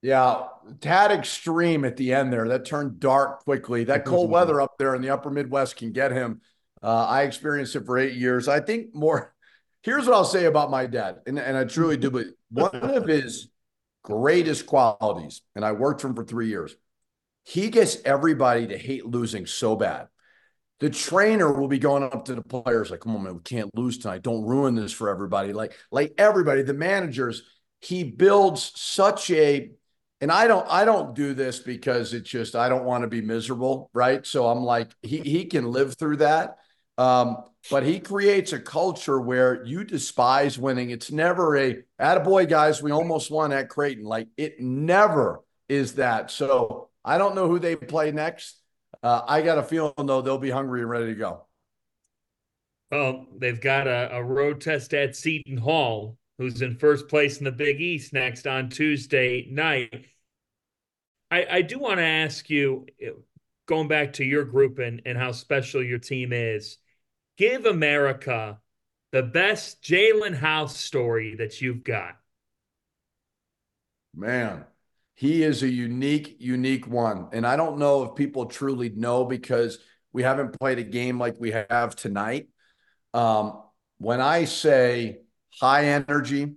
Yeah, 0.01 0.47
tad 0.81 1.11
extreme 1.11 1.85
at 1.85 1.95
the 1.97 2.13
end 2.13 2.33
there. 2.33 2.47
That 2.49 2.65
turned 2.65 2.99
dark 2.99 3.43
quickly. 3.43 3.85
That 3.85 4.05
cold 4.05 4.29
weather 4.29 4.59
up 4.59 4.77
there 4.77 4.95
in 4.95 5.01
the 5.01 5.11
upper 5.11 5.29
Midwest 5.29 5.77
can 5.77 5.91
get 5.91 6.11
him. 6.11 6.41
Uh, 6.81 7.05
I 7.05 7.23
experienced 7.23 7.75
it 7.75 7.85
for 7.85 7.97
eight 7.97 8.15
years. 8.15 8.47
I 8.47 8.59
think 8.59 8.93
more. 8.93 9.32
Here's 9.83 10.05
what 10.07 10.15
I'll 10.15 10.25
say 10.25 10.45
about 10.45 10.71
my 10.71 10.85
dad, 10.85 11.17
and, 11.27 11.37
and 11.37 11.55
I 11.55 11.65
truly 11.65 11.97
do. 11.97 12.09
But 12.09 12.27
one 12.49 12.75
of 12.75 13.05
his 13.05 13.49
greatest 14.03 14.65
qualities, 14.65 15.41
and 15.55 15.63
I 15.63 15.73
worked 15.73 16.01
for 16.01 16.07
him 16.07 16.15
for 16.15 16.23
three 16.25 16.47
years, 16.47 16.75
he 17.43 17.69
gets 17.69 17.97
everybody 18.03 18.67
to 18.67 18.77
hate 18.77 19.05
losing 19.05 19.45
so 19.45 19.75
bad 19.75 20.07
the 20.83 20.89
trainer 20.89 21.49
will 21.49 21.69
be 21.69 21.79
going 21.79 22.03
up 22.03 22.25
to 22.25 22.35
the 22.35 22.41
players 22.41 22.91
like, 22.91 22.99
come 22.99 23.15
on, 23.15 23.23
man, 23.23 23.35
we 23.35 23.41
can't 23.41 23.73
lose 23.73 23.97
tonight. 23.97 24.21
Don't 24.21 24.43
ruin 24.43 24.75
this 24.75 24.91
for 24.91 25.09
everybody. 25.09 25.53
Like, 25.53 25.77
like 25.91 26.13
everybody, 26.17 26.61
the 26.61 26.73
managers, 26.73 27.43
he 27.79 28.03
builds 28.03 28.73
such 28.75 29.31
a 29.31 29.71
and 30.19 30.29
I 30.29 30.47
don't 30.47 30.67
I 30.69 30.83
don't 30.83 31.15
do 31.15 31.33
this 31.33 31.59
because 31.59 32.13
it's 32.13 32.29
just 32.29 32.55
I 32.55 32.67
don't 32.67 32.83
want 32.83 33.03
to 33.03 33.07
be 33.07 33.21
miserable, 33.21 33.89
right? 33.93 34.25
So 34.25 34.47
I'm 34.47 34.65
like, 34.65 34.91
he 35.01 35.19
he 35.19 35.45
can 35.45 35.71
live 35.71 35.95
through 35.95 36.17
that. 36.17 36.57
Um, 36.97 37.43
but 37.71 37.83
he 37.83 37.99
creates 37.99 38.53
a 38.53 38.59
culture 38.59 39.19
where 39.19 39.65
you 39.65 39.83
despise 39.83 40.59
winning. 40.59 40.89
It's 40.89 41.11
never 41.11 41.55
a 41.55 41.83
attaboy, 41.99 42.49
guys, 42.49 42.81
we 42.83 42.91
almost 42.91 43.31
won 43.31 43.53
at 43.53 43.69
Creighton. 43.69 44.03
Like 44.03 44.27
it 44.37 44.59
never 44.59 45.41
is 45.69 45.95
that. 45.95 46.29
So 46.29 46.89
I 47.05 47.17
don't 47.17 47.35
know 47.35 47.47
who 47.47 47.59
they 47.59 47.75
play 47.75 48.11
next. 48.11 48.59
Uh, 49.01 49.21
I 49.27 49.41
got 49.41 49.57
a 49.57 49.63
feeling 49.63 49.93
though 49.97 50.21
they'll 50.21 50.37
be 50.37 50.49
hungry 50.49 50.81
and 50.81 50.89
ready 50.89 51.07
to 51.07 51.15
go. 51.15 51.45
Well, 52.91 53.25
they've 53.35 53.59
got 53.59 53.87
a, 53.87 54.17
a 54.17 54.23
road 54.23 54.61
test 54.61 54.93
at 54.93 55.15
Seton 55.15 55.57
Hall, 55.57 56.17
who's 56.37 56.61
in 56.61 56.75
first 56.75 57.07
place 57.07 57.39
in 57.39 57.45
the 57.45 57.51
Big 57.51 57.81
East 57.81 58.13
next 58.13 58.45
on 58.45 58.69
Tuesday 58.69 59.47
night. 59.49 60.05
I, 61.31 61.47
I 61.49 61.61
do 61.63 61.79
want 61.79 61.97
to 61.97 62.05
ask 62.05 62.49
you, 62.51 62.85
going 63.65 63.87
back 63.87 64.13
to 64.13 64.23
your 64.23 64.45
group 64.45 64.77
and, 64.77 65.01
and 65.05 65.17
how 65.17 65.31
special 65.31 65.81
your 65.83 65.97
team 65.97 66.31
is, 66.31 66.77
give 67.37 67.65
America 67.65 68.59
the 69.11 69.23
best 69.23 69.83
Jalen 69.83 70.35
House 70.35 70.77
story 70.77 71.35
that 71.35 71.61
you've 71.61 71.83
got. 71.83 72.15
Man, 74.15 74.65
he 75.15 75.43
is 75.43 75.63
a 75.63 75.69
unique, 75.69 76.37
unique 76.39 76.87
one. 76.87 77.29
And 77.31 77.45
I 77.45 77.55
don't 77.55 77.77
know 77.77 78.03
if 78.03 78.15
people 78.15 78.45
truly 78.45 78.89
know 78.89 79.25
because 79.25 79.79
we 80.11 80.23
haven't 80.23 80.59
played 80.59 80.79
a 80.79 80.83
game 80.83 81.19
like 81.19 81.35
we 81.39 81.51
have 81.51 81.95
tonight. 81.95 82.47
Um, 83.13 83.61
when 83.97 84.21
I 84.21 84.45
say 84.45 85.21
high 85.59 85.85
energy, 85.85 86.55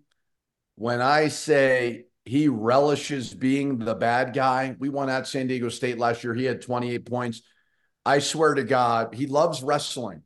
when 0.74 1.00
I 1.00 1.28
say 1.28 2.06
he 2.24 2.48
relishes 2.48 3.32
being 3.32 3.78
the 3.78 3.94
bad 3.94 4.34
guy, 4.34 4.76
we 4.78 4.88
won 4.88 5.08
at 5.08 5.26
San 5.26 5.46
Diego 5.46 5.68
State 5.68 5.98
last 5.98 6.24
year. 6.24 6.34
He 6.34 6.44
had 6.44 6.60
28 6.60 7.06
points. 7.06 7.42
I 8.04 8.18
swear 8.18 8.54
to 8.54 8.64
God, 8.64 9.14
he 9.14 9.26
loves 9.26 9.62
wrestling. 9.62 10.22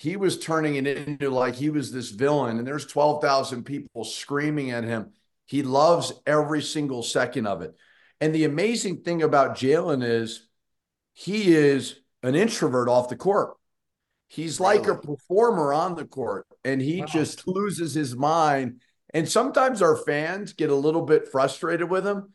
He 0.00 0.16
was 0.16 0.38
turning 0.38 0.76
it 0.76 0.86
into 0.86 1.30
like 1.30 1.54
he 1.54 1.70
was 1.70 1.92
this 1.92 2.10
villain, 2.10 2.58
and 2.58 2.66
there's 2.66 2.86
12,000 2.86 3.64
people 3.64 4.04
screaming 4.04 4.70
at 4.70 4.84
him 4.84 5.12
he 5.50 5.64
loves 5.64 6.12
every 6.26 6.62
single 6.62 7.02
second 7.02 7.48
of 7.48 7.60
it. 7.60 7.74
And 8.20 8.32
the 8.32 8.44
amazing 8.44 8.98
thing 8.98 9.20
about 9.20 9.56
Jalen 9.56 10.08
is 10.08 10.46
he 11.12 11.52
is 11.52 11.96
an 12.22 12.36
introvert 12.36 12.88
off 12.88 13.08
the 13.08 13.16
court. 13.16 13.56
He's 14.28 14.60
like 14.60 14.86
a 14.86 14.94
performer 14.94 15.72
on 15.72 15.96
the 15.96 16.04
court 16.04 16.46
and 16.64 16.80
he 16.80 17.00
wow. 17.00 17.06
just 17.06 17.48
loses 17.48 17.94
his 17.94 18.14
mind. 18.14 18.80
And 19.12 19.28
sometimes 19.28 19.82
our 19.82 19.96
fans 19.96 20.52
get 20.52 20.70
a 20.70 20.74
little 20.76 21.02
bit 21.02 21.26
frustrated 21.26 21.90
with 21.90 22.06
him. 22.06 22.32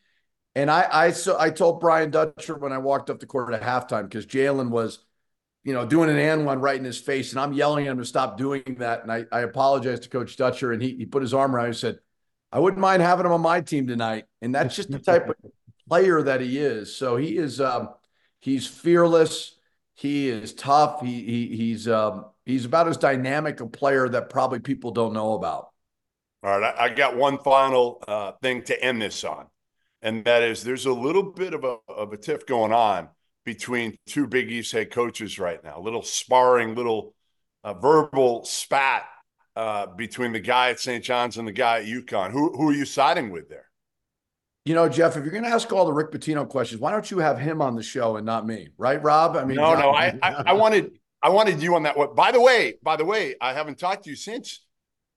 And 0.53 0.69
I 0.69 0.85
I 0.91 1.11
so 1.11 1.39
I 1.39 1.51
told 1.51 1.79
Brian 1.79 2.11
Dutcher 2.11 2.57
when 2.57 2.73
I 2.73 2.79
walked 2.79 3.09
up 3.09 3.21
the 3.21 3.27
court 3.27 3.53
at 3.53 3.61
halftime 3.61 4.09
because 4.09 4.25
Jalen 4.25 4.71
was, 4.71 5.04
you 5.65 5.73
know, 5.73 5.83
doing 5.83 6.11
an 6.11 6.19
and 6.19 6.45
one 6.45 6.61
right 6.61 6.77
in 6.77 6.85
his 6.85 6.99
face. 6.99 7.31
And 7.31 7.39
I'm 7.41 7.51
yelling 7.51 7.87
at 7.87 7.91
him 7.91 7.97
to 7.97 8.05
stop 8.05 8.37
doing 8.37 8.63
that. 8.77 9.01
And 9.01 9.11
I, 9.11 9.25
I 9.31 9.41
apologized 9.41 10.03
to 10.03 10.09
Coach 10.09 10.37
Dutcher 10.37 10.71
and 10.71 10.81
he, 10.81 10.95
he 10.95 11.05
put 11.05 11.23
his 11.23 11.33
arm 11.33 11.55
around 11.55 11.65
me 11.65 11.69
and 11.69 11.77
said, 11.77 11.99
I 12.51 12.59
wouldn't 12.59 12.79
mind 12.79 13.01
having 13.01 13.25
him 13.25 13.31
on 13.31 13.41
my 13.41 13.61
team 13.61 13.87
tonight. 13.87 14.25
And 14.43 14.53
that's 14.53 14.75
just 14.75 14.91
the 14.91 14.99
type 14.99 15.27
of 15.27 15.35
player 15.89 16.21
that 16.21 16.39
he 16.39 16.59
is. 16.59 16.95
So 16.95 17.17
he 17.17 17.35
is 17.35 17.59
um, 17.59 17.89
he's 18.39 18.67
fearless. 18.67 19.57
He 19.95 20.29
is 20.29 20.53
tough. 20.53 21.01
He, 21.01 21.23
he 21.23 21.57
he's 21.57 21.87
um, 21.87 22.25
he's 22.45 22.65
about 22.65 22.87
as 22.87 22.97
dynamic 22.97 23.59
a 23.59 23.65
player 23.65 24.07
that 24.07 24.29
probably 24.29 24.59
people 24.59 24.91
don't 24.91 25.13
know 25.13 25.33
about. 25.33 25.69
All 26.43 26.59
right, 26.59 26.75
I, 26.77 26.85
I 26.85 26.89
got 26.89 27.17
one 27.17 27.39
final 27.39 28.03
uh, 28.07 28.33
thing 28.41 28.61
to 28.63 28.83
end 28.83 29.01
this 29.01 29.23
on, 29.23 29.47
and 30.01 30.23
that 30.25 30.43
is 30.43 30.63
there's 30.63 30.85
a 30.85 30.93
little 30.93 31.31
bit 31.31 31.53
of 31.53 31.63
a 31.63 31.77
of 31.89 32.13
a 32.13 32.17
tiff 32.17 32.45
going 32.45 32.71
on 32.71 33.09
between 33.45 33.97
two 34.07 34.27
Big 34.27 34.51
East 34.51 34.71
head 34.71 34.91
coaches 34.91 35.39
right 35.39 35.63
now. 35.63 35.77
A 35.77 35.81
little 35.81 36.01
sparring, 36.01 36.75
little 36.75 37.13
uh, 37.63 37.73
verbal 37.73 38.43
spat 38.45 39.03
uh, 39.55 39.85
between 39.87 40.31
the 40.31 40.39
guy 40.39 40.71
at 40.71 40.79
St. 40.79 41.03
John's 41.03 41.37
and 41.37 41.47
the 41.47 41.51
guy 41.51 41.79
at 41.79 41.85
UConn? 41.85 42.31
Who 42.31 42.55
who 42.55 42.69
are 42.69 42.73
you 42.73 42.85
siding 42.85 43.31
with 43.31 43.49
there? 43.49 43.69
You 44.65 44.73
know, 44.73 44.89
Jeff, 44.89 45.15
if 45.15 45.23
you're 45.23 45.31
going 45.31 45.43
to 45.43 45.49
ask 45.49 45.71
all 45.71 45.85
the 45.85 45.93
Rick 45.93 46.11
Pitino 46.11 46.47
questions, 46.49 46.81
why 46.81 46.91
don't 46.91 47.09
you 47.11 47.19
have 47.19 47.37
him 47.37 47.61
on 47.61 47.75
the 47.75 47.83
show 47.83 48.15
and 48.17 48.25
not 48.25 48.47
me? 48.47 48.69
Right, 48.79 49.01
Rob? 49.01 49.37
I 49.37 49.45
mean, 49.45 49.57
no, 49.57 49.75
no, 49.75 49.91
I, 49.91 50.17
I, 50.23 50.31
I 50.47 50.53
wanted 50.53 50.99
I 51.21 51.29
wanted 51.29 51.61
you 51.61 51.75
on 51.75 51.83
that 51.83 51.97
one. 51.97 52.15
By 52.15 52.31
the 52.31 52.41
way, 52.41 52.75
by 52.81 52.95
the 52.95 53.05
way, 53.05 53.35
I 53.39 53.53
haven't 53.53 53.77
talked 53.77 54.05
to 54.05 54.09
you 54.09 54.15
since. 54.15 54.64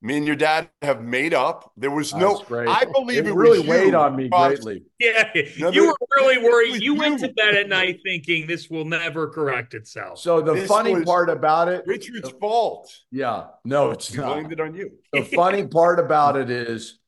Me 0.01 0.17
and 0.17 0.25
your 0.25 0.37
dad 0.37 0.71
have 0.81 1.03
made 1.03 1.35
up. 1.35 1.73
There 1.77 1.91
was 1.91 2.15
no. 2.15 2.45
I 2.51 2.85
believe 2.85 3.27
it, 3.27 3.31
it 3.31 3.35
really 3.35 3.67
weighed 3.67 3.95
on 3.95 4.15
me 4.15 4.29
greatly. 4.29 4.85
Yeah, 5.01 5.29
no, 5.59 5.71
you 5.71 5.87
were 5.87 5.97
really 6.17 6.39
worried. 6.39 6.81
You 6.81 6.95
went 6.95 7.19
to 7.21 7.29
bed 7.33 7.57
at 7.57 7.69
night 7.69 7.99
thinking 8.05 8.47
this 8.47 8.71
will 8.71 8.85
never 8.85 9.29
correct 9.29 9.75
itself. 9.75 10.21
So 10.21 10.41
the 10.41 10.55
this 10.55 10.69
funny 10.69 11.05
part 11.05 11.29
about 11.31 11.69
it, 11.69 11.83
Richard's 11.85 12.31
fault. 12.41 12.93
Yeah, 13.11 13.47
no, 13.65 13.91
it's 13.91 14.09
he 14.09 14.19
not. 14.19 14.35
blamed 14.35 14.53
it 14.53 14.61
on 14.61 14.75
you. 14.75 14.93
The 15.13 15.25
funny 15.25 15.67
part 15.69 15.99
about 15.99 16.37
it 16.37 16.49
is 16.49 17.01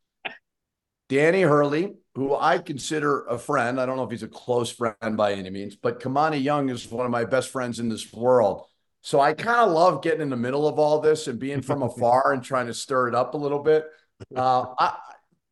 Danny 1.08 1.42
Hurley, 1.42 1.94
who 2.16 2.34
I 2.34 2.58
consider 2.58 3.24
a 3.26 3.38
friend. 3.38 3.80
I 3.80 3.86
don't 3.86 3.98
know 3.98 4.04
if 4.04 4.10
he's 4.10 4.24
a 4.24 4.28
close 4.28 4.72
friend 4.72 5.16
by 5.16 5.34
any 5.34 5.50
means, 5.50 5.76
but 5.76 6.00
Kimani 6.00 6.42
Young 6.42 6.70
is 6.70 6.90
one 6.90 7.06
of 7.06 7.12
my 7.12 7.24
best 7.24 7.50
friends 7.50 7.78
in 7.78 7.88
this 7.88 8.12
world. 8.12 8.66
So 9.02 9.20
I 9.20 9.32
kind 9.32 9.60
of 9.60 9.72
love 9.72 10.02
getting 10.02 10.20
in 10.20 10.30
the 10.30 10.36
middle 10.36 10.68
of 10.68 10.78
all 10.78 11.00
this 11.00 11.26
and 11.26 11.38
being 11.38 11.62
from 11.62 11.82
afar 11.82 12.32
and 12.32 12.42
trying 12.42 12.66
to 12.66 12.74
stir 12.74 13.08
it 13.08 13.14
up 13.14 13.34
a 13.34 13.38
little 13.38 13.62
bit. 13.62 13.86
Uh, 14.34 14.66
I 14.78 14.98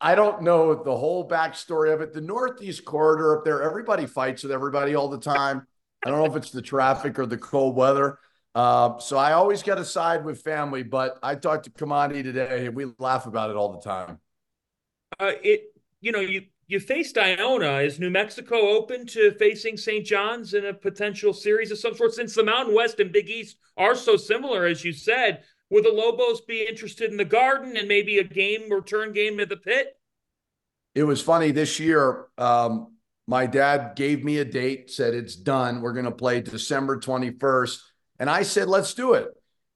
I 0.01 0.15
don't 0.15 0.43
know 0.43 0.75
the 0.75 0.97
whole 0.97 1.29
backstory 1.29 1.93
of 1.93 2.01
it. 2.01 2.13
The 2.13 2.21
Northeast 2.21 2.85
corridor 2.85 3.37
up 3.37 3.45
there, 3.45 3.63
everybody 3.63 4.07
fights 4.07 4.45
with 4.45 4.53
everybody 4.53 4.95
all 4.95 5.09
the 5.09 5.19
time. 5.19 5.67
I 6.05 6.11
don't 6.11 6.21
know 6.21 6.27
if 6.27 6.37
it's 6.37 6.53
the 6.53 6.63
traffic 6.63 7.19
or 7.19 7.27
the 7.27 7.39
cold 7.39 7.75
weather. 7.75 8.19
Uh, 8.55 8.99
so 8.99 9.17
I 9.17 9.33
always 9.33 9.63
got 9.63 9.77
to 9.77 9.85
side 9.85 10.25
with 10.25 10.43
family, 10.43 10.83
but 10.83 11.19
I 11.23 11.35
talked 11.35 11.65
to 11.65 11.71
Kimani 11.71 12.23
today 12.23 12.67
and 12.67 12.77
we 12.77 12.87
laugh 12.99 13.27
about 13.27 13.51
it 13.51 13.57
all 13.57 13.73
the 13.73 13.81
time. 13.81 14.21
Uh, 15.19 15.33
it, 15.43 15.73
you 16.01 16.13
know, 16.13 16.21
you 16.21 16.43
you 16.69 16.79
faced 16.79 17.17
Iona. 17.17 17.79
Is 17.79 17.99
New 17.99 18.11
Mexico 18.11 18.57
open 18.69 19.07
to 19.09 19.33
facing 19.33 19.77
St. 19.77 20.07
John's 20.07 20.53
in 20.53 20.67
a 20.67 20.75
potential 20.75 21.33
series 21.33 21.71
of 21.71 21.79
some 21.79 21.97
sort? 21.97 22.13
Since 22.13 22.35
the 22.35 22.45
Mountain 22.45 22.75
West 22.75 23.01
and 23.01 23.11
Big 23.11 23.29
East 23.29 23.57
are 23.77 23.97
so 23.97 24.17
similar, 24.17 24.67
as 24.67 24.85
you 24.85 24.93
said, 24.93 25.43
would 25.71 25.85
the 25.85 25.91
Lobos 25.91 26.43
be 26.43 26.67
interested 26.69 27.11
in 27.11 27.17
the 27.17 27.25
Garden 27.25 27.77
and 27.77 27.89
maybe 27.89 28.19
a 28.19 28.25
game 28.25 28.71
return 28.71 29.13
game 29.13 29.41
at 29.41 29.49
the 29.49 29.57
Pit? 29.57 29.97
It 30.95 31.05
was 31.05 31.23
funny 31.23 31.51
this 31.53 31.81
year. 31.81 32.27
Um, 32.37 32.97
my 33.27 33.47
dad 33.47 33.95
gave 33.97 34.25
me 34.25 34.39
a 34.39 34.45
date, 34.45 34.91
said 34.91 35.15
it's 35.15 35.37
done. 35.37 35.81
We're 35.81 35.93
going 35.93 36.05
to 36.05 36.11
play 36.11 36.41
December 36.43 36.99
21st. 36.99 37.81
And 38.19 38.29
I 38.29 38.43
said, 38.43 38.69
let's 38.69 38.95
do 38.95 39.15
it. 39.15 39.29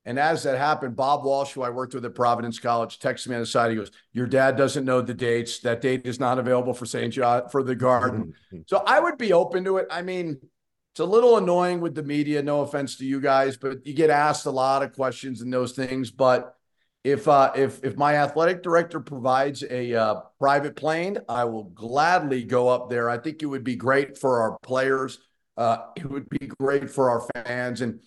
And 0.04 0.18
as 0.18 0.42
that 0.42 0.58
happened, 0.58 0.96
Bob 0.96 1.24
Walsh, 1.24 1.52
who 1.52 1.62
I 1.62 1.70
worked 1.70 1.94
with 1.94 2.04
at 2.04 2.14
Providence 2.14 2.58
College, 2.58 2.98
texted 2.98 3.28
me 3.28 3.36
on 3.36 3.40
the 3.40 3.46
side. 3.46 3.70
He 3.70 3.76
goes, 3.76 3.92
"Your 4.12 4.26
dad 4.26 4.56
doesn't 4.56 4.84
know 4.84 5.00
the 5.00 5.14
dates. 5.14 5.60
That 5.60 5.80
date 5.80 6.06
is 6.06 6.18
not 6.18 6.38
available 6.38 6.74
for 6.74 6.86
St. 6.86 7.12
John 7.12 7.48
for 7.48 7.62
the 7.62 7.76
Garden." 7.76 8.34
so 8.66 8.82
I 8.84 8.98
would 8.98 9.16
be 9.16 9.32
open 9.32 9.64
to 9.64 9.76
it. 9.76 9.86
I 9.90 10.02
mean, 10.02 10.38
it's 10.92 11.00
a 11.00 11.04
little 11.04 11.36
annoying 11.36 11.80
with 11.80 11.94
the 11.94 12.02
media. 12.02 12.42
No 12.42 12.62
offense 12.62 12.96
to 12.96 13.04
you 13.04 13.20
guys, 13.20 13.56
but 13.56 13.86
you 13.86 13.94
get 13.94 14.10
asked 14.10 14.46
a 14.46 14.50
lot 14.50 14.82
of 14.82 14.92
questions 14.92 15.40
and 15.40 15.52
those 15.52 15.72
things. 15.72 16.10
But 16.10 16.54
if 17.04 17.26
uh, 17.26 17.52
if 17.56 17.82
if 17.84 17.96
my 17.96 18.16
athletic 18.16 18.62
director 18.62 19.00
provides 19.00 19.64
a 19.68 19.94
uh, 19.94 20.20
private 20.38 20.76
plane, 20.76 21.18
I 21.28 21.44
will 21.44 21.64
gladly 21.64 22.44
go 22.44 22.68
up 22.68 22.90
there. 22.90 23.08
I 23.08 23.18
think 23.18 23.42
it 23.42 23.46
would 23.46 23.64
be 23.64 23.76
great 23.76 24.18
for 24.18 24.40
our 24.40 24.58
players. 24.62 25.18
Uh, 25.56 25.78
it 25.96 26.08
would 26.08 26.28
be 26.28 26.46
great 26.46 26.90
for 26.90 27.10
our 27.10 27.26
fans, 27.34 27.80
and 27.80 28.00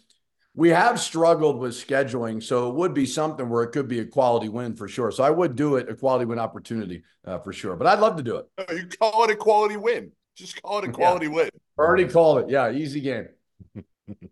we 0.55 0.69
have 0.69 0.99
struggled 0.99 1.59
with 1.59 1.73
scheduling, 1.73 2.41
so 2.41 2.69
it 2.69 2.75
would 2.75 2.93
be 2.93 3.05
something 3.05 3.49
where 3.49 3.63
it 3.63 3.71
could 3.71 3.87
be 3.87 3.99
a 3.99 4.05
quality 4.05 4.49
win 4.49 4.75
for 4.75 4.87
sure. 4.87 5.11
So 5.11 5.23
I 5.23 5.29
would 5.29 5.55
do 5.55 5.75
it, 5.75 5.89
a 5.89 5.95
quality 5.95 6.25
win 6.25 6.39
opportunity 6.39 7.03
uh, 7.25 7.39
for 7.39 7.51
sure. 7.53 7.75
But 7.75 7.87
I'd 7.87 7.99
love 7.99 8.15
to 8.17 8.23
do 8.23 8.37
it. 8.37 8.47
You 8.71 8.87
call 8.87 9.23
it 9.25 9.31
a 9.31 9.35
quality 9.35 9.77
win. 9.77 10.11
Just 10.35 10.61
call 10.61 10.79
it 10.79 10.85
a 10.85 10.91
quality 10.91 11.25
Yeah. 11.27 11.31
win. 11.33 11.49
Already 11.77 12.07
called 12.07 12.39
it. 12.39 12.49
Yeah, 12.49 12.71
easy 12.71 13.01
game. 13.01 13.27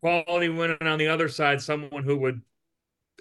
Quality 0.01 0.49
win, 0.49 0.77
and 0.79 0.87
on 0.87 0.99
the 0.99 1.07
other 1.07 1.27
side, 1.27 1.59
someone 1.61 2.03
who 2.03 2.15
would 2.19 2.41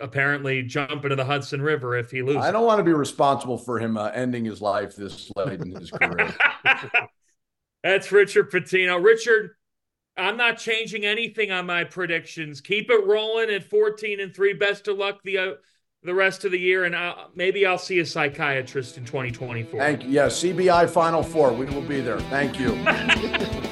apparently 0.01 0.63
jump 0.63 1.03
into 1.05 1.17
the 1.17 1.25
Hudson 1.25 1.63
River 1.63 1.97
if 1.97 2.11
he 2.11 2.23
loses. 2.23 2.43
I 2.43 2.51
don't 2.51 2.67
want 2.67 2.79
to 2.79 2.85
be 2.85 2.93
responsible 2.93 3.57
for 3.57 3.79
him 3.79 3.97
uh, 3.97 4.09
ending 4.11 4.45
his 4.45 4.61
life 4.61 4.95
this 4.95 5.31
late 5.35 5.61
in 5.61 5.75
his 5.75 5.91
career. 5.91 6.35
That's 7.83 8.13
Richard 8.13 8.51
Pitino. 8.51 9.03
Richard, 9.03 9.53
I'm 10.17 10.37
not 10.37 10.59
changing 10.59 11.05
anything 11.05 11.51
on 11.51 11.67
my 11.67 11.85
predictions. 11.85 12.61
Keep 12.61 12.91
it 12.91 13.07
rolling 13.07 13.51
at 13.51 13.65
14 13.65 14.21
and 14.21 14.35
three. 14.35 14.53
Best 14.53 14.89
of 14.89 14.99
luck 14.99 15.21
the 15.25 15.39
uh, 15.39 15.51
the 16.05 16.15
rest 16.15 16.45
of 16.45 16.51
the 16.51 16.59
year, 16.59 16.85
and 16.85 16.97
I'll, 16.97 17.31
maybe 17.35 17.65
I'll 17.65 17.79
see 17.79 18.01
a 18.01 18.07
psychiatrist 18.07 18.99
in 18.99 19.05
2024. 19.05 19.79
Thank 19.79 20.03
you. 20.03 20.11
Yeah, 20.11 20.27
CBI 20.27 20.91
Final 20.91 21.23
Four. 21.23 21.53
We 21.53 21.67
will 21.67 21.83
be 21.83 22.01
there. 22.01 22.21
Thank 22.23 22.59
you. 22.59 22.73